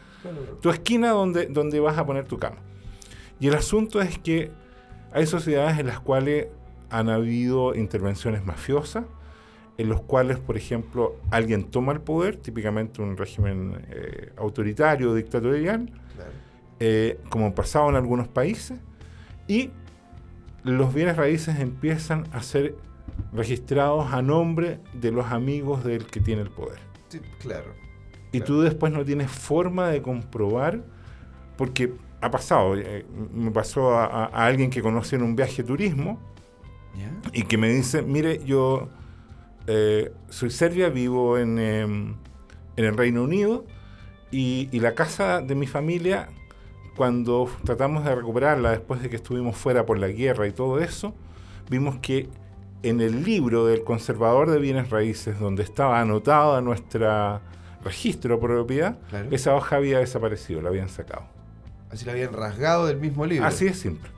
tu 0.62 0.70
esquina 0.70 1.12
donde, 1.12 1.48
donde 1.48 1.80
vas 1.80 1.98
a 1.98 2.06
poner 2.06 2.26
tu 2.26 2.38
cama. 2.38 2.58
Y 3.40 3.48
el 3.48 3.56
asunto 3.56 4.02
es 4.02 4.18
que 4.18 4.52
hay 5.16 5.26
sociedades 5.28 5.80
en 5.80 5.88
las 5.88 6.02
cuales 6.02 6.48
han 6.90 7.08
habido 7.08 7.74
intervenciones 7.74 8.46
mafiosas, 8.46 9.06
en 9.78 9.88
los 9.88 10.02
cuales, 10.02 10.40
por 10.40 10.58
ejemplo, 10.58 11.16
alguien 11.32 11.64
toma 11.72 11.94
el 11.94 12.02
poder, 12.02 12.36
típicamente 12.36 13.02
un 13.02 13.16
régimen 13.16 13.86
eh, 13.90 14.34
autoritario 14.36 15.12
o 15.12 15.16
dictatorial, 15.16 15.90
eh, 16.82 17.18
como 17.30 17.56
pasado 17.56 17.90
en 17.90 17.96
algunos 17.96 18.28
países, 18.28 18.78
y 19.48 19.72
los 20.64 20.94
bienes 20.94 21.16
raíces 21.16 21.62
empiezan 21.62 22.28
a 22.34 22.44
ser 22.44 22.76
registrados 23.32 24.12
a 24.12 24.22
nombre 24.22 24.82
de 24.94 25.12
los 25.12 25.28
amigos 25.28 25.86
del 25.86 26.08
que 26.08 26.20
tiene 26.20 26.42
el 26.42 26.50
poder. 26.50 26.80
Sí, 27.08 27.22
claro. 27.40 27.74
Y 28.34 28.42
tú 28.42 28.60
después 28.60 28.92
no 28.92 29.06
tienes 29.06 29.32
forma 29.32 29.88
de 29.88 30.02
comprobar, 30.02 30.84
porque 31.56 31.94
ha 32.22 32.32
pasado, 32.32 32.76
eh, 32.76 33.06
me 33.34 33.52
pasó 33.52 33.98
a, 33.98 34.26
alguien 34.26 34.70
que 34.70 34.82
conocí 34.82 35.16
en 35.16 35.24
un 35.24 35.36
viaje 35.36 35.62
de 35.62 35.68
turismo 35.68 36.20
y 37.34 37.44
que 37.44 37.58
me 37.58 37.70
dice, 37.70 38.02
mire, 38.02 38.44
yo 38.46 38.90
eh, 39.68 40.12
soy 40.30 40.50
serbia, 40.50 40.90
vivo 40.90 41.38
en, 41.38 41.60
em, 41.60 42.16
en 42.78 42.86
el 42.86 42.96
Reino 42.96 43.24
Unido 43.24 43.66
y, 44.32 44.70
y, 44.72 44.80
la 44.80 44.96
casa 44.96 45.42
de 45.42 45.56
mi 45.56 45.68
familia, 45.68 46.30
cuando 46.96 47.50
tratamos 47.64 48.06
de 48.06 48.16
recuperarla 48.16 48.72
después 48.72 49.02
de 49.02 49.10
que 49.10 49.18
estuvimos 49.18 49.58
fuera 49.58 49.86
por 49.86 49.98
la 49.98 50.08
guerra 50.08 50.48
y 50.48 50.52
todo 50.52 50.80
eso, 50.80 51.14
vimos 51.70 51.98
que 51.98 52.30
en 52.84 53.02
el 53.02 53.24
libro 53.24 53.66
del 53.66 53.84
conservador 53.84 54.50
de 54.50 54.60
bienes 54.60 54.90
raíces, 54.90 55.40
donde 55.40 55.64
estaba 55.64 56.00
anotada 56.00 56.62
nuestra 56.62 57.42
registro 57.84 58.36
de 58.36 58.42
propiedad, 58.42 58.98
esa 59.32 59.56
hoja 59.56 59.78
había 59.78 60.00
desaparecido, 60.00 60.62
la 60.62 60.70
habían 60.70 60.90
sacado. 60.90 61.35
Así 61.96 62.06
la 62.06 62.12
habían 62.12 62.34
rasgado 62.34 62.88
del 62.88 62.98
mismo 62.98 63.26
libro. 63.26 63.46
Así 63.46 63.68
es 63.68 63.80
simple. 63.80 64.10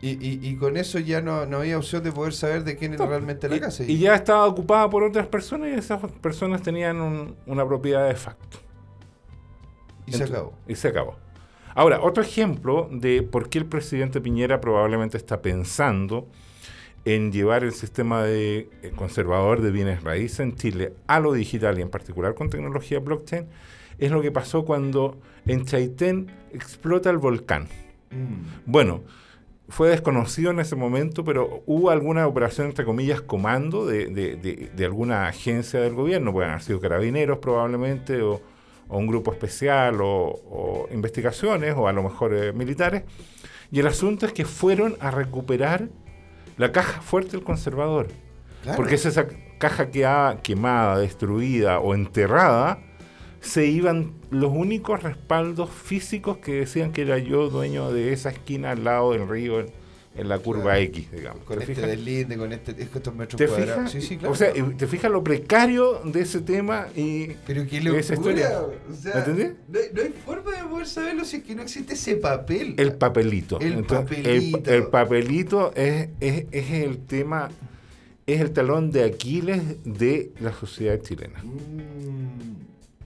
Y, 0.00 0.56
con 0.56 0.76
eso 0.76 0.98
ya 0.98 1.20
no, 1.20 1.40
había 1.40 1.76
opción 1.76 2.02
de 2.04 2.12
poder 2.12 2.32
saber 2.32 2.64
de 2.64 2.76
quién 2.76 2.94
era 2.94 3.06
realmente 3.06 3.48
la 3.48 3.58
casa. 3.60 3.82
Y, 3.84 3.98
ya 3.98 4.14
estaba 4.14 4.46
ocupada 4.46 4.88
por 4.88 5.02
otras 5.02 5.26
personas 5.26 5.68
y 5.68 5.72
esas 5.72 6.00
personas 6.20 6.62
tenían 6.62 7.36
una 7.46 7.66
propiedad 7.66 8.08
de 8.08 8.14
facto. 8.14 8.58
Y 10.06 10.12
se 10.12 10.24
acabó. 10.24 10.54
Y 10.68 10.74
se 10.74 10.88
acabó. 10.88 11.16
Ahora, 11.74 12.00
otro 12.00 12.22
ejemplo 12.22 12.88
de 12.90 13.22
por 13.22 13.50
qué 13.50 13.58
el 13.58 13.66
presidente 13.66 14.20
Piñera 14.20 14.60
probablemente 14.60 15.18
está 15.18 15.42
pensando 15.42 16.28
en 17.04 17.30
llevar 17.30 17.62
el 17.62 17.72
sistema 17.72 18.22
de, 18.22 18.70
eh, 18.82 18.92
conservador 18.96 19.60
de 19.60 19.70
bienes 19.70 20.02
raíces 20.02 20.40
en 20.40 20.56
Chile 20.56 20.94
a 21.06 21.20
lo 21.20 21.32
digital 21.32 21.78
y 21.78 21.82
en 21.82 21.90
particular 21.90 22.34
con 22.34 22.48
tecnología 22.48 23.00
blockchain, 23.00 23.46
es 23.98 24.10
lo 24.10 24.22
que 24.22 24.32
pasó 24.32 24.64
cuando 24.64 25.18
en 25.46 25.64
Chaitén 25.64 26.30
explota 26.52 27.10
el 27.10 27.18
volcán. 27.18 27.68
Mm. 28.10 28.70
Bueno, 28.70 29.02
fue 29.68 29.88
desconocido 29.88 30.50
en 30.50 30.60
ese 30.60 30.76
momento, 30.76 31.24
pero 31.24 31.62
hubo 31.66 31.90
alguna 31.90 32.26
operación, 32.26 32.68
entre 32.68 32.84
comillas, 32.84 33.20
comando 33.20 33.86
de, 33.86 34.70
alguna 34.84 35.26
agencia 35.26 35.80
del 35.80 35.94
gobierno, 35.94 36.32
pueden 36.32 36.50
haber 36.50 36.62
sido 36.62 36.80
carabineros 36.80 37.38
probablemente, 37.38 38.22
o, 38.22 38.40
un 38.88 39.08
grupo 39.08 39.32
especial, 39.32 39.98
o, 40.00 40.86
investigaciones, 40.92 41.74
o 41.76 41.88
a 41.88 41.92
lo 41.92 42.04
mejor 42.04 42.34
eh, 42.34 42.52
militares. 42.52 43.02
Y 43.72 43.80
el 43.80 43.88
asunto 43.88 44.26
es 44.26 44.32
que 44.32 44.44
fueron 44.44 44.96
a 45.00 45.10
recuperar 45.10 45.88
la 46.56 46.70
caja 46.70 47.00
fuerte 47.00 47.32
del 47.32 47.42
conservador. 47.42 48.08
Porque 48.76 48.96
es 48.96 49.06
esa 49.06 49.26
caja 49.58 49.90
que 49.90 50.06
ha 50.06 50.38
quemada, 50.42 50.98
destruida 50.98 51.78
o 51.78 51.94
enterrada, 51.94 52.80
se 53.40 53.66
iban 53.66 54.12
los 54.30 54.52
únicos 54.52 55.02
respaldos 55.02 55.70
físicos 55.70 56.38
que 56.38 56.54
decían 56.54 56.92
que 56.92 57.02
era 57.02 57.18
yo 57.18 57.48
dueño 57.50 57.92
de 57.92 58.12
esa 58.12 58.30
esquina 58.30 58.72
al 58.72 58.84
lado 58.84 59.12
del 59.12 59.28
río, 59.28 59.64
en 60.16 60.28
la 60.28 60.38
curva 60.38 60.78
X, 60.78 61.10
digamos. 61.12 61.44
Con 61.44 61.60
este 61.60 61.80
deslinde, 61.86 62.36
con 62.36 62.52
este, 62.52 62.74
estos 62.82 63.14
metros 63.14 63.38
¿Te 63.38 63.46
cuadrados. 63.46 63.90
Sí, 63.90 64.00
sí, 64.00 64.16
claro. 64.16 64.32
O 64.32 64.36
sea, 64.36 64.52
te 64.52 64.86
fijas 64.86 65.10
lo 65.10 65.22
precario 65.22 66.00
de 66.04 66.22
ese 66.22 66.40
tema 66.40 66.88
y 66.96 67.28
Pero 67.46 67.66
qué 67.66 67.80
locura, 67.80 68.00
esa 68.00 68.14
historia. 68.14 68.62
O 68.62 68.94
sea, 68.94 69.18
¿Entendés? 69.18 69.52
No, 69.68 70.02
hay 70.02 70.14
forma 70.24 70.56
de 70.56 70.64
poder 70.64 70.86
saberlo 70.86 71.24
si 71.24 71.36
es 71.36 71.42
que 71.42 71.54
no 71.54 71.62
existe 71.62 71.94
ese 71.94 72.16
papel. 72.16 72.74
El 72.78 72.94
papelito. 72.94 73.60
El 73.60 73.84
papelito. 73.84 74.70
El, 74.70 74.86
papelito 74.86 75.74
es, 75.74 76.08
es, 76.20 76.46
es, 76.50 76.70
el 76.70 76.98
tema, 76.98 77.50
es 78.26 78.40
el 78.40 78.52
talón 78.52 78.90
de 78.90 79.04
Aquiles 79.04 79.62
de 79.84 80.32
la 80.40 80.52
sociedad 80.52 80.98
chilena. 81.02 81.42
Mm. 81.42 82.56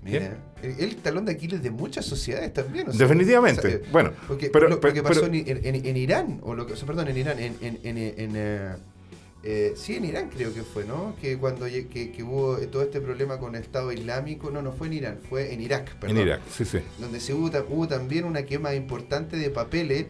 Mira, 0.02 0.38
el 0.62 0.96
talón 0.96 1.26
de 1.26 1.32
Aquiles 1.32 1.62
de 1.62 1.70
muchas 1.70 2.06
sociedades 2.06 2.52
también. 2.54 2.86
Definitivamente. 2.92 3.82
bueno, 3.92 4.12
pero, 4.52 4.68
lo, 4.68 4.80
que 4.80 5.02
pasó 5.02 5.26
en, 5.26 5.34
en, 5.46 5.96
Irán, 5.96 6.40
o 6.42 6.54
lo 6.54 6.66
que, 6.66 6.74
perdón, 6.74 7.08
en 7.08 7.18
Irán, 7.18 7.38
en, 7.38 7.56
eh, 7.62 8.76
eh, 9.42 9.72
sí, 9.76 9.96
en 9.96 10.06
Irán 10.06 10.30
creo 10.30 10.54
que 10.54 10.62
fue, 10.62 10.84
¿no? 10.84 11.14
Que 11.20 11.36
cuando 11.36 11.66
que, 11.66 12.14
hubo 12.22 12.56
todo 12.68 12.82
este 12.82 13.00
problema 13.00 13.38
con 13.38 13.54
el 13.54 13.62
Estado 13.62 13.92
Islámico, 13.92 14.50
no, 14.50 14.62
no 14.62 14.72
fue 14.72 14.86
en 14.86 14.92
Irán, 14.94 15.18
fue 15.28 15.52
en 15.52 15.60
Irak, 15.60 15.94
perdón. 15.96 16.16
En 16.16 16.22
Irak, 16.26 16.40
sí, 16.50 16.64
sí. 16.64 16.78
Donde 16.98 17.20
se 17.20 17.34
hubo, 17.34 17.50
hubo 17.68 17.86
también 17.86 18.24
una 18.24 18.44
quema 18.44 18.74
importante 18.74 19.36
de 19.36 19.50
papeles 19.50 20.06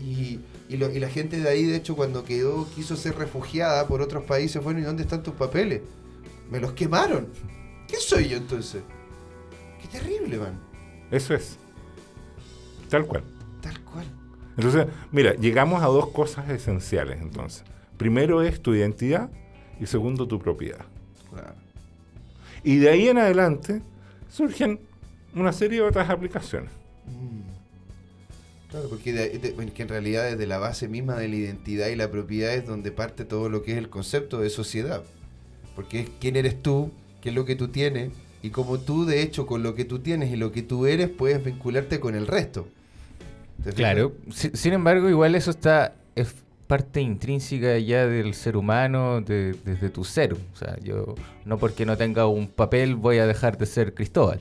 y, 0.00 0.38
y, 0.68 0.76
lo, 0.76 0.90
y, 0.92 1.00
la 1.00 1.08
gente 1.08 1.40
de 1.40 1.48
ahí, 1.48 1.64
de 1.64 1.76
hecho, 1.76 1.96
cuando 1.96 2.24
quedó, 2.24 2.68
quiso 2.74 2.96
ser 2.96 3.16
refugiada 3.16 3.88
por 3.88 4.00
otros 4.00 4.22
países, 4.24 4.62
bueno, 4.62 4.78
¿y 4.78 4.82
dónde 4.82 5.02
están 5.02 5.24
tus 5.24 5.34
papeles? 5.34 5.80
Me 6.52 6.60
los 6.60 6.72
quemaron. 6.72 7.28
¿Qué 7.88 7.96
soy 7.96 8.28
yo 8.28 8.36
entonces? 8.36 8.82
Qué 9.80 9.88
terrible, 9.88 10.38
man. 10.38 10.58
Eso 11.10 11.34
es. 11.34 11.58
Tal 12.88 13.06
cual. 13.06 13.22
Tal 13.60 13.80
cual. 13.82 14.06
Entonces, 14.56 14.86
mira, 15.12 15.34
llegamos 15.34 15.82
a 15.82 15.86
dos 15.86 16.08
cosas 16.10 16.48
esenciales 16.50 17.20
entonces. 17.20 17.64
Primero 17.96 18.42
es 18.42 18.60
tu 18.60 18.74
identidad 18.74 19.30
y 19.80 19.86
segundo 19.86 20.26
tu 20.26 20.38
propiedad. 20.38 20.84
Claro. 21.30 21.54
Y 22.64 22.76
de 22.78 22.90
ahí 22.90 23.08
en 23.08 23.18
adelante 23.18 23.82
surgen 24.28 24.80
una 25.34 25.52
serie 25.52 25.80
de 25.80 25.86
otras 25.86 26.10
aplicaciones. 26.10 26.70
Mm. 27.06 27.48
Claro, 28.70 28.88
porque 28.90 29.12
que 29.74 29.82
en 29.82 29.88
realidad 29.88 30.30
desde 30.30 30.46
la 30.46 30.58
base 30.58 30.88
misma 30.88 31.16
de 31.16 31.28
la 31.28 31.36
identidad 31.36 31.88
y 31.88 31.96
la 31.96 32.10
propiedad 32.10 32.52
es 32.52 32.66
donde 32.66 32.92
parte 32.92 33.24
todo 33.24 33.48
lo 33.48 33.62
que 33.62 33.72
es 33.72 33.78
el 33.78 33.88
concepto 33.88 34.40
de 34.40 34.50
sociedad. 34.50 35.02
Porque 35.74 36.00
es 36.00 36.10
quién 36.20 36.36
eres 36.36 36.62
tú, 36.62 36.90
qué 37.22 37.30
es 37.30 37.34
lo 37.34 37.46
que 37.46 37.56
tú 37.56 37.68
tienes, 37.68 38.12
y 38.42 38.50
como 38.50 38.78
tú, 38.78 39.04
de 39.04 39.22
hecho, 39.22 39.46
con 39.46 39.62
lo 39.62 39.74
que 39.74 39.84
tú 39.84 39.98
tienes 39.98 40.30
y 40.32 40.36
lo 40.36 40.52
que 40.52 40.62
tú 40.62 40.86
eres, 40.86 41.08
puedes 41.08 41.44
vincularte 41.44 42.00
con 42.00 42.14
el 42.14 42.26
resto. 42.26 42.68
Claro, 43.74 44.12
sin 44.30 44.72
embargo, 44.72 45.08
igual 45.08 45.34
eso 45.34 45.50
está 45.50 45.94
es 46.14 46.34
parte 46.66 47.00
intrínseca 47.00 47.78
ya 47.78 48.06
del 48.06 48.34
ser 48.34 48.56
humano, 48.56 49.20
desde 49.22 49.90
tu 49.90 50.04
ser. 50.04 50.34
O 50.34 50.56
sea, 50.56 50.78
yo 50.82 51.14
no 51.44 51.58
porque 51.58 51.86
no 51.86 51.96
tenga 51.96 52.26
un 52.26 52.46
papel 52.48 52.94
voy 52.94 53.18
a 53.18 53.26
dejar 53.26 53.58
de 53.58 53.66
ser 53.66 53.94
Cristóbal. 53.94 54.40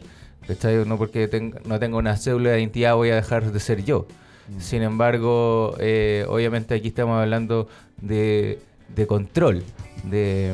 No 0.85 0.97
porque 0.97 1.51
no 1.65 1.79
tenga 1.79 1.97
una 1.97 2.15
cédula 2.15 2.51
de 2.51 2.59
identidad 2.59 2.95
voy 2.95 3.09
a 3.09 3.15
dejar 3.15 3.51
de 3.51 3.59
ser 3.59 3.83
yo. 3.83 4.07
Mm. 4.47 4.59
Sin 4.61 4.81
embargo, 4.81 5.75
eh, 5.79 6.25
obviamente 6.29 6.75
aquí 6.75 6.89
estamos 6.89 7.19
hablando 7.19 7.67
de, 8.01 8.59
de 8.95 9.07
control, 9.07 9.63
de 10.03 10.53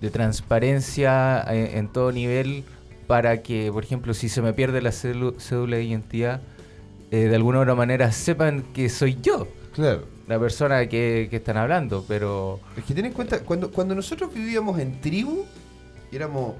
de 0.00 0.10
transparencia 0.10 1.44
en, 1.48 1.88
todo 1.88 2.12
nivel 2.12 2.64
para 3.06 3.42
que, 3.42 3.70
por 3.72 3.84
ejemplo, 3.84 4.14
si 4.14 4.28
se 4.28 4.42
me 4.42 4.52
pierde 4.52 4.80
la 4.80 4.92
cédula 4.92 5.76
de 5.76 5.84
identidad, 5.84 6.40
eh, 7.10 7.24
de 7.28 7.34
alguna 7.34 7.58
u 7.58 7.62
otra 7.62 7.74
manera 7.74 8.12
sepan 8.12 8.62
que 8.74 8.88
soy 8.88 9.18
yo. 9.22 9.48
Claro. 9.74 10.04
La 10.26 10.38
persona 10.38 10.86
que, 10.88 11.28
están 11.32 11.56
hablando, 11.56 12.04
pero... 12.06 12.60
Es 12.76 12.84
que 12.84 12.94
ten 12.94 13.06
en 13.06 13.12
cuenta, 13.12 13.40
cuando, 13.40 13.70
cuando 13.70 13.94
nosotros 13.94 14.32
vivíamos 14.32 14.78
en 14.78 15.00
tribu, 15.00 15.46
éramos 16.12 16.54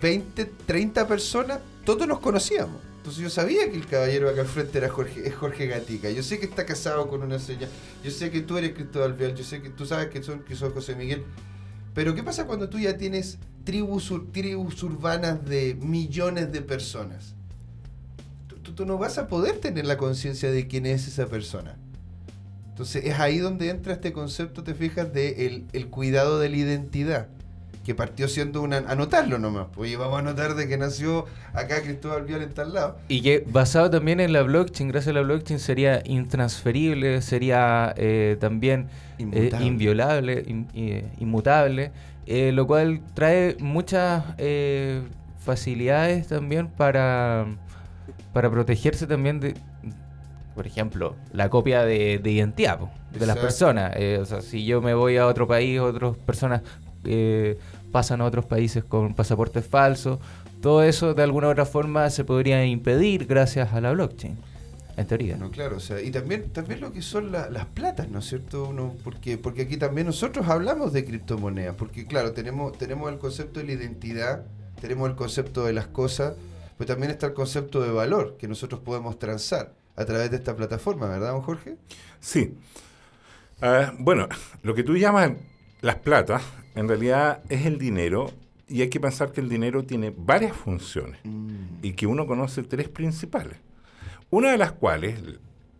20, 0.00 0.46
30 0.66 1.06
personas, 1.06 1.60
todos 1.84 2.08
nos 2.08 2.18
conocíamos. 2.20 2.88
Entonces 2.98 3.22
yo 3.22 3.30
sabía 3.30 3.70
que 3.70 3.76
el 3.76 3.86
caballero 3.86 4.28
acá 4.28 4.42
al 4.42 4.46
frente 4.46 4.78
era 4.78 4.88
Jorge, 4.88 5.26
es 5.26 5.34
Jorge 5.34 5.66
Gatica. 5.66 6.10
Yo 6.10 6.22
sé 6.22 6.38
que 6.38 6.46
está 6.46 6.66
casado 6.66 7.08
con 7.08 7.22
una 7.22 7.38
señora. 7.38 7.68
Yo 8.04 8.10
sé 8.10 8.30
que 8.30 8.42
tú 8.42 8.58
eres 8.58 8.72
Cristóbal 8.74 9.14
Vial. 9.14 9.34
Yo 9.34 9.44
sé 9.44 9.62
que 9.62 9.70
tú 9.70 9.86
sabes 9.86 10.08
que 10.08 10.22
son, 10.22 10.40
que 10.40 10.54
son 10.56 10.72
José 10.72 10.94
Miguel. 10.94 11.24
Pero 11.94 12.14
¿qué 12.14 12.22
pasa 12.22 12.46
cuando 12.46 12.68
tú 12.68 12.78
ya 12.78 12.96
tienes 12.96 13.38
tribus, 13.64 14.12
tribus 14.32 14.82
urbanas 14.82 15.44
de 15.44 15.76
millones 15.80 16.52
de 16.52 16.62
personas? 16.62 17.34
Tú, 18.74 18.84
no 18.84 18.98
vas 18.98 19.18
a 19.18 19.28
poder 19.28 19.58
tener 19.58 19.86
la 19.86 19.96
conciencia 19.96 20.50
de 20.50 20.66
quién 20.66 20.84
es 20.86 21.08
esa 21.08 21.26
persona. 21.26 21.76
Entonces 22.68 23.06
es 23.06 23.18
ahí 23.18 23.38
donde 23.38 23.70
entra 23.70 23.94
este 23.94 24.12
concepto, 24.12 24.62
te 24.62 24.74
fijas, 24.74 25.12
de 25.12 25.66
el, 25.72 25.86
cuidado 25.88 26.38
de 26.38 26.50
la 26.50 26.56
identidad 26.58 27.28
que 27.88 27.94
partió 27.94 28.28
siendo 28.28 28.60
una. 28.60 28.76
Anotarlo 28.76 29.38
nomás. 29.38 29.68
Oye, 29.76 29.96
vamos 29.96 30.16
a 30.16 30.18
anotar 30.18 30.54
de 30.54 30.68
que 30.68 30.76
nació 30.76 31.24
acá 31.54 31.80
Cristóbal 31.80 32.26
Vial 32.26 32.42
en 32.42 32.52
tal 32.52 32.74
lado. 32.74 32.98
Y 33.08 33.22
que 33.22 33.42
basado 33.48 33.88
también 33.88 34.20
en 34.20 34.34
la 34.34 34.42
blockchain, 34.42 34.90
gracias 34.90 35.16
a 35.16 35.18
la 35.18 35.22
blockchain, 35.22 35.58
sería 35.58 36.02
intransferible, 36.04 37.22
sería 37.22 37.94
eh, 37.96 38.36
también 38.38 38.88
eh, 39.18 39.50
inviolable, 39.62 40.44
eh, 40.74 41.08
inmutable, 41.18 41.92
eh, 42.26 42.52
lo 42.52 42.66
cual 42.66 43.00
trae 43.14 43.56
muchas 43.58 44.22
facilidades 45.38 46.28
también 46.28 46.68
para, 46.68 47.46
para 48.34 48.50
protegerse 48.50 49.06
también 49.06 49.40
de, 49.40 49.54
por 50.54 50.66
ejemplo, 50.66 51.16
la 51.32 51.48
copia 51.48 51.86
de, 51.86 52.20
identidad 52.22 52.80
de 53.18 53.26
las 53.26 53.38
personas. 53.38 53.96
o 54.20 54.26
sea, 54.26 54.42
si 54.42 54.66
yo 54.66 54.82
me 54.82 54.92
voy 54.92 55.16
a 55.16 55.26
otro 55.26 55.48
país, 55.48 55.80
otras 55.80 56.18
personas 56.18 56.60
pasan 57.92 58.20
a 58.20 58.24
otros 58.24 58.44
países 58.46 58.84
con 58.84 59.14
pasaportes 59.14 59.66
falsos, 59.66 60.18
todo 60.60 60.82
eso 60.82 61.14
de 61.14 61.22
alguna 61.22 61.48
u 61.48 61.50
otra 61.50 61.64
forma 61.64 62.10
se 62.10 62.24
podría 62.24 62.64
impedir 62.64 63.26
gracias 63.26 63.72
a 63.72 63.80
la 63.80 63.92
blockchain 63.92 64.36
en 64.96 65.06
teoría. 65.06 65.36
No, 65.36 65.50
claro, 65.50 65.76
o 65.76 65.80
sea, 65.80 66.00
y 66.00 66.10
también, 66.10 66.50
también 66.50 66.80
lo 66.80 66.92
que 66.92 67.02
son 67.02 67.30
las 67.30 67.66
platas, 67.66 68.08
¿no 68.08 68.18
es 68.18 68.26
cierto? 68.26 68.64
Uno, 68.64 68.94
porque, 69.04 69.38
porque 69.38 69.62
aquí 69.62 69.76
también 69.76 70.08
nosotros 70.08 70.48
hablamos 70.48 70.92
de 70.92 71.04
criptomonedas, 71.04 71.76
porque 71.76 72.06
claro, 72.06 72.32
tenemos, 72.32 72.76
tenemos 72.76 73.10
el 73.12 73.18
concepto 73.18 73.60
de 73.60 73.66
la 73.66 73.72
identidad, 73.72 74.44
tenemos 74.80 75.08
el 75.08 75.14
concepto 75.14 75.64
de 75.64 75.72
las 75.72 75.86
cosas, 75.86 76.34
pero 76.76 76.88
también 76.88 77.12
está 77.12 77.26
el 77.26 77.34
concepto 77.34 77.80
de 77.80 77.92
valor 77.92 78.36
que 78.38 78.48
nosotros 78.48 78.80
podemos 78.80 79.18
transar 79.18 79.72
a 79.94 80.04
través 80.04 80.30
de 80.30 80.36
esta 80.36 80.56
plataforma, 80.56 81.06
¿verdad, 81.08 81.30
don 81.30 81.42
Jorge? 81.42 81.76
Sí. 82.20 82.54
Ah, 83.60 83.92
bueno, 83.98 84.28
lo 84.62 84.74
que 84.74 84.82
tú 84.82 84.96
llamas 84.96 85.32
las 85.80 85.96
platas, 85.96 86.42
en 86.78 86.86
realidad 86.86 87.40
es 87.48 87.66
el 87.66 87.76
dinero 87.76 88.30
y 88.68 88.82
hay 88.82 88.88
que 88.88 89.00
pensar 89.00 89.32
que 89.32 89.40
el 89.40 89.48
dinero 89.48 89.82
tiene 89.82 90.14
varias 90.16 90.52
funciones 90.56 91.18
mm. 91.24 91.78
y 91.82 91.94
que 91.94 92.06
uno 92.06 92.24
conoce 92.24 92.62
tres 92.62 92.88
principales. 92.88 93.56
Una 94.30 94.52
de 94.52 94.58
las 94.58 94.70
cuales, 94.70 95.18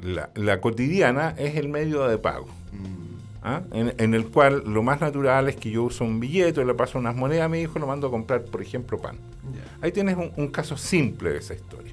la, 0.00 0.60
cotidiana, 0.60 1.36
es 1.38 1.54
el 1.54 1.68
medio 1.68 2.08
de 2.08 2.18
pago. 2.18 2.48
Mm. 2.72 3.44
¿ah? 3.44 3.62
En, 3.70 4.12
el 4.12 4.26
cual 4.26 4.64
lo 4.66 4.82
más 4.82 5.00
natural 5.00 5.48
es 5.48 5.54
que 5.54 5.70
yo 5.70 5.84
uso 5.84 6.02
un 6.02 6.18
billete, 6.18 6.64
le 6.64 6.74
paso 6.74 6.98
unas 6.98 7.14
monedas 7.14 7.44
a 7.44 7.48
mi 7.48 7.60
hijo, 7.60 7.78
lo 7.78 7.86
mando 7.86 8.08
a 8.08 8.10
comprar, 8.10 8.44
por 8.46 8.60
ejemplo, 8.60 8.98
pan. 8.98 9.18
Ahí 9.80 9.92
tienes 9.92 10.16
un, 10.36 10.48
caso 10.48 10.76
simple 10.76 11.30
de 11.30 11.38
esa 11.38 11.54
historia. 11.54 11.92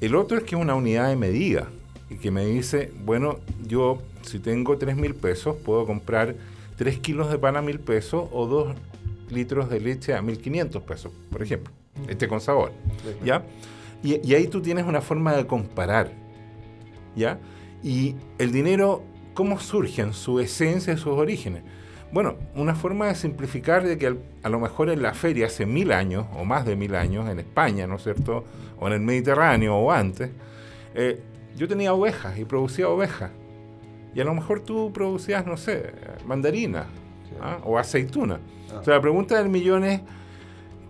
El 0.00 0.14
otro 0.14 0.38
es 0.38 0.44
que 0.44 0.54
es 0.54 0.62
una 0.62 0.76
unidad 0.76 1.08
de 1.08 1.16
medida 1.16 1.68
y 2.10 2.14
que 2.14 2.30
me 2.30 2.46
dice, 2.46 2.92
bueno, 3.04 3.40
yo 3.66 4.00
si 4.22 4.38
tengo 4.38 4.78
3 4.78 4.96
mil 4.96 5.16
pesos, 5.16 5.56
puedo 5.56 5.84
comprar 5.84 6.36
3 6.78 7.00
kilos 7.00 7.30
de 7.30 7.38
pan 7.38 7.56
a 7.56 7.62
mil 7.62 7.80
pesos 7.80 8.28
o 8.32 8.46
2 8.46 8.74
litros 9.30 9.68
de 9.68 9.80
leche 9.80 10.14
a 10.14 10.22
1500 10.22 10.82
pesos, 10.84 11.12
por 11.30 11.42
ejemplo, 11.42 11.72
este 12.08 12.28
con 12.28 12.40
sabor. 12.40 12.72
¿Ya? 13.24 13.44
Y, 14.02 14.32
ahí 14.32 14.46
tú 14.46 14.62
tienes 14.62 14.86
una 14.86 15.00
forma 15.00 15.34
de 15.34 15.46
comparar, 15.46 16.12
¿ya? 17.16 17.40
Y 17.82 18.14
el 18.38 18.52
dinero, 18.52 19.02
¿cómo 19.34 19.58
surge 19.58 20.02
en 20.02 20.12
su 20.12 20.38
esencia, 20.38 20.92
en 20.92 20.98
sus 20.98 21.14
orígenes? 21.14 21.64
Bueno, 22.12 22.36
una 22.54 22.76
forma 22.76 23.08
de 23.08 23.16
simplificar 23.16 23.84
de 23.84 23.98
que 23.98 24.16
a 24.42 24.48
lo 24.48 24.60
mejor 24.60 24.88
en 24.88 25.02
la 25.02 25.14
feria 25.14 25.46
hace 25.46 25.66
mil 25.66 25.90
años, 25.90 26.26
o 26.36 26.44
más 26.44 26.64
de 26.64 26.76
mil 26.76 26.94
años, 26.94 27.28
en 27.28 27.40
España, 27.40 27.88
¿no 27.88 27.96
es 27.96 28.04
cierto? 28.04 28.44
O 28.78 28.86
en 28.86 28.94
el 28.94 29.00
Mediterráneo, 29.00 29.76
o 29.76 29.90
antes, 29.90 30.30
eh, 30.94 31.20
yo 31.56 31.66
tenía 31.66 31.92
ovejas 31.92 32.38
y 32.38 32.44
producía 32.44 32.88
ovejas. 32.88 33.32
Y 34.18 34.20
a 34.20 34.24
lo 34.24 34.34
mejor 34.34 34.58
tú 34.58 34.92
producías, 34.92 35.46
no 35.46 35.56
sé, 35.56 35.92
mandarina 36.26 36.86
¿ah? 37.40 37.58
o 37.62 37.78
aceituna. 37.78 38.40
Ah. 38.68 38.80
O 38.80 38.84
sea, 38.84 38.94
la 38.94 39.00
pregunta 39.00 39.38
del 39.38 39.48
millón 39.48 39.84
es, 39.84 40.00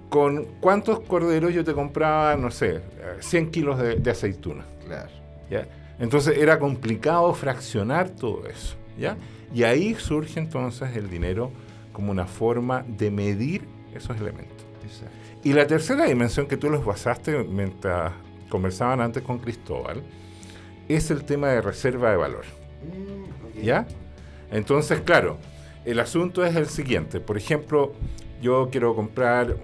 ¿con 0.08 0.46
cuántos 0.60 1.00
corderos 1.00 1.52
yo 1.52 1.62
te 1.62 1.74
compraba, 1.74 2.36
no 2.36 2.50
sé, 2.50 2.80
100 3.20 3.50
kilos 3.50 3.78
de, 3.78 4.10
aceituna. 4.10 4.64
Claro. 4.86 5.10
¿ya? 5.50 5.68
Entonces 5.98 6.38
era 6.38 6.58
complicado 6.58 7.34
fraccionar 7.34 8.08
todo 8.08 8.46
eso. 8.46 8.76
¿ya? 8.98 9.18
Y 9.52 9.62
ahí 9.64 9.94
surge 9.96 10.40
entonces 10.40 10.96
el 10.96 11.10
dinero 11.10 11.50
como 11.92 12.10
una 12.10 12.24
forma 12.24 12.82
de 12.88 13.10
medir 13.10 13.68
esos 13.94 14.16
elementos. 14.16 14.56
Y 15.44 15.52
la 15.52 15.66
tercera 15.66 16.06
dimensión 16.06 16.46
que 16.46 16.56
tú 16.56 16.70
los 16.70 16.82
basaste 16.82 17.44
mientras 17.44 18.10
conversaban 18.48 19.02
antes 19.02 19.22
con 19.22 19.38
Cristóbal 19.38 20.02
es 20.88 21.10
el 21.10 21.24
tema 21.24 21.48
de 21.48 21.60
reserva 21.60 22.10
de 22.10 22.16
valor. 22.16 22.57
¿Ya? 23.62 23.86
Entonces, 24.50 25.00
claro, 25.00 25.38
el 25.84 26.00
asunto 26.00 26.44
es 26.44 26.56
el 26.56 26.66
siguiente. 26.66 27.20
Por 27.20 27.36
ejemplo, 27.36 27.92
yo 28.40 28.68
quiero 28.70 28.94
comprar 28.94 29.56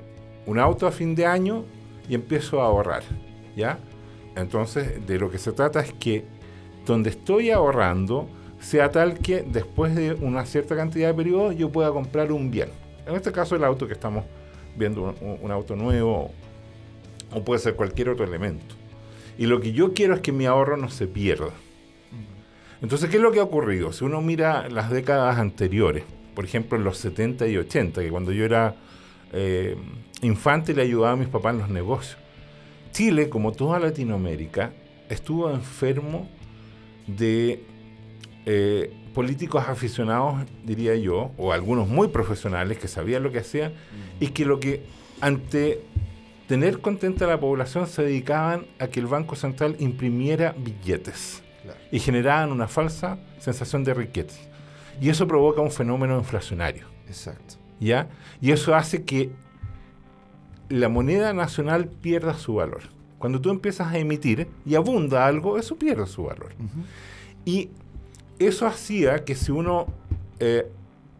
un 0.47 0.59
auto 0.59 0.87
a 0.87 0.93
fin 0.93 1.15
de 1.15 1.27
año 1.27 1.65
y 2.09 2.15
empiezo 2.15 2.61
a 2.61 2.67
ahorrar. 2.67 3.03
¿Ya? 3.57 3.79
Entonces, 4.37 5.07
de 5.07 5.19
lo 5.19 5.31
que 5.31 5.39
se 5.39 5.53
trata 5.53 5.81
es 5.81 5.93
que 5.93 6.25
donde 6.87 7.11
estoy 7.11 7.51
ahorrando 7.51 8.29
sea 8.61 8.91
tal 8.91 9.19
que 9.19 9.43
después 9.43 9.95
de 9.95 10.15
una 10.15 10.47
cierta 10.47 10.75
cantidad 10.75 11.09
de 11.09 11.15
periodos 11.15 11.57
yo 11.57 11.71
pueda 11.71 11.91
comprar 11.93 12.33
un 12.33 12.51
bien. 12.51 12.71
En 13.07 13.15
este 13.15 13.31
caso, 13.31 13.55
el 13.57 13.65
auto 13.65 13.87
que 13.87 13.93
estamos 13.93 14.25
viendo, 14.77 15.15
un, 15.21 15.51
auto 15.51 15.77
nuevo, 15.77 16.31
o 17.33 17.45
puede 17.45 17.61
ser 17.61 17.77
cualquier 17.77 18.09
otro 18.09 18.25
elemento. 18.25 18.75
Y 19.37 19.47
lo 19.47 19.61
que 19.61 19.73
yo 19.73 19.93
quiero 19.93 20.15
es 20.15 20.21
que 20.21 20.33
mi 20.33 20.47
ahorro 20.47 20.77
no 20.77 20.89
se 20.89 21.07
pierda. 21.07 21.51
Entonces, 22.85 23.09
¿qué 23.09 23.17
es 23.17 23.23
lo 23.23 23.33
que 23.33 23.41
ha 23.41 23.45
ocurrido? 23.45 23.93
Si 23.95 24.05
uno 24.05 24.21
mira 24.21 24.69
las 24.69 24.91
décadas 24.91 25.39
anteriores, 25.39 26.05
por 26.35 26.45
ejemplo 26.45 26.77
en 26.77 26.85
los 26.85 26.99
70 26.99 27.49
y 27.49 27.57
80, 27.57 28.03
que 28.03 28.11
cuando 28.11 28.31
yo 28.31 28.45
era 28.45 28.77
eh, 29.33 29.75
infante 30.21 30.75
le 30.75 30.83
ayudaba 30.83 31.13
a 31.13 31.17
mis 31.17 31.29
papás 31.29 31.55
en 31.55 31.61
los 31.61 31.71
negocios, 31.71 32.19
Chile, 32.93 33.31
como 33.31 33.53
toda 33.53 33.81
Latinoamérica, 33.81 34.75
estuvo 35.09 35.51
enfermo 35.51 36.29
de 37.07 37.65
eh, 38.45 38.93
políticos 39.15 39.65
aficionados, 39.67 40.45
diría 40.63 40.95
yo, 40.95 41.31
o 41.39 41.55
algunos 41.55 41.89
muy 41.89 42.09
profesionales 42.09 42.77
que 42.77 42.87
sabían 42.87 43.23
lo 43.23 43.33
que 43.33 43.39
hacían, 43.39 43.73
y 44.21 44.27
que 44.27 44.45
lo 44.45 44.61
que 44.61 44.83
ante 45.23 45.81
tener 46.49 46.81
contenta 46.81 47.25
a 47.25 47.29
la 47.29 47.41
población 47.41 47.87
se 47.87 48.03
dedicaban 48.03 48.67
a 48.79 48.89
que 48.89 49.01
el 49.01 49.07
Banco 49.07 49.37
Central 49.37 49.75
imprimiera 49.79 50.55
billetes 50.59 51.44
y 51.91 51.99
generaban 51.99 52.53
una 52.53 52.69
falsa 52.69 53.19
sensación 53.39 53.85
de 53.85 53.95
riqueza. 53.95 54.41
Y 55.01 55.09
eso 55.09 55.27
provoca 55.27 55.61
un 55.61 55.71
fenómeno 55.71 56.19
inflacionario. 56.19 56.87
Exacto. 57.07 57.57
¿Ya? 57.81 58.09
Y 58.41 58.53
eso 58.53 58.75
hace 58.75 59.05
que 59.05 59.31
la 60.69 60.89
moneda 60.89 61.33
nacional 61.33 61.89
pierda 61.89 62.35
su 62.35 62.55
valor. 62.55 62.83
Cuando 63.19 63.41
tú 63.41 63.51
empiezas 63.51 63.93
a 63.93 63.99
emitir 63.99 64.49
y 64.67 64.75
abunda 64.75 65.27
algo, 65.27 65.59
eso 65.59 65.77
pierde 65.77 66.07
su 66.07 66.25
valor. 66.25 66.53
Y 67.45 67.71
eso 68.39 68.67
hacía 68.67 69.25
que 69.25 69.35
si 69.35 69.53
uno 69.53 69.87
eh, 70.41 70.71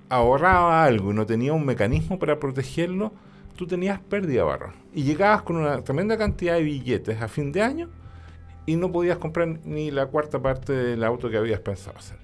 ahorraba 0.09 0.85
algo 0.85 1.13
y 1.13 1.15
no 1.15 1.27
tenía 1.27 1.53
un 1.53 1.65
mecanismo 1.65 2.19
para 2.19 2.39
protegerlo, 2.39 3.13
tú 3.57 3.67
tenías 3.67 4.01
pérdida 4.01 4.43
de 4.43 4.43
valor. 4.43 4.73
Y 4.95 5.05
llegabas 5.05 5.43
con 5.43 5.57
una 5.57 5.83
tremenda 5.83 6.17
cantidad 6.17 6.55
de 6.55 6.63
billetes 6.63 7.21
a 7.21 7.29
fin 7.29 7.53
de 7.53 7.63
año 7.63 7.89
y 8.67 8.77
no 8.77 8.91
podías 8.91 9.19
comprar 9.19 9.61
ni 9.65 9.91
la 9.91 10.07
cuarta 10.07 10.41
parte 10.41 10.73
del 10.73 11.05
auto 11.05 11.31
que 11.31 11.37
habías 11.37 11.61
pensado 11.61 11.99
hacer. 11.99 12.19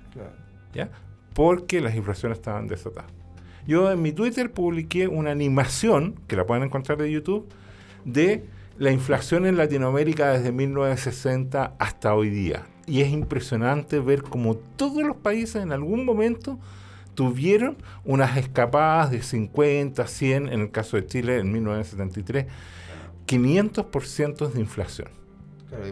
¿Ya? 0.73 0.91
Porque 1.35 1.81
las 1.81 1.95
inflaciones 1.95 2.39
estaban 2.39 2.67
desatadas. 2.67 3.11
Yo 3.67 3.91
en 3.91 4.01
mi 4.01 4.13
Twitter 4.13 4.51
publiqué 4.53 5.07
una 5.07 5.31
animación, 5.31 6.15
que 6.27 6.37
la 6.37 6.47
pueden 6.47 6.65
encontrar 6.65 6.99
de 6.99 7.11
YouTube, 7.11 7.47
de 8.05 8.45
la 8.79 8.91
inflación 8.91 9.47
en 9.47 9.57
Latinoamérica 9.59 10.31
desde 10.31 10.53
1960 10.53 11.75
hasta 11.79 12.15
hoy 12.15 12.31
día. 12.31 12.67
Y 12.87 13.03
es 13.03 13.11
impresionante 13.11 14.01
ver 14.01 14.23
cómo 14.23 14.57
todos 14.57 15.03
los 15.03 15.17
países 15.17 15.63
en 15.63 15.73
algún 15.73 16.05
momento 16.05 16.59
tuvieron 17.15 17.77
unas 18.05 18.39
escapadas 18.39 19.11
de 19.11 19.23
50, 19.23 20.07
100, 20.07 20.49
en 20.49 20.61
el 20.61 20.71
caso 20.71 20.97
de 20.97 21.07
Chile 21.07 21.39
en 21.39 21.53
1973, 21.53 22.47
500% 23.27 24.51
de 24.51 24.61
inflación 24.61 25.20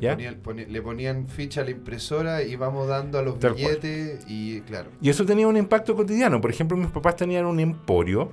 le 0.01 0.83
ponían 0.83 1.27
ficha 1.27 1.61
a 1.61 1.65
la 1.65 1.71
impresora 1.71 2.43
y 2.43 2.57
vamos 2.57 2.89
dando 2.89 3.19
a 3.19 3.23
los 3.23 3.39
billetes 3.39 4.25
y 4.29 4.61
claro. 4.63 4.91
Y 5.01 5.11
eso 5.11 5.25
tenía 5.25 5.47
un 5.47 5.57
impacto 5.57 5.95
cotidiano. 5.95 6.41
Por 6.41 6.51
ejemplo, 6.51 6.77
mis 6.77 6.89
papás 6.89 7.17
tenían 7.17 7.47
un 7.47 7.61
emporio, 7.61 8.31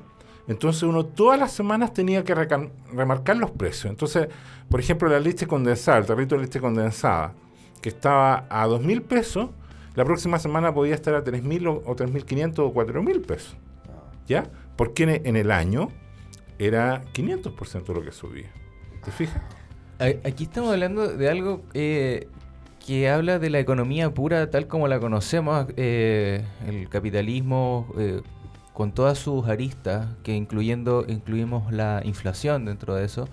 entonces 0.47 0.83
uno 0.83 1.05
todas 1.05 1.39
las 1.39 1.51
semanas 1.51 1.93
tenía 1.93 2.23
que 2.23 2.35
remarcar 2.93 3.37
los 3.37 3.51
precios. 3.51 3.91
Entonces, 3.91 4.27
por 4.69 4.79
ejemplo, 4.79 5.07
la 5.09 5.19
leche 5.19 5.47
condensada, 5.47 5.97
el 5.97 6.05
tarrito 6.05 6.35
de 6.35 6.41
leche 6.41 6.59
condensada, 6.59 7.33
que 7.81 7.89
estaba 7.89 8.45
a 8.49 8.65
dos 8.67 8.81
mil 8.81 9.01
pesos, 9.01 9.49
la 9.95 10.03
próxima 10.05 10.39
semana 10.39 10.73
podía 10.73 10.95
estar 10.95 11.15
a 11.15 11.23
tres 11.23 11.43
mil 11.43 11.67
o, 11.67 11.81
tres 11.95 12.11
mil 12.11 12.25
quinientos 12.25 12.67
o 12.67 12.73
cuatro 12.73 13.01
mil 13.01 13.21
pesos. 13.21 13.55
Ah. 13.87 14.11
¿Ya? 14.27 14.43
Porque 14.75 15.21
en 15.23 15.35
el 15.35 15.51
año 15.51 15.89
era 16.59 17.03
500% 17.13 17.93
lo 17.93 18.01
que 18.01 18.11
subía. 18.11 18.51
¿Te 19.03 19.11
fijas? 19.11 19.41
Aquí 19.97 20.43
estamos 20.43 20.73
hablando 20.73 21.07
de 21.07 21.29
algo 21.29 21.63
eh, 21.73 22.27
que 22.85 23.09
habla 23.09 23.39
de 23.39 23.49
la 23.49 23.59
economía 23.59 24.13
pura 24.13 24.49
tal 24.49 24.67
como 24.67 24.89
la 24.89 24.99
conocemos, 24.99 25.67
eh, 25.77 26.43
el 26.67 26.89
capitalismo 26.89 27.87
eh, 27.97 28.21
con 28.73 28.91
todas 28.91 29.17
sus 29.17 29.47
aristas, 29.47 30.07
que 30.21 30.35
incluyendo 30.35 31.05
incluimos 31.07 31.71
la 31.71 32.01
inflación 32.03 32.65
dentro 32.65 32.95
de 32.95 33.05
eso, 33.05 33.29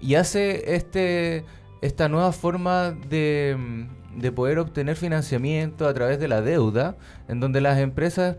y 0.00 0.14
hace 0.14 0.76
este 0.76 1.44
esta 1.80 2.08
nueva 2.08 2.30
forma 2.30 2.92
de, 2.92 3.88
de, 4.16 4.30
poder 4.30 4.60
obtener 4.60 4.94
financiamiento 4.94 5.88
a 5.88 5.94
través 5.94 6.20
de 6.20 6.28
la 6.28 6.42
deuda, 6.42 6.96
en 7.26 7.40
donde 7.40 7.60
las 7.60 7.78
empresas 7.78 8.36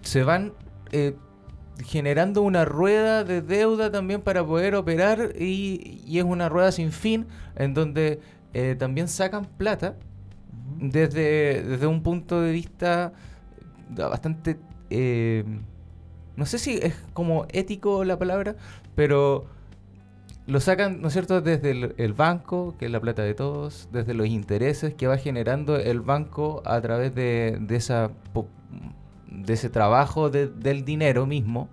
se 0.00 0.22
van 0.22 0.54
generando 1.82 2.42
una 2.42 2.64
rueda 2.64 3.24
de 3.24 3.42
deuda 3.42 3.90
también 3.90 4.20
para 4.20 4.44
poder 4.44 4.74
operar 4.74 5.32
y, 5.38 6.02
es 6.16 6.24
una 6.24 6.48
rueda 6.48 6.72
sin 6.72 6.92
fin 6.92 7.26
en 7.56 7.74
donde 7.74 8.20
eh, 8.52 8.76
también 8.78 9.08
sacan 9.08 9.44
plata 9.44 9.96
desde, 10.78 11.62
desde 11.62 11.86
un 11.86 12.02
punto 12.02 12.40
de 12.40 12.52
vista 12.52 13.12
bastante... 13.90 14.58
Eh, 14.90 15.44
no 16.36 16.46
sé 16.46 16.58
si 16.58 16.78
es 16.78 16.94
como 17.12 17.46
ético 17.52 18.04
la 18.04 18.18
palabra, 18.18 18.56
pero 18.96 19.46
lo 20.46 20.60
sacan, 20.60 21.00
¿no 21.00 21.08
es 21.08 21.12
cierto?, 21.12 21.40
desde 21.40 21.70
el, 21.70 22.12
banco, 22.12 22.74
que 22.78 22.86
es 22.86 22.90
la 22.90 23.00
plata 23.00 23.22
de 23.22 23.34
todos, 23.34 23.88
desde 23.92 24.14
los 24.14 24.26
intereses 24.26 24.94
que 24.94 25.06
va 25.06 25.16
generando 25.16 25.76
el 25.76 26.00
banco 26.00 26.62
a 26.64 26.80
través 26.80 27.14
de, 27.14 27.56
de 27.60 27.76
esa 27.76 28.10
de 29.34 29.54
ese 29.54 29.70
trabajo 29.70 30.30
del 30.30 30.84
dinero 30.84 31.26
mismo 31.26 31.68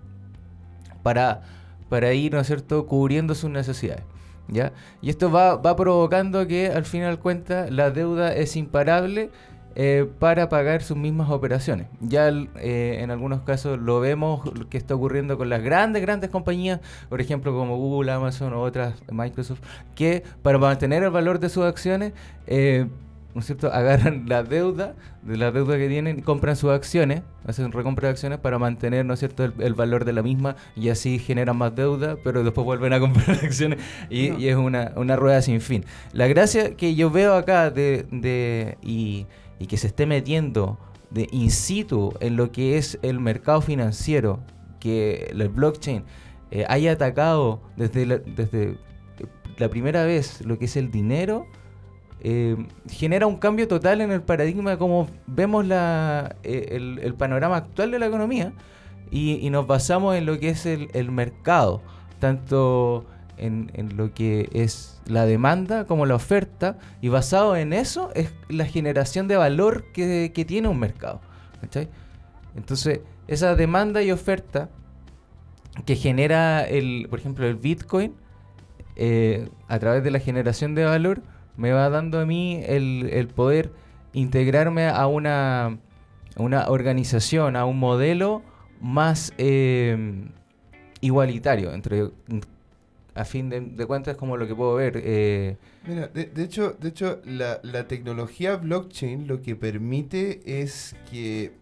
para, 1.02 1.42
para 1.88 2.12
ir, 2.12 2.32
¿no 2.32 2.40
es 2.40 2.46
cierto?, 2.46 2.86
cubriendo 2.86 3.34
sus 3.34 3.50
necesidades. 3.50 4.04
¿ya? 4.48 4.72
Y 5.00 5.10
esto 5.10 5.30
va, 5.30 5.56
va 5.56 5.76
provocando 5.76 6.46
que 6.46 6.68
al 6.68 6.84
final 6.84 7.18
cuenta 7.18 7.70
la 7.70 7.90
deuda 7.90 8.34
es 8.34 8.56
imparable 8.56 9.30
eh, 9.74 10.06
para 10.18 10.50
pagar 10.50 10.82
sus 10.82 10.98
mismas 10.98 11.30
operaciones. 11.30 11.86
Ya 12.00 12.28
eh, 12.28 12.98
en 13.00 13.10
algunos 13.10 13.40
casos 13.40 13.78
lo 13.78 14.00
vemos 14.00 14.42
que 14.68 14.76
está 14.76 14.94
ocurriendo 14.94 15.38
con 15.38 15.48
las 15.48 15.62
grandes, 15.62 16.02
grandes 16.02 16.28
compañías, 16.28 16.80
por 17.08 17.22
ejemplo 17.22 17.56
como 17.56 17.78
Google, 17.78 18.12
Amazon 18.12 18.52
o 18.52 18.60
otras, 18.60 18.94
Microsoft, 19.10 19.60
que 19.94 20.24
para 20.42 20.58
mantener 20.58 21.04
el 21.04 21.10
valor 21.10 21.38
de 21.38 21.48
sus 21.48 21.64
acciones 21.64 22.12
eh, 22.46 22.86
¿no 23.34 23.40
es 23.40 23.46
cierto? 23.46 23.66
Agarran 23.72 24.24
la 24.28 24.42
deuda, 24.42 24.94
de 25.22 25.36
la 25.36 25.50
deuda 25.50 25.76
que 25.76 25.88
tienen, 25.88 26.18
y 26.18 26.22
compran 26.22 26.56
sus 26.56 26.70
acciones, 26.70 27.22
hacen 27.46 27.72
recompra 27.72 28.08
de 28.08 28.12
acciones 28.12 28.38
para 28.38 28.58
mantener, 28.58 29.04
¿no 29.04 29.14
es 29.14 29.20
cierto?, 29.20 29.44
el, 29.44 29.74
valor 29.74 30.04
de 30.04 30.12
la 30.12 30.22
misma 30.22 30.56
y 30.76 30.88
así 30.88 31.18
generan 31.18 31.56
más 31.56 31.74
deuda, 31.74 32.16
pero 32.22 32.44
después 32.44 32.64
vuelven 32.64 32.92
a 32.92 33.00
comprar 33.00 33.30
acciones 33.30 33.78
y, 34.10 34.46
es 34.46 34.56
una, 34.56 34.92
una, 34.96 35.16
rueda 35.16 35.42
sin 35.42 35.60
fin. 35.60 35.84
La 36.12 36.26
gracia 36.26 36.76
que 36.76 36.94
yo 36.94 37.10
veo 37.10 37.34
acá 37.34 37.70
de, 37.70 38.06
de 38.10 38.78
y, 38.82 39.26
y, 39.58 39.66
que 39.66 39.76
se 39.76 39.86
esté 39.88 40.06
metiendo 40.06 40.78
de 41.10 41.28
in 41.30 41.50
situ 41.50 42.14
en 42.20 42.36
lo 42.36 42.52
que 42.52 42.78
es 42.78 42.98
el 43.02 43.20
mercado 43.20 43.60
financiero, 43.60 44.40
que 44.80 45.30
el 45.30 45.48
blockchain 45.48 46.04
eh, 46.50 46.64
haya 46.68 46.92
atacado 46.92 47.62
desde 47.76 48.18
desde 48.18 48.76
la 49.58 49.68
primera 49.68 50.04
vez 50.04 50.40
lo 50.44 50.58
que 50.58 50.66
es 50.66 50.76
el 50.76 50.90
dinero, 50.90 51.46
eh, 52.24 52.56
genera 52.88 53.26
un 53.26 53.36
cambio 53.36 53.66
total 53.66 54.00
en 54.00 54.12
el 54.12 54.22
paradigma 54.22 54.70
de 54.70 54.78
cómo 54.78 55.08
vemos 55.26 55.66
eh, 55.68 56.66
el, 56.70 57.14
panorama 57.14 57.56
actual 57.56 57.90
de 57.90 57.98
la 57.98 58.06
economía 58.06 58.52
y, 59.10 59.50
nos 59.50 59.66
basamos 59.66 60.14
en 60.14 60.24
lo 60.24 60.38
que 60.38 60.50
es 60.50 60.64
el, 60.64 61.10
mercado, 61.10 61.82
tanto 62.20 63.06
en, 63.38 63.68
lo 63.96 64.14
que 64.14 64.48
es 64.52 65.02
la 65.04 65.26
demanda 65.26 65.84
como 65.84 66.06
la 66.06 66.14
oferta, 66.14 66.78
y 67.00 67.08
basado 67.08 67.56
en 67.56 67.72
eso 67.72 68.10
es 68.14 68.32
la 68.48 68.66
generación 68.66 69.26
de 69.26 69.36
valor 69.36 69.86
que, 69.92 70.44
tiene 70.46 70.68
un 70.68 70.78
mercado. 70.78 71.20
Entonces, 72.54 73.00
esa 73.26 73.56
demanda 73.56 74.00
y 74.00 74.12
oferta 74.12 74.70
que 75.84 75.96
genera, 75.96 76.62
el, 76.62 77.08
por 77.10 77.18
ejemplo, 77.18 77.46
el 77.48 77.56
Bitcoin, 77.56 78.14
eh, 78.94 79.48
a 79.66 79.78
través 79.80 80.04
de 80.04 80.12
la 80.12 80.20
generación 80.20 80.76
de 80.76 80.84
valor, 80.84 81.22
me 81.56 81.72
va 81.72 81.88
dando 81.90 82.20
a 82.20 82.26
mí 82.26 82.62
el, 82.66 83.28
poder 83.34 83.72
integrarme 84.12 84.88
a 84.88 85.06
una, 85.06 85.78
una 86.36 86.68
organización, 86.68 87.56
a 87.56 87.64
un 87.64 87.78
modelo 87.78 88.42
más 88.80 89.32
eh, 89.38 90.26
igualitario 91.00 91.72
entre, 91.72 92.10
a 93.14 93.24
fin 93.24 93.50
de, 93.50 93.86
cuentas, 93.86 94.16
como 94.16 94.36
lo 94.36 94.46
que 94.46 94.54
puedo 94.54 94.74
ver. 94.74 95.00
Eh, 95.04 95.56
Mira, 95.86 96.08
de, 96.08 96.30
hecho, 96.42 96.76
de 96.80 96.88
hecho 96.88 97.20
la, 97.24 97.60
la 97.62 97.86
tecnología 97.86 98.56
blockchain 98.56 99.26
lo 99.26 99.42
que 99.42 99.56
permite 99.56 100.40
es 100.44 100.96
que 101.10 101.52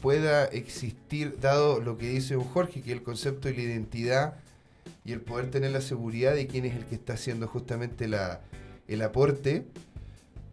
pueda 0.00 0.44
existir, 0.46 1.38
dado 1.40 1.80
lo 1.80 1.96
que 1.96 2.08
dice 2.08 2.36
un 2.36 2.44
Jorge, 2.44 2.82
que 2.82 2.92
el 2.92 3.02
concepto 3.02 3.48
de 3.48 3.54
la 3.54 3.62
identidad 3.62 4.34
y 5.04 5.12
el 5.12 5.20
poder 5.20 5.50
tener 5.50 5.70
la 5.70 5.80
seguridad 5.80 6.34
de 6.34 6.46
quién 6.46 6.64
es 6.64 6.74
el 6.74 6.84
que 6.86 6.96
está 6.96 7.14
haciendo 7.14 7.46
justamente 7.46 8.08
la, 8.08 8.40
el 8.88 9.02
aporte, 9.02 9.64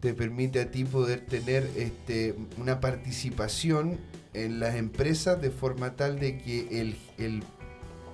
te 0.00 0.14
permite 0.14 0.60
a 0.60 0.70
ti 0.70 0.84
poder 0.84 1.20
tener 1.20 1.68
este, 1.76 2.34
una 2.58 2.80
participación 2.80 3.98
en 4.32 4.60
las 4.60 4.76
empresas 4.76 5.40
de 5.40 5.50
forma 5.50 5.96
tal 5.96 6.18
de 6.18 6.38
que 6.38 6.80
el, 6.80 6.96
el 7.18 7.42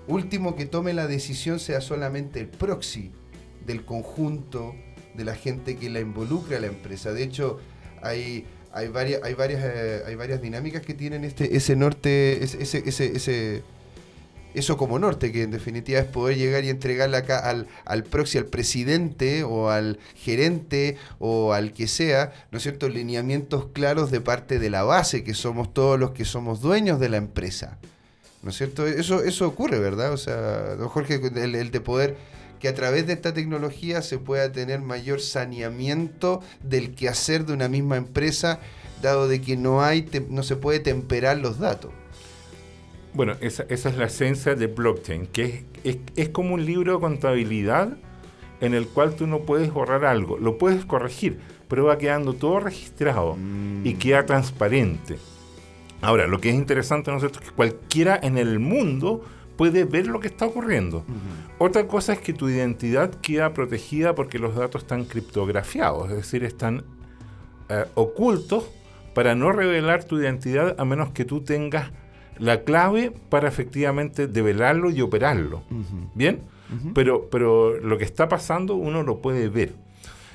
último 0.09 0.57
que 0.57 0.67
tome 0.67 0.93
la 0.95 1.07
decisión 1.07 1.61
sea 1.61 1.81
solamente 1.81 2.41
el 2.41 2.49
proxy 2.49 3.13
del 3.67 3.85
conjunto 3.85 4.75
de 5.15 5.25
la 5.25 5.35
gente 5.35 5.77
que 5.77 5.91
la 5.91 6.01
involucra 6.01 6.59
a 6.59 6.61
la 6.61 6.67
empresa. 6.67 7.13
De 7.13 7.23
hecho, 7.23 7.59
hay 8.03 8.47
hay 8.77 8.89
varias, 8.89 9.23
hay 9.23 9.33
varias, 9.33 9.63
eh, 9.65 10.03
hay 10.07 10.15
varias 10.17 10.43
dinámicas 10.43 10.83
que 10.83 10.93
tienen 10.93 11.25
este, 11.25 11.57
ese 11.57 11.77
norte, 11.77 12.45
ese, 12.45 12.63
ese, 12.63 13.17
ese, 13.17 13.63
eso 14.57 14.77
como 14.77 14.99
norte, 14.99 15.33
que 15.33 15.43
en 15.43 15.51
definitiva 15.51 16.01
es 16.01 16.07
poder 16.07 16.37
llegar 16.37 16.65
y 16.65 16.71
entregarle 16.71 17.19
acá 17.19 17.39
al, 17.39 17.67
al 17.85 18.05
proxy, 18.05 18.39
al 18.39 18.47
presidente 18.47 19.45
o 19.45 19.71
al 19.71 19.99
gerente 20.15 20.97
o 21.19 21.53
al 21.53 21.73
que 21.73 21.87
sea, 21.87 22.33
¿no 22.51 22.59
es 22.59 22.63
cierto?, 22.63 22.89
lineamientos 22.89 23.67
claros 23.73 24.11
de 24.11 24.21
parte 24.21 24.59
de 24.59 24.71
la 24.71 24.83
base, 24.83 25.25
que 25.25 25.35
somos 25.35 25.75
todos 25.75 26.01
los 26.01 26.13
que 26.13 26.25
somos 26.25 26.61
dueños 26.61 26.99
de 26.99 27.11
la 27.11 27.19
empresa. 27.19 27.79
¿No 28.43 28.51
es 28.51 28.57
cierto? 28.57 28.87
Eso, 28.87 29.23
eso 29.23 29.47
ocurre, 29.47 29.79
¿verdad? 29.79 30.13
O 30.13 30.17
sea, 30.17 30.77
don 30.77 30.89
Jorge, 30.89 31.21
el, 31.35 31.71
de 31.71 31.81
poder 31.81 32.17
que 32.61 32.69
a 32.69 32.75
través 32.75 33.07
de 33.07 33.13
esta 33.13 33.35
tecnología 33.35 34.03
se 34.03 34.19
pueda 34.19 34.53
tener 34.53 34.81
mayor 34.81 35.21
saneamiento 35.21 36.41
del 36.63 36.95
quehacer 36.95 37.45
de 37.45 37.53
una 37.53 37.69
misma 37.69 37.97
empresa, 37.97 38.61
dado 39.03 39.29
de 39.29 39.43
que 39.43 39.57
no 39.57 39.83
hay 39.83 40.09
no 40.31 40.43
se 40.43 40.57
puede 40.57 40.81
temperar 40.81 41.39
los 41.39 41.59
datos. 41.59 41.91
Bueno, 43.17 43.33
esa, 43.41 43.65
es 43.71 43.97
la 43.97 44.05
esencia 44.05 44.55
de 44.55 44.67
blockchain, 44.67 45.27
que 45.29 45.65
es, 45.85 46.29
como 46.29 46.53
un 46.53 46.67
libro 46.67 46.93
de 46.93 47.01
contabilidad 47.01 47.97
en 48.61 48.75
el 48.75 48.87
cual 48.87 49.17
tú 49.17 49.27
no 49.27 49.41
puedes 49.41 49.73
borrar 49.73 50.05
algo, 50.05 50.37
lo 50.37 50.59
puedes 50.59 50.85
corregir, 50.85 51.39
pero 51.67 51.87
va 51.87 51.97
quedando 51.97 52.35
todo 52.35 52.61
registrado 52.61 53.39
y 53.85 53.95
mm. 53.95 53.99
queda 53.99 54.27
transparente. 54.27 55.17
Ahora, 56.03 56.27
lo 56.27 56.43
que 56.43 56.51
es 56.51 56.57
interesante, 56.57 57.11
¿no 57.11 57.17
es 57.17 57.23
cierto?, 57.23 57.41
es 57.41 57.49
que 57.49 57.57
cualquiera 57.57 58.21
en 58.23 58.37
el 58.37 58.59
mundo 58.59 59.25
puede 59.57 59.85
ver 59.85 60.09
lo 60.09 60.21
que 60.21 60.29
está 60.29 60.45
ocurriendo. 60.45 61.03
Otra 61.59 61.89
cosa 61.89 62.13
es 62.13 62.19
que 62.19 62.35
tu 62.35 62.51
identidad 62.51 63.15
queda 63.23 63.55
protegida 63.55 64.15
porque 64.15 64.39
los 64.39 64.55
datos 64.55 64.83
están 64.83 65.07
criptografiados, 65.07 66.11
es 66.11 66.17
decir, 66.17 66.45
están 66.45 66.85
eh, 67.71 67.87
ocultos 67.95 68.69
para 69.15 69.35
no 69.35 69.53
revelar 69.53 70.05
tu 70.05 70.21
identidad 70.21 70.79
a 70.79 70.85
menos 70.85 71.13
que 71.13 71.25
tú 71.25 71.41
tengas 71.41 71.91
la 72.39 72.63
clave 72.63 73.13
para 73.29 73.49
efectivamente 73.49 74.27
develarlo 74.27 74.91
y 74.91 75.01
operarlo. 75.01 75.63
¿Bien? 76.15 76.41
pero, 76.95 77.29
pero 77.31 77.79
lo 77.79 77.97
que 77.97 78.05
está 78.05 78.29
pasando 78.29 78.75
uno 78.75 79.03
lo 79.03 79.19
puede 79.19 79.49
ver. 79.49 79.73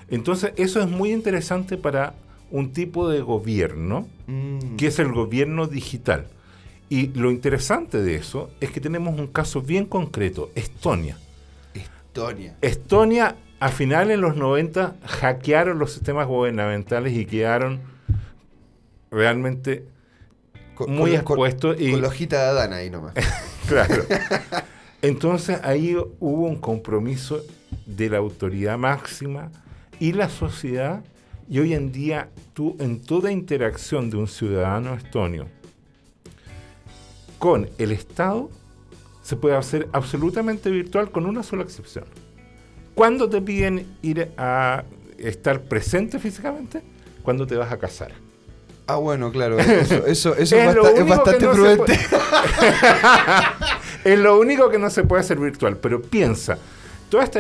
Entonces 0.10 0.54
eso 0.56 0.82
es 0.82 0.90
muy 0.90 1.12
interesante 1.12 1.78
para 1.78 2.14
un 2.52 2.74
tipo 2.74 3.10
de 3.10 3.22
gobierno, 3.22 4.08
mm. 4.28 4.76
que 4.76 4.88
es 4.88 5.00
el 5.00 5.12
gobierno 5.12 5.68
digital. 5.68 6.28
Y 6.90 7.08
lo 7.08 7.32
interesante 7.32 8.02
de 8.02 8.16
eso 8.16 8.50
es 8.60 8.72
que 8.72 8.82
tenemos 8.82 9.18
un 9.18 9.28
caso 9.28 9.62
bien 9.62 9.86
concreto, 9.86 10.52
Estonia. 10.56 11.18
Estonia. 11.74 12.58
Estonia 12.62 13.36
a 13.62 13.70
finales 13.70 14.18
de 14.18 14.18
los 14.18 14.36
90 14.36 14.98
hackearon 15.06 15.80
los 15.80 15.94
sistemas 15.94 16.28
gubernamentales 16.28 17.14
y 17.14 17.26
quedaron 17.26 17.80
realmente 19.10 19.86
muy 20.88 21.16
expuestos. 21.16 21.76
Con, 21.76 21.84
y, 21.84 21.92
con 21.92 22.02
la 22.02 22.08
hojita 22.08 22.38
de 22.38 22.50
Adán 22.50 22.74
ahí 22.74 22.90
nomás. 22.90 23.14
claro. 23.68 24.04
Entonces 25.02 25.60
ahí 25.64 25.96
hubo 25.96 26.48
un 26.48 26.58
compromiso 26.58 27.42
de 27.86 28.10
la 28.10 28.18
autoridad 28.18 28.78
máxima 28.78 29.52
y 30.00 30.14
la 30.14 30.30
sociedad. 30.30 31.04
Y 31.50 31.60
hoy 31.60 31.74
en 31.74 31.92
día 31.92 32.30
tú 32.54 32.78
en 32.80 33.02
toda 33.02 33.32
interacción 33.32 34.10
de 34.10 34.18
un 34.18 34.28
ciudadano 34.28 34.94
estonio, 34.94 35.48
con 37.40 37.70
el 37.78 37.92
Estado 37.92 38.50
se 39.22 39.36
puede 39.36 39.56
hacer 39.56 39.88
absolutamente 39.92 40.70
virtual 40.70 41.12
con 41.12 41.26
una 41.26 41.44
sola 41.44 41.64
excepción. 41.64 42.06
¿Cuándo 42.96 43.30
te 43.30 43.42
piden 43.42 43.98
ir 44.02 44.32
a 44.38 44.84
estar 45.18 45.62
presente 45.64 46.20
físicamente? 46.20 46.82
Cuando 47.24 47.48
te 47.48 47.56
vas 47.56 47.72
a 47.72 47.78
casar. 47.78 48.12
Ah, 48.92 48.98
bueno, 48.98 49.32
claro. 49.32 49.58
Eso, 49.60 50.36
es, 50.36 50.54
bastante 51.08 51.48
prudente. 51.48 51.94
es 54.04 54.20
lo 54.20 54.38
único 54.38 54.70
que 54.70 54.78
no 54.78 54.90
se 54.90 55.04
puede 55.04 55.22
hacer 55.22 55.40
virtual. 55.40 55.78
Pero 55.78 56.02
piensa, 56.02 56.58
toda 57.10 57.24
esta 57.24 57.40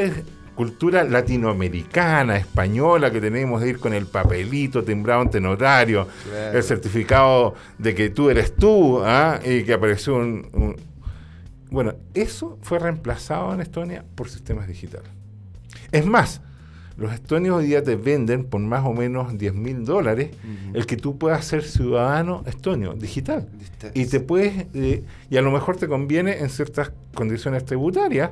cultura 0.55 1.03
latinoamericana, 1.03 2.37
española 2.37 3.11
que 3.11 3.19
tenemos 3.19 3.61
de 3.61 3.69
ir 3.69 3.79
con 3.79 3.93
el 3.93 4.05
papelito 4.05 4.83
timbrado 4.83 5.21
ante 5.21 5.41
notario, 5.41 6.07
el 6.53 6.63
certificado 6.63 7.55
de 7.77 7.95
que 7.95 8.11
tú 8.11 8.29
eres 8.29 8.55
tú, 8.55 9.01
¿ah? 9.03 9.39
y 9.43 9.63
que 9.63 9.73
apareció 9.73 10.15
un, 10.15 10.77
Bueno, 11.69 11.95
eso 12.13 12.59
fue 12.61 12.79
reemplazado 12.79 13.53
en 13.53 13.59
Estonia 13.59 14.05
por 14.15 14.29
sistemas 14.29 14.67
digitales. 14.67 15.09
Es 15.91 16.05
más, 16.05 16.41
los 17.01 17.13
estonios 17.13 17.57
hoy 17.57 17.65
día 17.65 17.83
te 17.83 17.95
venden 17.95 18.45
por 18.45 18.61
más 18.61 18.85
o 18.85 18.93
menos 18.93 19.35
10 19.35 19.55
mil 19.55 19.85
dólares 19.85 20.29
el 20.73 20.85
que 20.85 20.97
tú 20.97 21.17
puedas 21.17 21.43
ser 21.45 21.63
ciudadano 21.63 22.43
estonio, 22.45 22.93
digital. 22.93 23.49
Y 23.95 24.05
te 24.05 24.19
puedes, 24.19 24.67
eh, 24.75 25.03
y 25.29 25.37
a 25.37 25.41
lo 25.41 25.51
mejor 25.51 25.77
te 25.77 25.87
conviene 25.87 26.39
en 26.39 26.49
ciertas 26.49 26.91
condiciones 27.15 27.65
tributarias, 27.65 28.29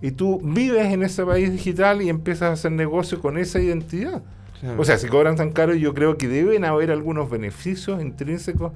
y 0.00 0.12
tú 0.12 0.40
vives 0.42 0.86
en 0.86 1.02
ese 1.02 1.24
país 1.24 1.50
digital 1.50 2.00
y 2.00 2.08
empiezas 2.08 2.42
a 2.42 2.52
hacer 2.52 2.72
negocio 2.72 3.20
con 3.20 3.38
esa 3.38 3.60
identidad. 3.60 4.22
O 4.78 4.84
sea, 4.84 4.96
si 4.98 5.08
cobran 5.08 5.34
tan 5.34 5.50
caro, 5.50 5.74
yo 5.74 5.92
creo 5.92 6.16
que 6.16 6.28
deben 6.28 6.64
haber 6.64 6.92
algunos 6.92 7.28
beneficios 7.28 8.00
intrínsecos 8.00 8.72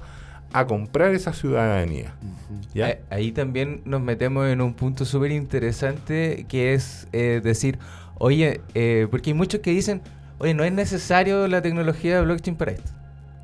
a 0.51 0.67
comprar 0.67 1.13
esa 1.13 1.31
ciudadanía. 1.31 2.13
Ahí 3.09 3.31
también 3.31 3.81
nos 3.85 4.01
metemos 4.01 4.47
en 4.47 4.59
un 4.59 4.73
punto 4.73 5.05
súper 5.05 5.31
interesante 5.31 6.45
que 6.49 6.73
es 6.73 7.07
eh, 7.13 7.41
decir, 7.43 7.79
oye, 8.19 8.61
eh, 8.75 9.07
porque 9.09 9.31
hay 9.31 9.33
muchos 9.33 9.61
que 9.61 9.71
dicen, 9.71 10.01
oye, 10.39 10.53
no 10.53 10.63
es 10.63 10.71
necesario 10.71 11.47
la 11.47 11.61
tecnología 11.61 12.15
de 12.15 12.21
blockchain 12.21 12.55
para 12.55 12.71
esto. 12.71 12.91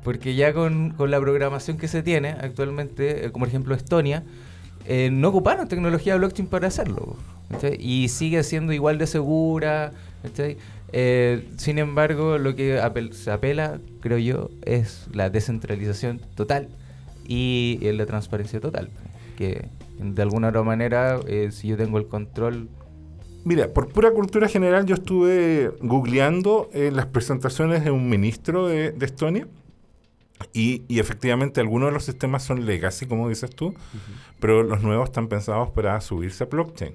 Porque 0.02 0.34
ya 0.34 0.52
con, 0.52 0.94
la 0.98 1.20
programación 1.20 1.78
que 1.78 1.88
se 1.88 2.02
tiene 2.02 2.30
actualmente, 2.30 3.26
eh, 3.26 3.32
como 3.32 3.44
por 3.44 3.48
ejemplo 3.48 3.74
Estonia, 3.74 4.22
no 5.10 5.28
ocuparon 5.28 5.66
tecnología 5.66 6.12
de 6.12 6.18
blockchain 6.18 6.46
para 6.46 6.68
hacerlo. 6.68 7.16
Y 7.78 8.08
sigue 8.08 8.42
siendo 8.42 8.72
igual 8.72 8.98
de 8.98 9.06
segura. 9.06 9.92
Eh, 10.92 11.48
sin 11.56 11.78
embargo, 11.78 12.38
lo 12.38 12.54
que 12.54 12.80
se 13.12 13.30
apela, 13.30 13.80
creo 14.00 14.18
yo, 14.18 14.50
es 14.62 15.06
la 15.12 15.30
descentralización 15.30 16.20
total 16.34 16.68
y 17.26 17.78
la 17.82 18.06
transparencia 18.06 18.60
total. 18.60 18.90
Que 19.36 19.66
de 19.98 20.22
alguna 20.22 20.48
otra 20.48 20.62
manera, 20.62 21.18
eh, 21.26 21.48
si 21.50 21.68
yo 21.68 21.76
tengo 21.76 21.98
el 21.98 22.06
control... 22.06 22.68
Mira, 23.44 23.72
por 23.72 23.88
pura 23.88 24.10
cultura 24.10 24.48
general, 24.48 24.86
yo 24.86 24.94
estuve 24.94 25.72
googleando 25.80 26.70
eh, 26.72 26.90
las 26.92 27.06
presentaciones 27.06 27.84
de 27.84 27.90
un 27.90 28.08
ministro 28.08 28.66
de, 28.66 28.94
Estonia. 29.00 29.46
Y, 30.52 30.82
efectivamente 30.88 31.60
algunos 31.60 31.88
de 31.88 31.92
los 31.92 32.04
sistemas 32.04 32.42
son 32.42 32.66
legacy, 32.66 33.06
como 33.06 33.28
dices 33.28 33.50
tú, 33.50 33.74
pero 34.40 34.62
los 34.62 34.82
nuevos 34.82 35.08
están 35.08 35.28
pensados 35.28 35.70
para 35.70 36.00
subirse 36.00 36.44
a 36.44 36.46
blockchain. 36.46 36.94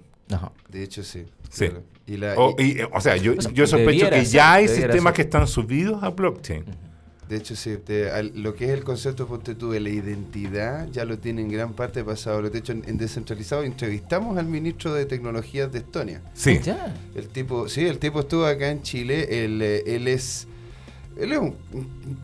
De 0.70 0.84
hecho, 0.84 1.04
sí. 1.04 1.26
Sí. 1.50 1.70
o, 2.36 3.02
sea, 3.02 3.16
yo, 3.18 3.34
yo 3.34 3.66
sospecho 3.66 4.10
que 4.10 4.26
ya 4.26 4.54
hay 4.54 4.68
sistemas 4.68 5.14
que 5.14 5.22
están 5.22 5.48
subidos 5.48 6.04
a 6.04 6.10
blockchain. 6.10 6.66
De 7.30 7.38
hecho, 7.38 7.56
sí, 7.56 7.78
lo 8.34 8.56
que 8.56 8.66
es 8.66 8.72
el 8.72 8.84
concepto 8.84 9.28
ponte 9.28 9.54
tú, 9.54 9.70
de 9.70 9.80
la 9.80 9.90
identidad 9.90 10.88
ya 10.92 11.06
lo 11.06 11.20
tiene 11.20 11.42
en 11.42 11.50
gran 11.50 11.74
parte 11.74 12.04
pasado. 12.04 12.42
De 12.42 12.58
hecho, 12.58 12.74
en, 12.74 12.98
descentralizado 12.98 13.62
entrevistamos 13.62 14.36
al 14.40 14.48
ministro 14.48 14.96
de 14.96 15.06
Tecnologías 15.06 15.72
de 15.72 15.80
Estonia. 15.80 16.24
Sí. 16.34 16.60
El 17.14 17.28
tipo, 17.28 17.70
sí, 17.70 17.86
el 17.86 18.00
tipo 18.00 18.22
estuvo 18.22 18.46
acá 18.46 18.72
en 18.72 18.82
Chile. 18.82 19.46
Él, 19.46 19.62
eh, 19.62 19.84
él 19.86 20.08
es 20.08 20.48
él 21.20 21.34
es 21.34 21.40
un, 21.40 21.56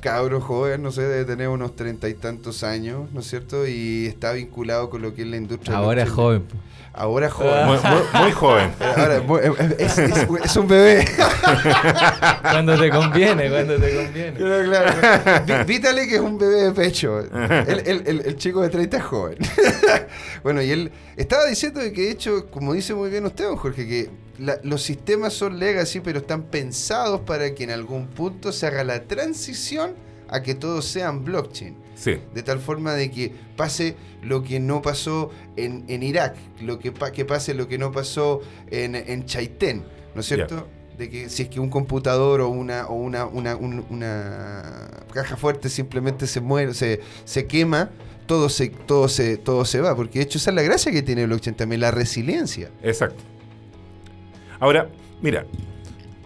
cabro 0.01 0.41
joven, 0.41 0.81
no 0.81 0.91
sé, 0.91 1.03
debe 1.03 1.25
tener 1.25 1.47
unos 1.49 1.75
treinta 1.75 2.07
y 2.09 2.13
tantos 2.13 2.63
años, 2.63 3.11
¿no 3.13 3.19
es 3.19 3.27
cierto? 3.27 3.67
Y 3.67 4.05
está 4.07 4.31
vinculado 4.31 4.89
con 4.89 5.01
lo 5.01 5.13
que 5.13 5.23
es 5.23 5.27
la 5.27 5.37
industria. 5.37 5.77
Ahora 5.77 6.03
es 6.03 6.09
joven. 6.09 6.43
Ahora 6.97 7.27
es 7.27 7.33
joven. 7.33 7.65
Muy, 8.13 8.31
joven. 8.31 8.71
Ahora, 8.79 9.21
es, 9.77 10.55
un 10.55 10.67
bebé. 10.67 11.05
cuando 12.41 12.79
te 12.79 12.89
conviene, 12.89 13.49
cuando 13.49 13.75
te 13.75 13.95
conviene. 13.95 14.33
Claro, 14.33 14.63
claro. 14.63 15.65
Vítale 15.65 16.07
que 16.07 16.15
es 16.15 16.21
un 16.21 16.37
bebé 16.37 16.63
de 16.63 16.71
pecho. 16.71 17.19
El, 17.19 18.37
chico 18.37 18.61
de 18.61 18.69
30 18.69 18.97
es 18.97 19.03
joven. 19.03 19.37
bueno, 20.43 20.61
y 20.61 20.71
él 20.71 20.91
estaba 21.17 21.45
diciendo 21.45 21.81
que 21.81 22.01
de 22.01 22.11
hecho, 22.11 22.47
como 22.49 22.73
dice 22.73 22.93
muy 22.93 23.09
bien 23.09 23.25
usted, 23.25 23.43
don 23.43 23.57
Jorge, 23.57 23.85
que 23.85 24.09
los 24.37 24.81
sistemas 24.81 25.33
son 25.33 25.59
legacy, 25.59 25.99
pero 26.01 26.19
están 26.19 26.43
pensados 26.43 27.21
para 27.21 27.53
que 27.55 27.63
en 27.63 27.71
algún 27.71 28.07
punto 28.07 28.51
se 28.51 28.67
haga 28.67 28.83
la 28.83 29.03
transición 29.03 29.93
a 30.27 30.41
que 30.41 30.55
todos 30.55 30.85
sean 30.85 31.23
blockchain. 31.23 31.75
Sí. 31.95 32.17
De 32.33 32.43
tal 32.43 32.59
forma 32.59 32.93
de 32.93 33.09
que 33.09 33.31
pase 33.55 33.95
lo 34.21 34.43
que 34.43 34.59
no 34.59 34.81
pasó 34.81 35.31
en, 35.55 36.03
Irak, 36.03 36.35
lo 36.61 36.79
que, 36.79 36.93
que 37.13 37.25
pase 37.25 37.53
lo 37.53 37.67
que 37.67 37.77
no 37.77 37.91
pasó 37.91 38.41
en, 38.69 38.95
en 38.95 39.25
Chaitén, 39.25 39.83
¿no 40.13 40.21
es 40.21 40.27
cierto? 40.27 40.67
De 40.97 41.09
que 41.09 41.29
si 41.29 41.43
es 41.43 41.49
que 41.49 41.59
un 41.59 41.69
computador 41.69 42.41
o 42.41 42.49
una, 42.49 42.87
o 42.87 42.95
una, 42.95 43.25
una, 43.25 43.55
una 43.55 44.89
caja 45.13 45.35
fuerte 45.37 45.69
simplemente 45.69 46.27
se 46.27 46.41
muere, 46.41 46.73
se, 46.73 47.01
se 47.25 47.45
quema, 47.47 47.91
todo 48.25 48.49
se, 48.49 48.69
todo, 48.69 49.07
se, 49.07 49.37
todo 49.37 49.65
se 49.65 49.81
va. 49.81 49.95
Porque 49.95 50.19
de 50.19 50.25
hecho 50.25 50.37
esa 50.37 50.51
es 50.51 50.55
la 50.55 50.63
gracia 50.63 50.91
que 50.91 51.01
tiene 51.01 51.21
el 51.21 51.27
blockchain 51.27 51.55
también, 51.55 51.81
la 51.81 51.91
resiliencia. 51.91 52.69
Exacto. 52.81 53.23
Ahora, 54.59 54.89
mira, 55.21 55.45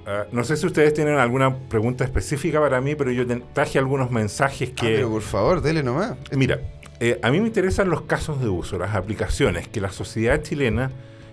ah, 0.06 0.26
no 0.32 0.44
sé 0.44 0.58
si 0.58 0.66
ustedes 0.66 0.94
tienen 0.94 1.16
alguna 1.16 1.56
pregunta 1.56 2.04
específica 2.04 2.60
para 2.60 2.82
mí, 2.82 2.96
pero 2.96 3.12
yo 3.12 3.26
traje 3.54 3.80
algunos 3.80 4.12
mensajes 4.12 4.72
que... 4.72 4.88
Ah, 4.88 4.92
pero 4.96 5.10
por 5.10 5.22
favor, 5.22 5.62
dele 5.62 5.84
nomás. 5.84 6.16
Mira, 6.32 6.60
eh, 7.00 7.20
a 7.22 7.32
mí 7.32 7.40
me 7.40 7.48
interesan 7.48 7.90
los 7.90 8.02
casos 8.02 8.42
de 8.42 8.50
uso, 8.50 8.78
las 8.78 8.96
aplicaciones 8.96 9.68
que 9.68 9.80
la 9.80 9.92
sociedad 9.92 10.42
chilena 10.42 10.92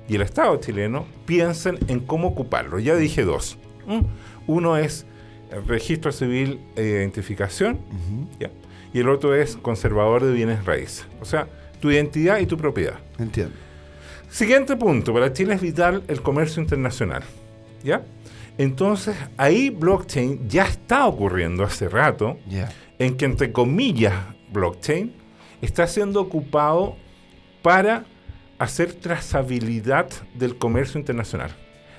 y 0.09 0.15
el 0.15 0.23
Estado 0.23 0.57
chileno 0.57 1.07
piensen 1.27 1.79
en 1.89 2.01
cómo 2.01 2.29
ocuparlo. 2.29 2.79
Ya 2.79 2.95
dije 2.95 3.25
dos. 3.25 3.59
Uno 4.47 4.77
es 4.77 5.07
el 5.51 5.67
registro 5.67 6.13
civil 6.13 6.61
e 6.77 6.83
identificación 6.83 7.81
y 8.93 9.01
el 9.01 9.09
otro 9.09 9.35
es 9.35 9.57
conservador 9.57 10.25
de 10.25 10.33
bienes 10.33 10.65
raíces. 10.65 11.07
O 11.21 11.25
sea, 11.25 11.49
tu 11.81 11.91
identidad 11.91 12.39
y 12.39 12.47
tu 12.47 12.57
propiedad. 12.57 12.99
Entiendo. 13.19 13.55
Siguiente 14.37 14.77
punto, 14.77 15.15
para 15.15 15.33
Chile 15.33 15.55
es 15.55 15.63
vital 15.63 16.03
el 16.09 16.21
comercio 16.21 16.61
internacional. 16.61 17.23
¿Ya? 17.83 18.03
Entonces, 18.59 19.17
ahí 19.39 19.71
blockchain 19.71 20.47
ya 20.47 20.67
está 20.67 21.07
ocurriendo 21.07 21.65
hace 21.65 21.89
rato, 21.89 22.37
en 22.99 23.17
que 23.17 23.25
entre 23.25 23.51
comillas 23.51 24.13
blockchain 24.53 25.11
está 25.63 25.87
siendo 25.87 26.21
ocupado 26.21 26.97
para 27.63 28.05
hacer 28.59 28.93
trazabilidad 28.93 30.11
del 30.35 30.59
comercio 30.59 31.01
internacional. 31.01 31.53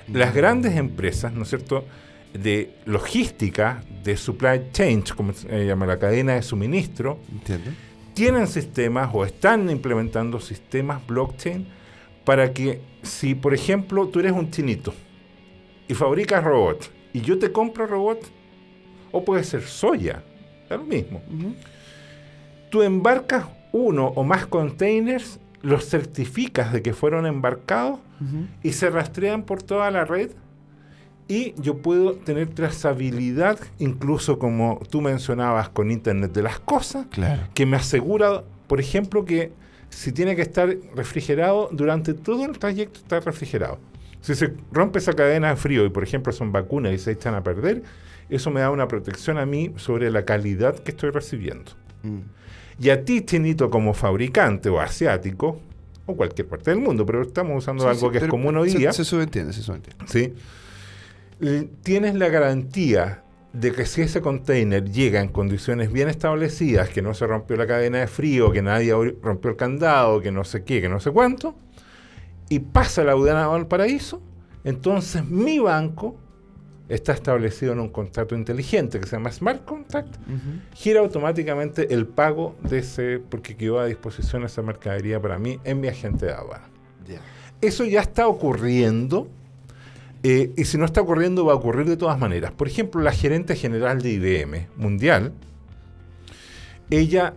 Las 0.06 0.32
grandes 0.32 0.76
empresas, 0.76 1.32
¿no 1.32 1.42
es 1.42 1.48
cierto?, 1.48 1.86
de 2.34 2.72
logística, 2.84 3.82
de 4.04 4.16
supply 4.16 4.68
chain, 4.70 5.02
como 5.16 5.32
se 5.32 5.66
llama 5.66 5.86
la 5.86 5.98
cadena 5.98 6.34
de 6.34 6.42
suministro, 6.42 7.18
tienen 8.14 8.46
sistemas 8.46 9.10
o 9.12 9.24
están 9.24 9.68
implementando 9.70 10.38
sistemas 10.38 11.04
blockchain 11.04 11.76
para 12.28 12.52
que 12.52 12.82
si, 13.00 13.34
por 13.34 13.54
ejemplo, 13.54 14.06
tú 14.08 14.20
eres 14.20 14.32
un 14.32 14.50
chinito 14.50 14.92
y 15.88 15.94
fabricas 15.94 16.44
robots 16.44 16.90
y 17.14 17.22
yo 17.22 17.38
te 17.38 17.52
compro 17.52 17.86
robots, 17.86 18.30
o 19.12 19.24
puede 19.24 19.42
ser 19.44 19.62
soya, 19.62 20.22
es 20.68 20.76
lo 20.76 20.84
mismo. 20.84 21.22
Tú 22.68 22.82
embarcas 22.82 23.46
uno 23.72 24.08
o 24.08 24.24
más 24.24 24.44
containers, 24.44 25.40
los 25.62 25.86
certificas 25.86 26.70
de 26.70 26.82
que 26.82 26.92
fueron 26.92 27.24
embarcados 27.24 27.98
y 28.62 28.72
se 28.72 28.90
rastrean 28.90 29.44
por 29.44 29.62
toda 29.62 29.90
la 29.90 30.04
red 30.04 30.32
y 31.28 31.54
yo 31.56 31.78
puedo 31.78 32.12
tener 32.16 32.48
trazabilidad, 32.48 33.58
incluso 33.78 34.38
como 34.38 34.80
tú 34.90 35.00
mencionabas 35.00 35.70
con 35.70 35.90
Internet 35.90 36.34
de 36.34 36.42
las 36.42 36.60
Cosas, 36.60 37.06
que 37.54 37.64
me 37.64 37.78
asegura, 37.78 38.44
por 38.66 38.80
ejemplo, 38.80 39.24
que 39.24 39.50
si 39.90 40.12
tiene 40.12 40.36
que 40.36 40.42
estar 40.42 40.74
refrigerado, 40.94 41.68
durante 41.72 42.14
todo 42.14 42.44
el 42.44 42.58
trayecto 42.58 43.00
está 43.00 43.20
refrigerado. 43.20 43.78
Si 44.20 44.34
se 44.34 44.52
rompe 44.72 44.98
esa 44.98 45.12
cadena 45.12 45.50
de 45.50 45.56
frío 45.56 45.84
y, 45.84 45.90
por 45.90 46.02
ejemplo, 46.02 46.32
son 46.32 46.52
vacunas 46.52 46.92
y 46.92 46.98
se 46.98 47.12
echan 47.12 47.34
a 47.34 47.42
perder, 47.42 47.82
eso 48.28 48.50
me 48.50 48.60
da 48.60 48.70
una 48.70 48.88
protección 48.88 49.38
a 49.38 49.46
mí 49.46 49.72
sobre 49.76 50.10
la 50.10 50.24
calidad 50.24 50.76
que 50.78 50.90
estoy 50.90 51.10
recibiendo. 51.10 51.72
Mm. 52.02 52.18
Y 52.80 52.90
a 52.90 53.04
ti, 53.04 53.22
chinito, 53.22 53.70
como 53.70 53.94
fabricante 53.94 54.68
o 54.68 54.80
asiático, 54.80 55.60
o 56.06 56.16
cualquier 56.16 56.48
parte 56.48 56.70
del 56.70 56.80
mundo, 56.80 57.04
pero 57.04 57.22
estamos 57.22 57.58
usando 57.58 57.88
algo 57.88 58.10
que 58.10 58.18
es 58.18 58.26
común 58.26 58.56
hoy 58.56 58.70
día. 58.70 58.92
Se, 58.92 59.04
subentiende, 59.04 59.52
se 59.52 59.62
subentiende. 59.62 60.04
Sí. 60.06 60.34
Tienes 61.82 62.14
la 62.14 62.28
garantía 62.28 63.22
de 63.52 63.72
que 63.72 63.86
si 63.86 64.02
ese 64.02 64.20
container 64.20 64.84
llega 64.84 65.20
en 65.20 65.28
condiciones 65.28 65.90
bien 65.92 66.08
establecidas, 66.08 66.90
que 66.90 67.02
no 67.02 67.14
se 67.14 67.26
rompió 67.26 67.56
la 67.56 67.66
cadena 67.66 67.98
de 67.98 68.06
frío, 68.06 68.52
que 68.52 68.62
nadie 68.62 68.92
rompió 69.22 69.50
el 69.50 69.56
candado, 69.56 70.20
que 70.20 70.30
no 70.30 70.44
sé 70.44 70.64
qué, 70.64 70.80
que 70.80 70.88
no 70.88 71.00
sé 71.00 71.10
cuánto, 71.10 71.54
y 72.48 72.60
pasa 72.60 73.04
la 73.04 73.12
aduana 73.12 73.52
al 73.52 73.66
paraíso, 73.66 74.20
entonces 74.64 75.24
mi 75.24 75.58
banco 75.58 76.16
está 76.88 77.12
establecido 77.12 77.72
en 77.72 77.80
un 77.80 77.88
contrato 77.90 78.34
inteligente 78.34 78.98
que 78.98 79.06
se 79.06 79.16
llama 79.16 79.30
Smart 79.30 79.64
Contract, 79.64 80.16
gira 80.74 81.00
automáticamente 81.00 81.92
el 81.92 82.06
pago 82.06 82.56
de 82.62 82.78
ese, 82.78 83.18
porque 83.18 83.56
quedó 83.56 83.78
a 83.78 83.86
disposición 83.86 84.44
esa 84.44 84.62
mercadería 84.62 85.20
para 85.20 85.38
mí 85.38 85.58
en 85.64 85.80
mi 85.80 85.88
agente 85.88 86.26
de 86.26 86.32
aduana. 86.32 86.68
Eso 87.60 87.84
ya 87.84 88.00
está 88.00 88.28
ocurriendo 88.28 89.28
eh, 90.22 90.52
y 90.56 90.64
si 90.64 90.78
no 90.78 90.84
está 90.84 91.00
ocurriendo, 91.00 91.44
va 91.44 91.52
a 91.52 91.56
ocurrir 91.56 91.86
de 91.86 91.96
todas 91.96 92.18
maneras. 92.18 92.52
Por 92.52 92.68
ejemplo, 92.68 93.00
la 93.00 93.12
gerente 93.12 93.54
general 93.54 94.02
de 94.02 94.10
IBM 94.10 94.68
mundial, 94.76 95.32
ella 96.90 97.34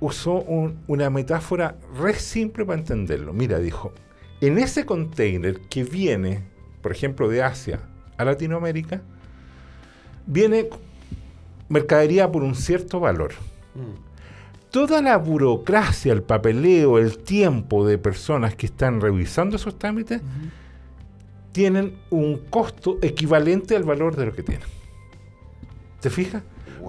usó 0.00 0.44
una 0.86 1.10
metáfora 1.10 1.76
re 1.96 2.14
simple 2.14 2.64
para 2.64 2.78
entenderlo. 2.78 3.32
Mira, 3.32 3.58
dijo, 3.58 3.92
en 4.40 4.58
ese 4.58 4.84
container 4.84 5.60
que 5.70 5.84
viene, 5.84 6.42
por 6.82 6.92
ejemplo, 6.92 7.28
de 7.28 7.42
Asia 7.42 7.80
a 8.16 8.24
Latinoamérica, 8.24 9.02
viene 10.26 10.68
mercadería 11.68 12.30
por 12.30 12.42
un 12.42 12.54
cierto 12.54 13.00
valor. 13.00 13.32
Mm. 13.74 14.14
Toda 14.70 15.00
la 15.00 15.16
burocracia, 15.18 16.12
el 16.12 16.22
papeleo, 16.22 16.98
el 16.98 17.18
tiempo 17.18 17.86
de 17.86 17.96
personas 17.96 18.56
que 18.56 18.66
están 18.66 19.00
revisando 19.00 19.56
esos 19.56 19.78
trámites, 19.78 20.20
tienen 21.54 21.94
un 22.10 22.38
costo 22.50 22.98
equivalente 23.00 23.76
al 23.76 23.84
valor 23.84 24.16
de 24.16 24.26
lo 24.26 24.34
que 24.34 24.42
tienen. 24.42 24.66
¿Te 26.00 26.10
fijas? 26.10 26.42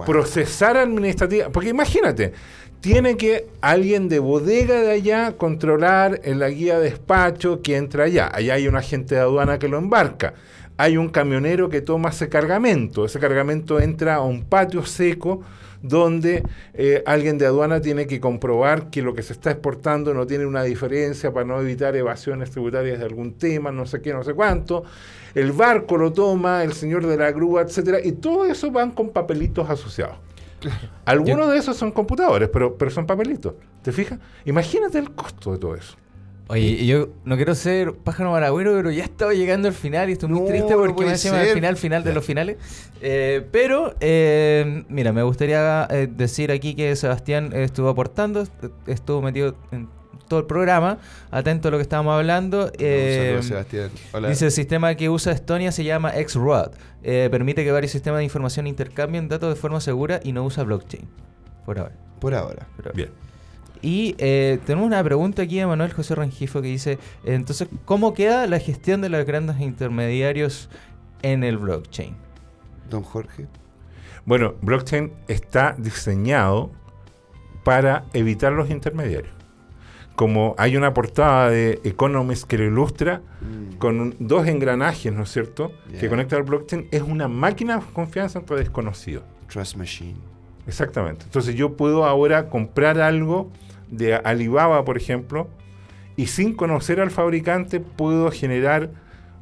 Procesar 0.04 0.76
administrativa. 0.76 1.50
Porque 1.50 1.68
imagínate, 1.68 2.32
tiene 2.80 3.16
que 3.16 3.46
alguien 3.60 4.08
de 4.08 4.18
bodega 4.18 4.80
de 4.80 4.90
allá 4.90 5.36
controlar 5.36 6.20
en 6.24 6.40
la 6.40 6.48
guía 6.48 6.80
de 6.80 6.90
despacho 6.90 7.62
que 7.62 7.76
entra 7.76 8.04
allá. 8.04 8.28
Allá 8.34 8.54
hay 8.54 8.66
un 8.66 8.74
agente 8.74 9.14
de 9.14 9.20
aduana 9.20 9.60
que 9.60 9.68
lo 9.68 9.78
embarca. 9.78 10.34
Hay 10.76 10.96
un 10.96 11.10
camionero 11.10 11.68
que 11.68 11.80
toma 11.80 12.08
ese 12.08 12.28
cargamento. 12.28 13.04
Ese 13.04 13.20
cargamento 13.20 13.78
entra 13.78 14.16
a 14.16 14.22
un 14.22 14.42
patio 14.42 14.84
seco 14.84 15.42
donde 15.88 16.42
eh, 16.74 17.02
alguien 17.06 17.38
de 17.38 17.46
aduana 17.46 17.80
tiene 17.80 18.06
que 18.06 18.20
comprobar 18.20 18.90
que 18.90 19.02
lo 19.02 19.14
que 19.14 19.22
se 19.22 19.32
está 19.32 19.50
exportando 19.50 20.14
no 20.14 20.26
tiene 20.26 20.46
una 20.46 20.62
diferencia 20.62 21.32
para 21.32 21.46
no 21.46 21.60
evitar 21.60 21.96
evasiones 21.96 22.50
tributarias 22.50 22.98
de 22.98 23.04
algún 23.04 23.34
tema, 23.34 23.70
no 23.72 23.86
sé 23.86 24.00
qué, 24.00 24.12
no 24.12 24.24
sé 24.24 24.34
cuánto. 24.34 24.84
El 25.34 25.52
barco 25.52 25.96
lo 25.96 26.12
toma, 26.12 26.64
el 26.64 26.72
señor 26.72 27.06
de 27.06 27.16
la 27.16 27.30
grúa, 27.30 27.62
etcétera, 27.62 27.98
y 28.02 28.12
todo 28.12 28.44
eso 28.46 28.70
van 28.70 28.90
con 28.90 29.10
papelitos 29.10 29.68
asociados. 29.68 30.16
Algunos 31.04 31.50
de 31.50 31.58
esos 31.58 31.76
son 31.76 31.92
computadores, 31.92 32.48
pero, 32.48 32.76
pero 32.76 32.90
son 32.90 33.06
papelitos. 33.06 33.54
¿Te 33.82 33.92
fijas? 33.92 34.18
Imagínate 34.44 34.98
el 34.98 35.10
costo 35.12 35.52
de 35.52 35.58
todo 35.58 35.74
eso. 35.76 35.96
Oye, 36.48 36.86
yo 36.86 37.08
no 37.24 37.34
quiero 37.34 37.56
ser 37.56 37.92
pájaro 37.92 38.30
maragüero, 38.30 38.74
pero 38.74 38.92
ya 38.92 39.02
estaba 39.02 39.34
llegando 39.34 39.66
al 39.66 39.74
final 39.74 40.08
y 40.10 40.12
estoy 40.12 40.28
muy 40.28 40.46
triste 40.46 40.76
porque 40.76 41.04
me 41.04 41.10
decía 41.10 41.40
al 41.40 41.46
final, 41.48 41.76
final 41.76 42.04
de 42.04 42.12
los 42.12 42.24
finales. 42.24 42.56
Eh, 43.00 43.44
pero, 43.50 43.96
eh, 43.98 44.84
mira, 44.88 45.12
me 45.12 45.24
gustaría 45.24 45.88
eh, 45.90 46.06
decir 46.08 46.52
aquí 46.52 46.76
que 46.76 46.94
Sebastián 46.94 47.52
estuvo 47.52 47.88
aportando, 47.88 48.46
estuvo 48.86 49.22
metido 49.22 49.56
en 49.72 49.88
todo 50.28 50.38
el 50.38 50.46
programa, 50.46 50.98
atento 51.32 51.66
a 51.66 51.70
lo 51.72 51.78
que 51.78 51.82
estábamos 51.82 52.14
hablando. 52.14 52.70
Sebastián. 52.78 53.90
Dice, 54.28 54.44
el 54.44 54.52
sistema 54.52 54.94
que 54.94 55.08
usa 55.08 55.32
Estonia 55.32 55.72
se 55.72 55.82
llama 55.82 56.12
XROAD. 56.12 56.70
permite 57.02 57.64
que 57.64 57.72
varios 57.72 57.90
sistemas 57.90 58.18
de 58.18 58.24
información 58.24 58.68
intercambien 58.68 59.26
datos 59.26 59.52
de 59.52 59.60
forma 59.60 59.80
segura 59.80 60.20
y 60.22 60.30
no 60.30 60.44
usa 60.44 60.62
blockchain. 60.62 61.08
Por 61.64 61.80
ahora. 61.80 61.96
Por 62.20 62.34
ahora. 62.34 62.68
Bien. 62.94 63.25
Y 63.86 64.16
eh, 64.18 64.58
tenemos 64.66 64.84
una 64.84 65.00
pregunta 65.04 65.42
aquí 65.42 65.58
de 65.60 65.66
Manuel 65.66 65.92
José 65.92 66.16
Rangifo 66.16 66.60
que 66.60 66.66
dice, 66.66 66.98
entonces, 67.24 67.68
¿cómo 67.84 68.14
queda 68.14 68.48
la 68.48 68.58
gestión 68.58 69.00
de 69.00 69.08
los 69.08 69.24
grandes 69.24 69.60
intermediarios 69.60 70.68
en 71.22 71.44
el 71.44 71.56
blockchain? 71.56 72.16
Don 72.90 73.04
Jorge. 73.04 73.46
Bueno, 74.24 74.54
blockchain 74.60 75.12
está 75.28 75.76
diseñado 75.78 76.72
para 77.62 78.06
evitar 78.12 78.52
los 78.54 78.70
intermediarios. 78.70 79.32
Como 80.16 80.56
hay 80.58 80.76
una 80.76 80.92
portada 80.92 81.48
de 81.48 81.80
Economist 81.84 82.42
que 82.42 82.58
lo 82.58 82.64
ilustra 82.64 83.22
mm. 83.40 83.76
con 83.76 84.16
dos 84.18 84.48
engranajes, 84.48 85.12
¿no 85.12 85.22
es 85.22 85.30
cierto?, 85.30 85.70
que 86.00 86.08
conecta 86.08 86.34
al 86.34 86.42
blockchain, 86.42 86.88
es 86.90 87.02
una 87.02 87.28
máquina 87.28 87.76
de 87.76 87.84
confianza 87.92 88.40
entre 88.40 88.56
desconocidos. 88.56 89.22
Trust 89.48 89.76
machine. 89.76 90.16
Exactamente. 90.66 91.24
Entonces 91.24 91.54
yo 91.54 91.76
puedo 91.76 92.04
ahora 92.04 92.48
comprar 92.48 92.98
algo 92.98 93.52
de 93.90 94.14
Alibaba, 94.14 94.84
por 94.84 94.96
ejemplo, 94.96 95.48
y 96.16 96.26
sin 96.26 96.54
conocer 96.54 97.00
al 97.00 97.10
fabricante 97.10 97.80
puedo 97.80 98.30
generar 98.30 98.90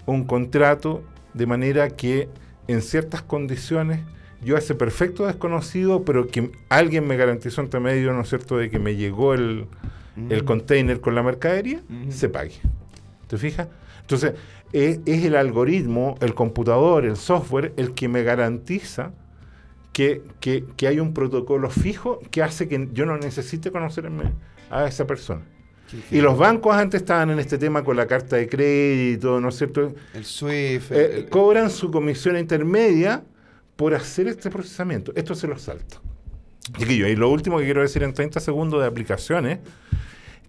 un 0.06 0.24
contrato 0.24 1.02
de 1.32 1.46
manera 1.46 1.90
que 1.90 2.28
en 2.68 2.82
ciertas 2.82 3.22
condiciones 3.22 4.00
yo 4.42 4.56
ese 4.56 4.74
perfecto 4.74 5.26
desconocido, 5.26 6.04
pero 6.04 6.28
que 6.28 6.50
alguien 6.68 7.06
me 7.06 7.16
garantizó 7.16 7.62
entre 7.62 7.80
medio, 7.80 8.12
¿no 8.12 8.22
es 8.22 8.28
cierto?, 8.28 8.58
de 8.58 8.68
que 8.68 8.78
me 8.78 8.94
llegó 8.94 9.32
el, 9.32 9.66
el 10.28 10.44
container 10.44 11.00
con 11.00 11.14
la 11.14 11.22
mercadería, 11.22 11.80
se 12.10 12.28
pague. 12.28 12.56
¿Te 13.26 13.38
fijas? 13.38 13.68
Entonces, 14.02 14.34
es, 14.74 14.98
el 15.06 15.36
algoritmo, 15.36 16.16
el 16.20 16.34
computador, 16.34 17.06
el 17.06 17.16
software, 17.16 17.72
el 17.76 17.94
que 17.94 18.08
me 18.08 18.22
garantiza 18.22 19.12
que, 19.94 20.22
que, 20.40 20.88
hay 20.88 20.98
un 20.98 21.14
protocolo 21.14 21.70
fijo 21.70 22.18
que 22.32 22.42
hace 22.42 22.68
que 22.68 22.88
yo 22.92 23.06
no 23.06 23.16
necesite 23.16 23.70
conocerme 23.70 24.32
a 24.68 24.86
esa 24.86 25.06
persona. 25.06 25.42
Y 26.10 26.20
los 26.20 26.36
bancos 26.36 26.74
antes 26.74 27.02
estaban 27.02 27.30
en 27.30 27.38
este 27.38 27.58
tema 27.58 27.84
con 27.84 27.96
la 27.96 28.06
carta 28.06 28.34
de 28.34 28.48
crédito, 28.48 29.40
¿no 29.40 29.50
es 29.50 29.56
cierto? 29.56 29.94
El 30.12 30.24
SWIFT. 30.24 30.90
Eh, 30.90 31.26
cobran 31.30 31.70
su 31.70 31.92
comisión 31.92 32.36
intermedia 32.36 33.22
por 33.76 33.94
hacer 33.94 34.26
este 34.26 34.50
procesamiento. 34.50 35.12
Esto 35.14 35.36
se 35.36 35.46
lo 35.46 35.56
salta. 35.58 36.00
y 36.80 37.14
lo 37.14 37.30
último 37.30 37.58
que 37.58 37.64
quiero 37.64 37.82
decir 37.82 38.02
en 38.02 38.12
30 38.12 38.40
segundos 38.40 38.80
de 38.80 38.88
aplicaciones, 38.88 39.60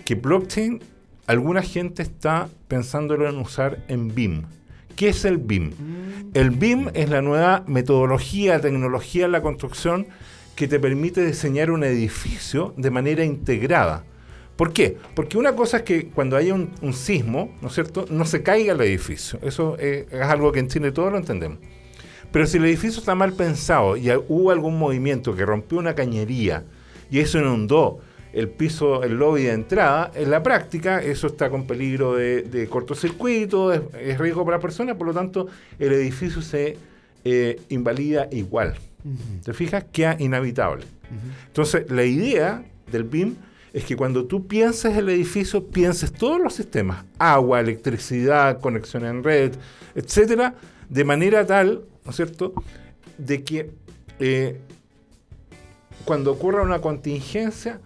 que 0.05 0.15
blockchain, 0.15 0.81
alguna 1.27 1.61
gente 1.61 2.01
está 2.01 2.49
pensándolo 2.67 3.29
en 3.29 3.37
usar 3.37 3.83
en 3.89 4.15
BIM. 4.15 4.43
¿Qué 4.95 5.09
es 5.09 5.25
el 5.25 5.37
BIM? 5.37 5.71
El 6.33 6.51
BIM 6.51 6.89
es 6.93 7.09
la 7.09 7.21
nueva 7.21 7.63
metodología, 7.67 8.61
tecnología 8.61 9.25
en 9.25 9.33
la 9.33 9.41
construcción 9.41 10.07
que 10.55 10.69
te 10.69 10.79
permite 10.79 11.25
diseñar 11.25 11.69
un 11.69 11.83
edificio 11.83 12.73
de 12.77 12.91
manera 12.91 13.25
integrada. 13.25 14.05
¿Por 14.55 14.71
qué? 14.71 14.97
Porque 15.13 15.37
una 15.37 15.53
cosa 15.53 15.77
es 15.77 15.83
que 15.83 16.07
cuando 16.07 16.37
haya 16.37 16.53
un, 16.53 16.93
sismo, 16.93 17.53
¿no 17.61 17.67
es 17.67 17.73
cierto?, 17.73 18.05
no 18.09 18.23
se 18.23 18.41
caiga 18.41 18.71
el 18.71 18.81
edificio. 18.81 19.37
Eso 19.41 19.77
es 19.77 20.07
algo 20.13 20.53
que 20.53 20.59
en 20.59 20.69
Chile 20.69 20.93
todos 20.93 21.11
lo 21.11 21.17
entendemos. 21.17 21.57
Pero 22.31 22.47
si 22.47 22.57
el 22.57 22.65
edificio 22.65 22.99
está 22.99 23.15
mal 23.15 23.33
pensado 23.33 23.97
y 23.97 24.09
hubo 24.29 24.51
algún 24.51 24.79
movimiento 24.79 25.35
que 25.35 25.45
rompió 25.45 25.77
una 25.77 25.93
cañería 25.93 26.63
y 27.11 27.19
eso 27.19 27.37
inundó 27.39 27.99
el 28.35 28.49
piso, 28.49 29.01
el 29.03 29.13
lobby 29.13 29.43
de 29.43 29.53
entrada, 29.53 30.11
en 30.13 30.29
la 30.29 30.43
práctica 30.43 31.01
eso 31.01 31.27
está 31.27 31.49
con 31.49 31.65
peligro 31.65 32.15
de, 32.15 32.67
cortocircuito, 32.69 33.73
es, 33.73 34.17
riesgo 34.19 34.43
para 34.45 34.57
la 34.57 34.61
persona, 34.61 34.95
por 34.95 35.07
lo 35.07 35.13
tanto 35.13 35.47
el 35.79 35.93
edificio 35.93 36.41
se 36.41 36.77
eh, 37.23 37.61
invalida 37.69 38.27
igual. 38.31 38.75
¿Te 39.43 39.53
fijas? 39.53 39.85
Queda 39.91 40.15
inhabitable. 40.19 40.83
Entonces 41.47 41.89
la 41.89 42.03
idea 42.03 42.63
del 42.91 43.03
BIM 43.03 43.35
es 43.71 43.85
que 43.85 43.95
cuando 43.95 44.25
tú 44.25 44.47
pienses 44.47 44.97
el 44.97 45.09
edificio, 45.09 45.67
pienses 45.67 46.11
todos 46.11 46.41
los 46.41 46.53
sistemas, 46.53 47.05
agua, 47.17 47.59
electricidad, 47.59 48.59
conexión 48.59 49.05
en 49.05 49.23
red, 49.23 49.53
etcétera, 49.95 50.55
de 50.89 51.03
manera 51.03 51.45
tal 51.45 51.83
¿no 52.05 52.11
es 52.11 52.15
cierto?, 52.15 52.53
de 53.17 53.43
que 53.43 53.71
eh, 54.19 54.59
cuando 56.05 56.31
ocurra 56.31 56.61
una 56.61 56.79
contingencia 56.79 57.79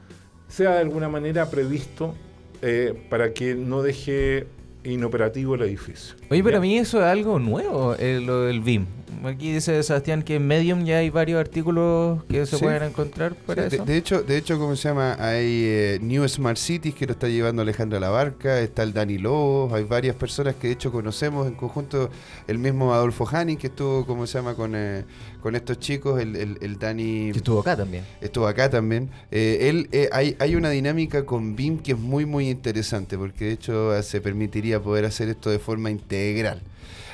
sea 0.50 0.72
de 0.72 0.80
alguna 0.80 1.08
manera 1.08 1.50
previsto 1.50 2.16
eh, 2.62 2.94
para 3.10 3.34
que 3.34 3.56
no 3.56 3.82
deje 3.82 4.48
inoperativo 4.84 5.56
el 5.56 5.62
edificio. 5.62 6.16
Oye, 6.30 6.44
pero 6.44 6.58
a 6.58 6.62
mí 6.62 6.78
eso 6.78 7.00
es 7.00 7.06
algo 7.06 7.40
nuevo, 7.40 7.96
eh, 7.98 8.20
lo 8.22 8.42
del 8.42 8.60
BIM. 8.60 8.86
Aquí 9.24 9.52
dice 9.52 9.82
Sebastián 9.84 10.24
que 10.24 10.36
en 10.36 10.48
Medium 10.48 10.86
ya 10.86 10.98
hay 10.98 11.10
varios 11.10 11.40
artículos 11.40 12.24
que 12.26 12.46
se 12.46 12.58
pueden 12.58 12.84
encontrar 12.84 13.36
para 13.36 13.66
eso. 13.66 13.84
De, 13.84 13.98
hecho, 13.98 14.22
de 14.24 14.38
hecho, 14.38 14.58
¿cómo 14.58 14.76
se 14.76 14.88
llama? 14.88 15.16
Hay 15.20 15.64
eh, 15.66 16.00
New 16.02 16.28
Smart 16.28 16.58
Cities 16.58 16.96
que 16.96 17.06
lo 17.06 17.14
está 17.14 17.28
llevando 17.28 17.62
Alejandra 17.62 18.00
Labarca, 18.00 18.60
está 18.60 18.84
el 18.84 18.94
Dani 18.94 19.18
Lobos, 19.18 19.74
hay 19.74 19.84
varias 19.84 20.16
personas 20.16 20.56
que 20.56 20.68
de 20.68 20.74
hecho 20.74 20.92
conocemos 20.92 21.48
en 21.48 21.56
conjunto, 21.56 22.10
el 22.48 22.60
mismo 22.60 22.94
Adolfo 22.94 23.28
Hanning 23.28 23.58
que 23.58 23.68
estuvo, 23.68 24.06
¿cómo 24.06 24.26
se 24.26 24.38
llama? 24.38 24.56
Con, 24.56 24.74
eh, 24.76 25.06
con 25.42 25.56
estos 25.56 25.80
chicos, 25.80 26.22
el, 26.22 26.36
el, 26.36 26.80
Dani... 26.80 27.32
Que 27.32 27.40
estuvo 27.40 27.60
acá 27.60 27.76
también. 27.76 28.06
Estuvo 28.22 28.48
acá 28.48 28.70
también. 28.70 29.10
Eh, 29.32 29.70
él, 29.70 29.90
hay, 30.12 30.36
hay 30.40 30.56
una 30.56 30.70
dinámica 30.70 31.26
con 31.26 31.56
BIM 31.56 31.80
que 31.80 31.92
es 31.92 32.00
muy, 32.00 32.26
muy 32.26 32.50
interesante, 32.50 33.18
porque 33.18 33.46
de 33.46 33.52
hecho 33.52 34.02
se 34.02 34.22
permitiría 34.22 34.82
poder 34.82 35.06
hacer 35.06 35.30
esto 35.30 35.50
de 35.50 35.60
forma 35.60 35.92
integral. 35.92 36.62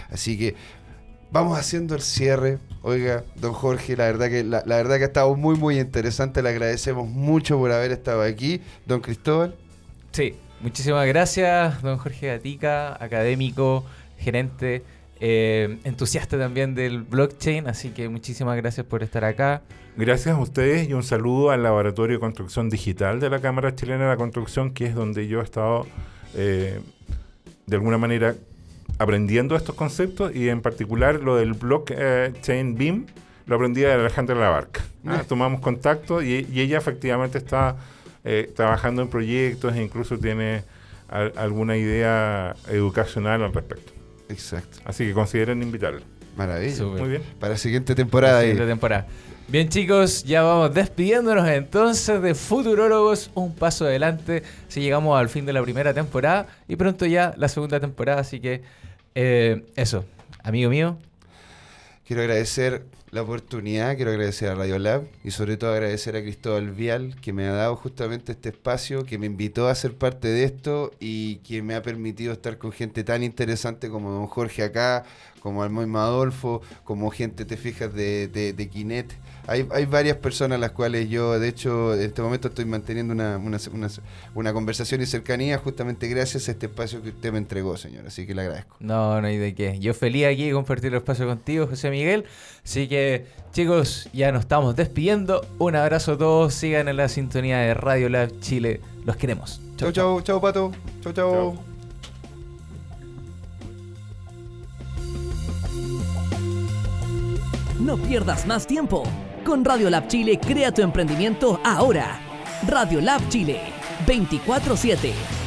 Así 0.09 0.37
que 0.37 0.55
Vamos 1.31 1.57
haciendo 1.57 1.95
el 1.95 2.01
cierre. 2.01 2.59
Oiga, 2.81 3.23
don 3.35 3.53
Jorge, 3.53 3.97
la 3.97 4.05
verdad 4.05 4.29
que 4.29 4.43
la, 4.43 4.61
verdad 4.63 4.97
que 4.97 5.03
ha 5.03 5.07
estado 5.07 5.35
muy 5.35 5.55
muy 5.55 5.79
interesante. 5.79 6.41
Le 6.41 6.49
agradecemos 6.49 7.07
mucho 7.07 7.57
por 7.57 7.71
haber 7.71 7.91
estado 7.91 8.21
aquí, 8.21 8.61
don 8.85 9.01
Cristóbal. 9.01 9.55
Sí, 10.11 10.35
muchísimas 10.61 11.07
gracias, 11.07 11.81
don 11.81 11.97
Jorge 11.97 12.27
Gatica, 12.27 13.03
académico, 13.03 13.83
gerente, 14.17 14.83
eh, 15.19 15.79
entusiasta 15.83 16.37
también 16.37 16.75
del 16.75 17.01
blockchain. 17.01 17.67
Así 17.67 17.89
que 17.89 18.07
muchísimas 18.07 18.55
gracias 18.55 18.85
por 18.85 19.03
estar 19.03 19.25
acá. 19.25 19.61
Gracias 19.97 20.35
a 20.35 20.39
ustedes 20.39 20.89
y 20.89 20.93
un 20.93 21.03
saludo 21.03 21.51
al 21.51 21.63
Laboratorio 21.63 22.17
de 22.17 22.19
Construcción 22.19 22.69
Digital 22.69 23.19
de 23.19 23.29
la 23.29 23.39
Cámara 23.39 23.75
Chilena 23.75 24.03
de 24.03 24.09
la 24.09 24.17
Construcción, 24.17 24.73
que 24.73 24.85
es 24.85 24.93
donde 24.93 25.27
yo 25.27 25.39
he 25.39 25.43
estado 25.43 25.87
eh, 26.35 26.81
de 27.65 27.75
alguna 27.75 27.97
manera 27.97 28.35
aprendiendo 28.97 29.55
estos 29.55 29.75
conceptos 29.75 30.35
y 30.35 30.49
en 30.49 30.61
particular 30.61 31.21
lo 31.21 31.35
del 31.35 31.53
blockchain 31.53 32.75
BIM 32.75 33.05
lo 33.45 33.55
aprendí 33.55 33.81
de 33.81 33.91
Alejandra 33.91 34.35
Labarca. 34.35 34.81
Ah, 35.05 35.23
tomamos 35.27 35.61
contacto 35.61 36.21
y, 36.21 36.47
ella 36.55 36.77
efectivamente 36.77 37.37
está 37.37 37.75
eh, 38.23 38.51
trabajando 38.55 39.01
en 39.01 39.07
proyectos 39.07 39.75
e 39.75 39.83
incluso 39.83 40.17
tiene 40.17 40.63
alguna 41.07 41.77
idea 41.77 42.55
educacional 42.69 43.43
al 43.43 43.53
respecto. 43.53 43.93
Exacto. 44.29 44.79
Así 44.85 45.05
que 45.05 45.13
consideren 45.13 45.61
invitarla. 45.61 46.01
Maravilla. 46.35 46.83
Muy 46.85 47.09
bien. 47.09 47.21
Para 47.39 47.53
la 47.53 47.57
siguiente 47.57 47.93
temporada. 47.93 48.41
siguiente 48.41 48.65
temporada. 48.65 49.05
Bien 49.47 49.69
chicos, 49.69 50.23
ya 50.23 50.41
vamos 50.41 50.73
despidiéndonos 50.73 51.47
entonces 51.47 52.19
de 52.19 52.33
Futurólogos, 52.33 53.29
un 53.35 53.53
paso 53.53 53.85
adelante, 53.85 54.41
si 54.67 54.81
llegamos 54.81 55.19
al 55.19 55.29
fin 55.29 55.45
de 55.45 55.53
la 55.53 55.61
primera 55.61 55.93
temporada 55.93 56.47
y 56.67 56.75
pronto 56.75 57.05
ya 57.05 57.31
la 57.37 57.47
segunda 57.47 57.79
temporada, 57.79 58.21
así 58.21 58.39
que 58.39 58.63
eh, 59.13 59.63
eso, 59.75 60.03
amigo 60.41 60.71
mío. 60.71 60.97
Quiero 62.07 62.23
agradecer 62.23 62.85
la 63.11 63.21
oportunidad, 63.21 63.95
quiero 63.95 64.09
agradecer 64.09 64.49
a 64.49 64.55
Radio 64.55 64.79
Lab 64.79 65.03
y 65.23 65.29
sobre 65.29 65.57
todo 65.57 65.73
agradecer 65.73 66.15
a 66.15 66.23
Cristóbal 66.23 66.71
Vial 66.71 67.15
que 67.21 67.31
me 67.31 67.45
ha 67.45 67.53
dado 67.53 67.75
justamente 67.75 68.31
este 68.31 68.49
espacio, 68.49 69.05
que 69.05 69.19
me 69.19 69.27
invitó 69.27 69.67
a 69.67 69.75
ser 69.75 69.93
parte 69.93 70.27
de 70.27 70.43
esto 70.43 70.91
y 70.99 71.35
que 71.37 71.61
me 71.61 71.75
ha 71.75 71.83
permitido 71.83 72.33
estar 72.33 72.57
con 72.57 72.71
gente 72.71 73.03
tan 73.03 73.21
interesante 73.21 73.89
como 73.89 74.09
don 74.09 74.25
Jorge 74.25 74.63
acá, 74.63 75.03
como 75.39 75.63
el 75.63 75.69
mismo 75.69 75.99
Adolfo, 75.99 76.63
como 76.83 77.11
gente, 77.11 77.45
te 77.45 77.57
fijas, 77.57 77.93
de, 77.93 78.27
de, 78.27 78.51
de 78.51 78.69
Kinet 78.69 79.13
hay, 79.47 79.67
hay 79.71 79.85
varias 79.85 80.17
personas 80.17 80.57
a 80.57 80.59
las 80.59 80.71
cuales 80.71 81.09
yo, 81.09 81.39
de 81.39 81.47
hecho, 81.47 81.93
en 81.93 82.01
este 82.01 82.21
momento 82.21 82.47
estoy 82.47 82.65
manteniendo 82.65 83.13
una, 83.13 83.37
una, 83.37 83.57
una, 84.33 84.53
conversación 84.53 85.01
y 85.01 85.05
cercanía 85.05 85.57
justamente 85.57 86.07
gracias 86.07 86.47
a 86.47 86.51
este 86.51 86.65
espacio 86.65 87.01
que 87.01 87.09
usted 87.09 87.31
me 87.31 87.37
entregó, 87.37 87.77
señor. 87.77 88.07
Así 88.07 88.25
que 88.25 88.33
le 88.33 88.41
agradezco. 88.41 88.75
No, 88.79 89.21
no 89.21 89.27
hay 89.27 89.37
de 89.37 89.53
qué. 89.53 89.79
Yo 89.79 89.93
feliz 89.93 90.25
aquí 90.25 90.47
de 90.47 90.53
compartir 90.53 90.91
el 90.91 90.97
espacio 90.97 91.27
contigo, 91.27 91.67
José 91.67 91.91
Miguel. 91.91 92.25
Así 92.63 92.87
que, 92.87 93.25
chicos, 93.51 94.09
ya 94.13 94.31
nos 94.31 94.41
estamos 94.41 94.75
despidiendo. 94.75 95.45
Un 95.59 95.75
abrazo 95.75 96.13
a 96.13 96.17
todos. 96.17 96.53
Sigan 96.53 96.87
en 96.87 96.97
la 96.97 97.07
sintonía 97.07 97.59
de 97.59 97.73
Radio 97.73 98.09
Lab 98.09 98.39
Chile. 98.39 98.81
Los 99.05 99.15
queremos. 99.15 99.61
Chau, 99.77 99.91
chau, 99.91 100.21
chau, 100.21 100.41
Pato. 100.41 100.71
chau. 101.01 101.13
chau. 101.13 101.75
No 107.79 107.97
pierdas 107.97 108.47
más 108.47 108.65
tiempo. 108.65 109.03
Con 109.45 109.63
Radio 109.63 109.89
Lab 109.89 110.07
Chile, 110.07 110.39
crea 110.39 110.71
tu 110.71 110.81
emprendimiento 110.81 111.59
ahora. 111.61 112.17
Radio 112.65 112.99
Lab 112.99 113.27
Chile, 113.27 113.59
24-7. 114.07 115.44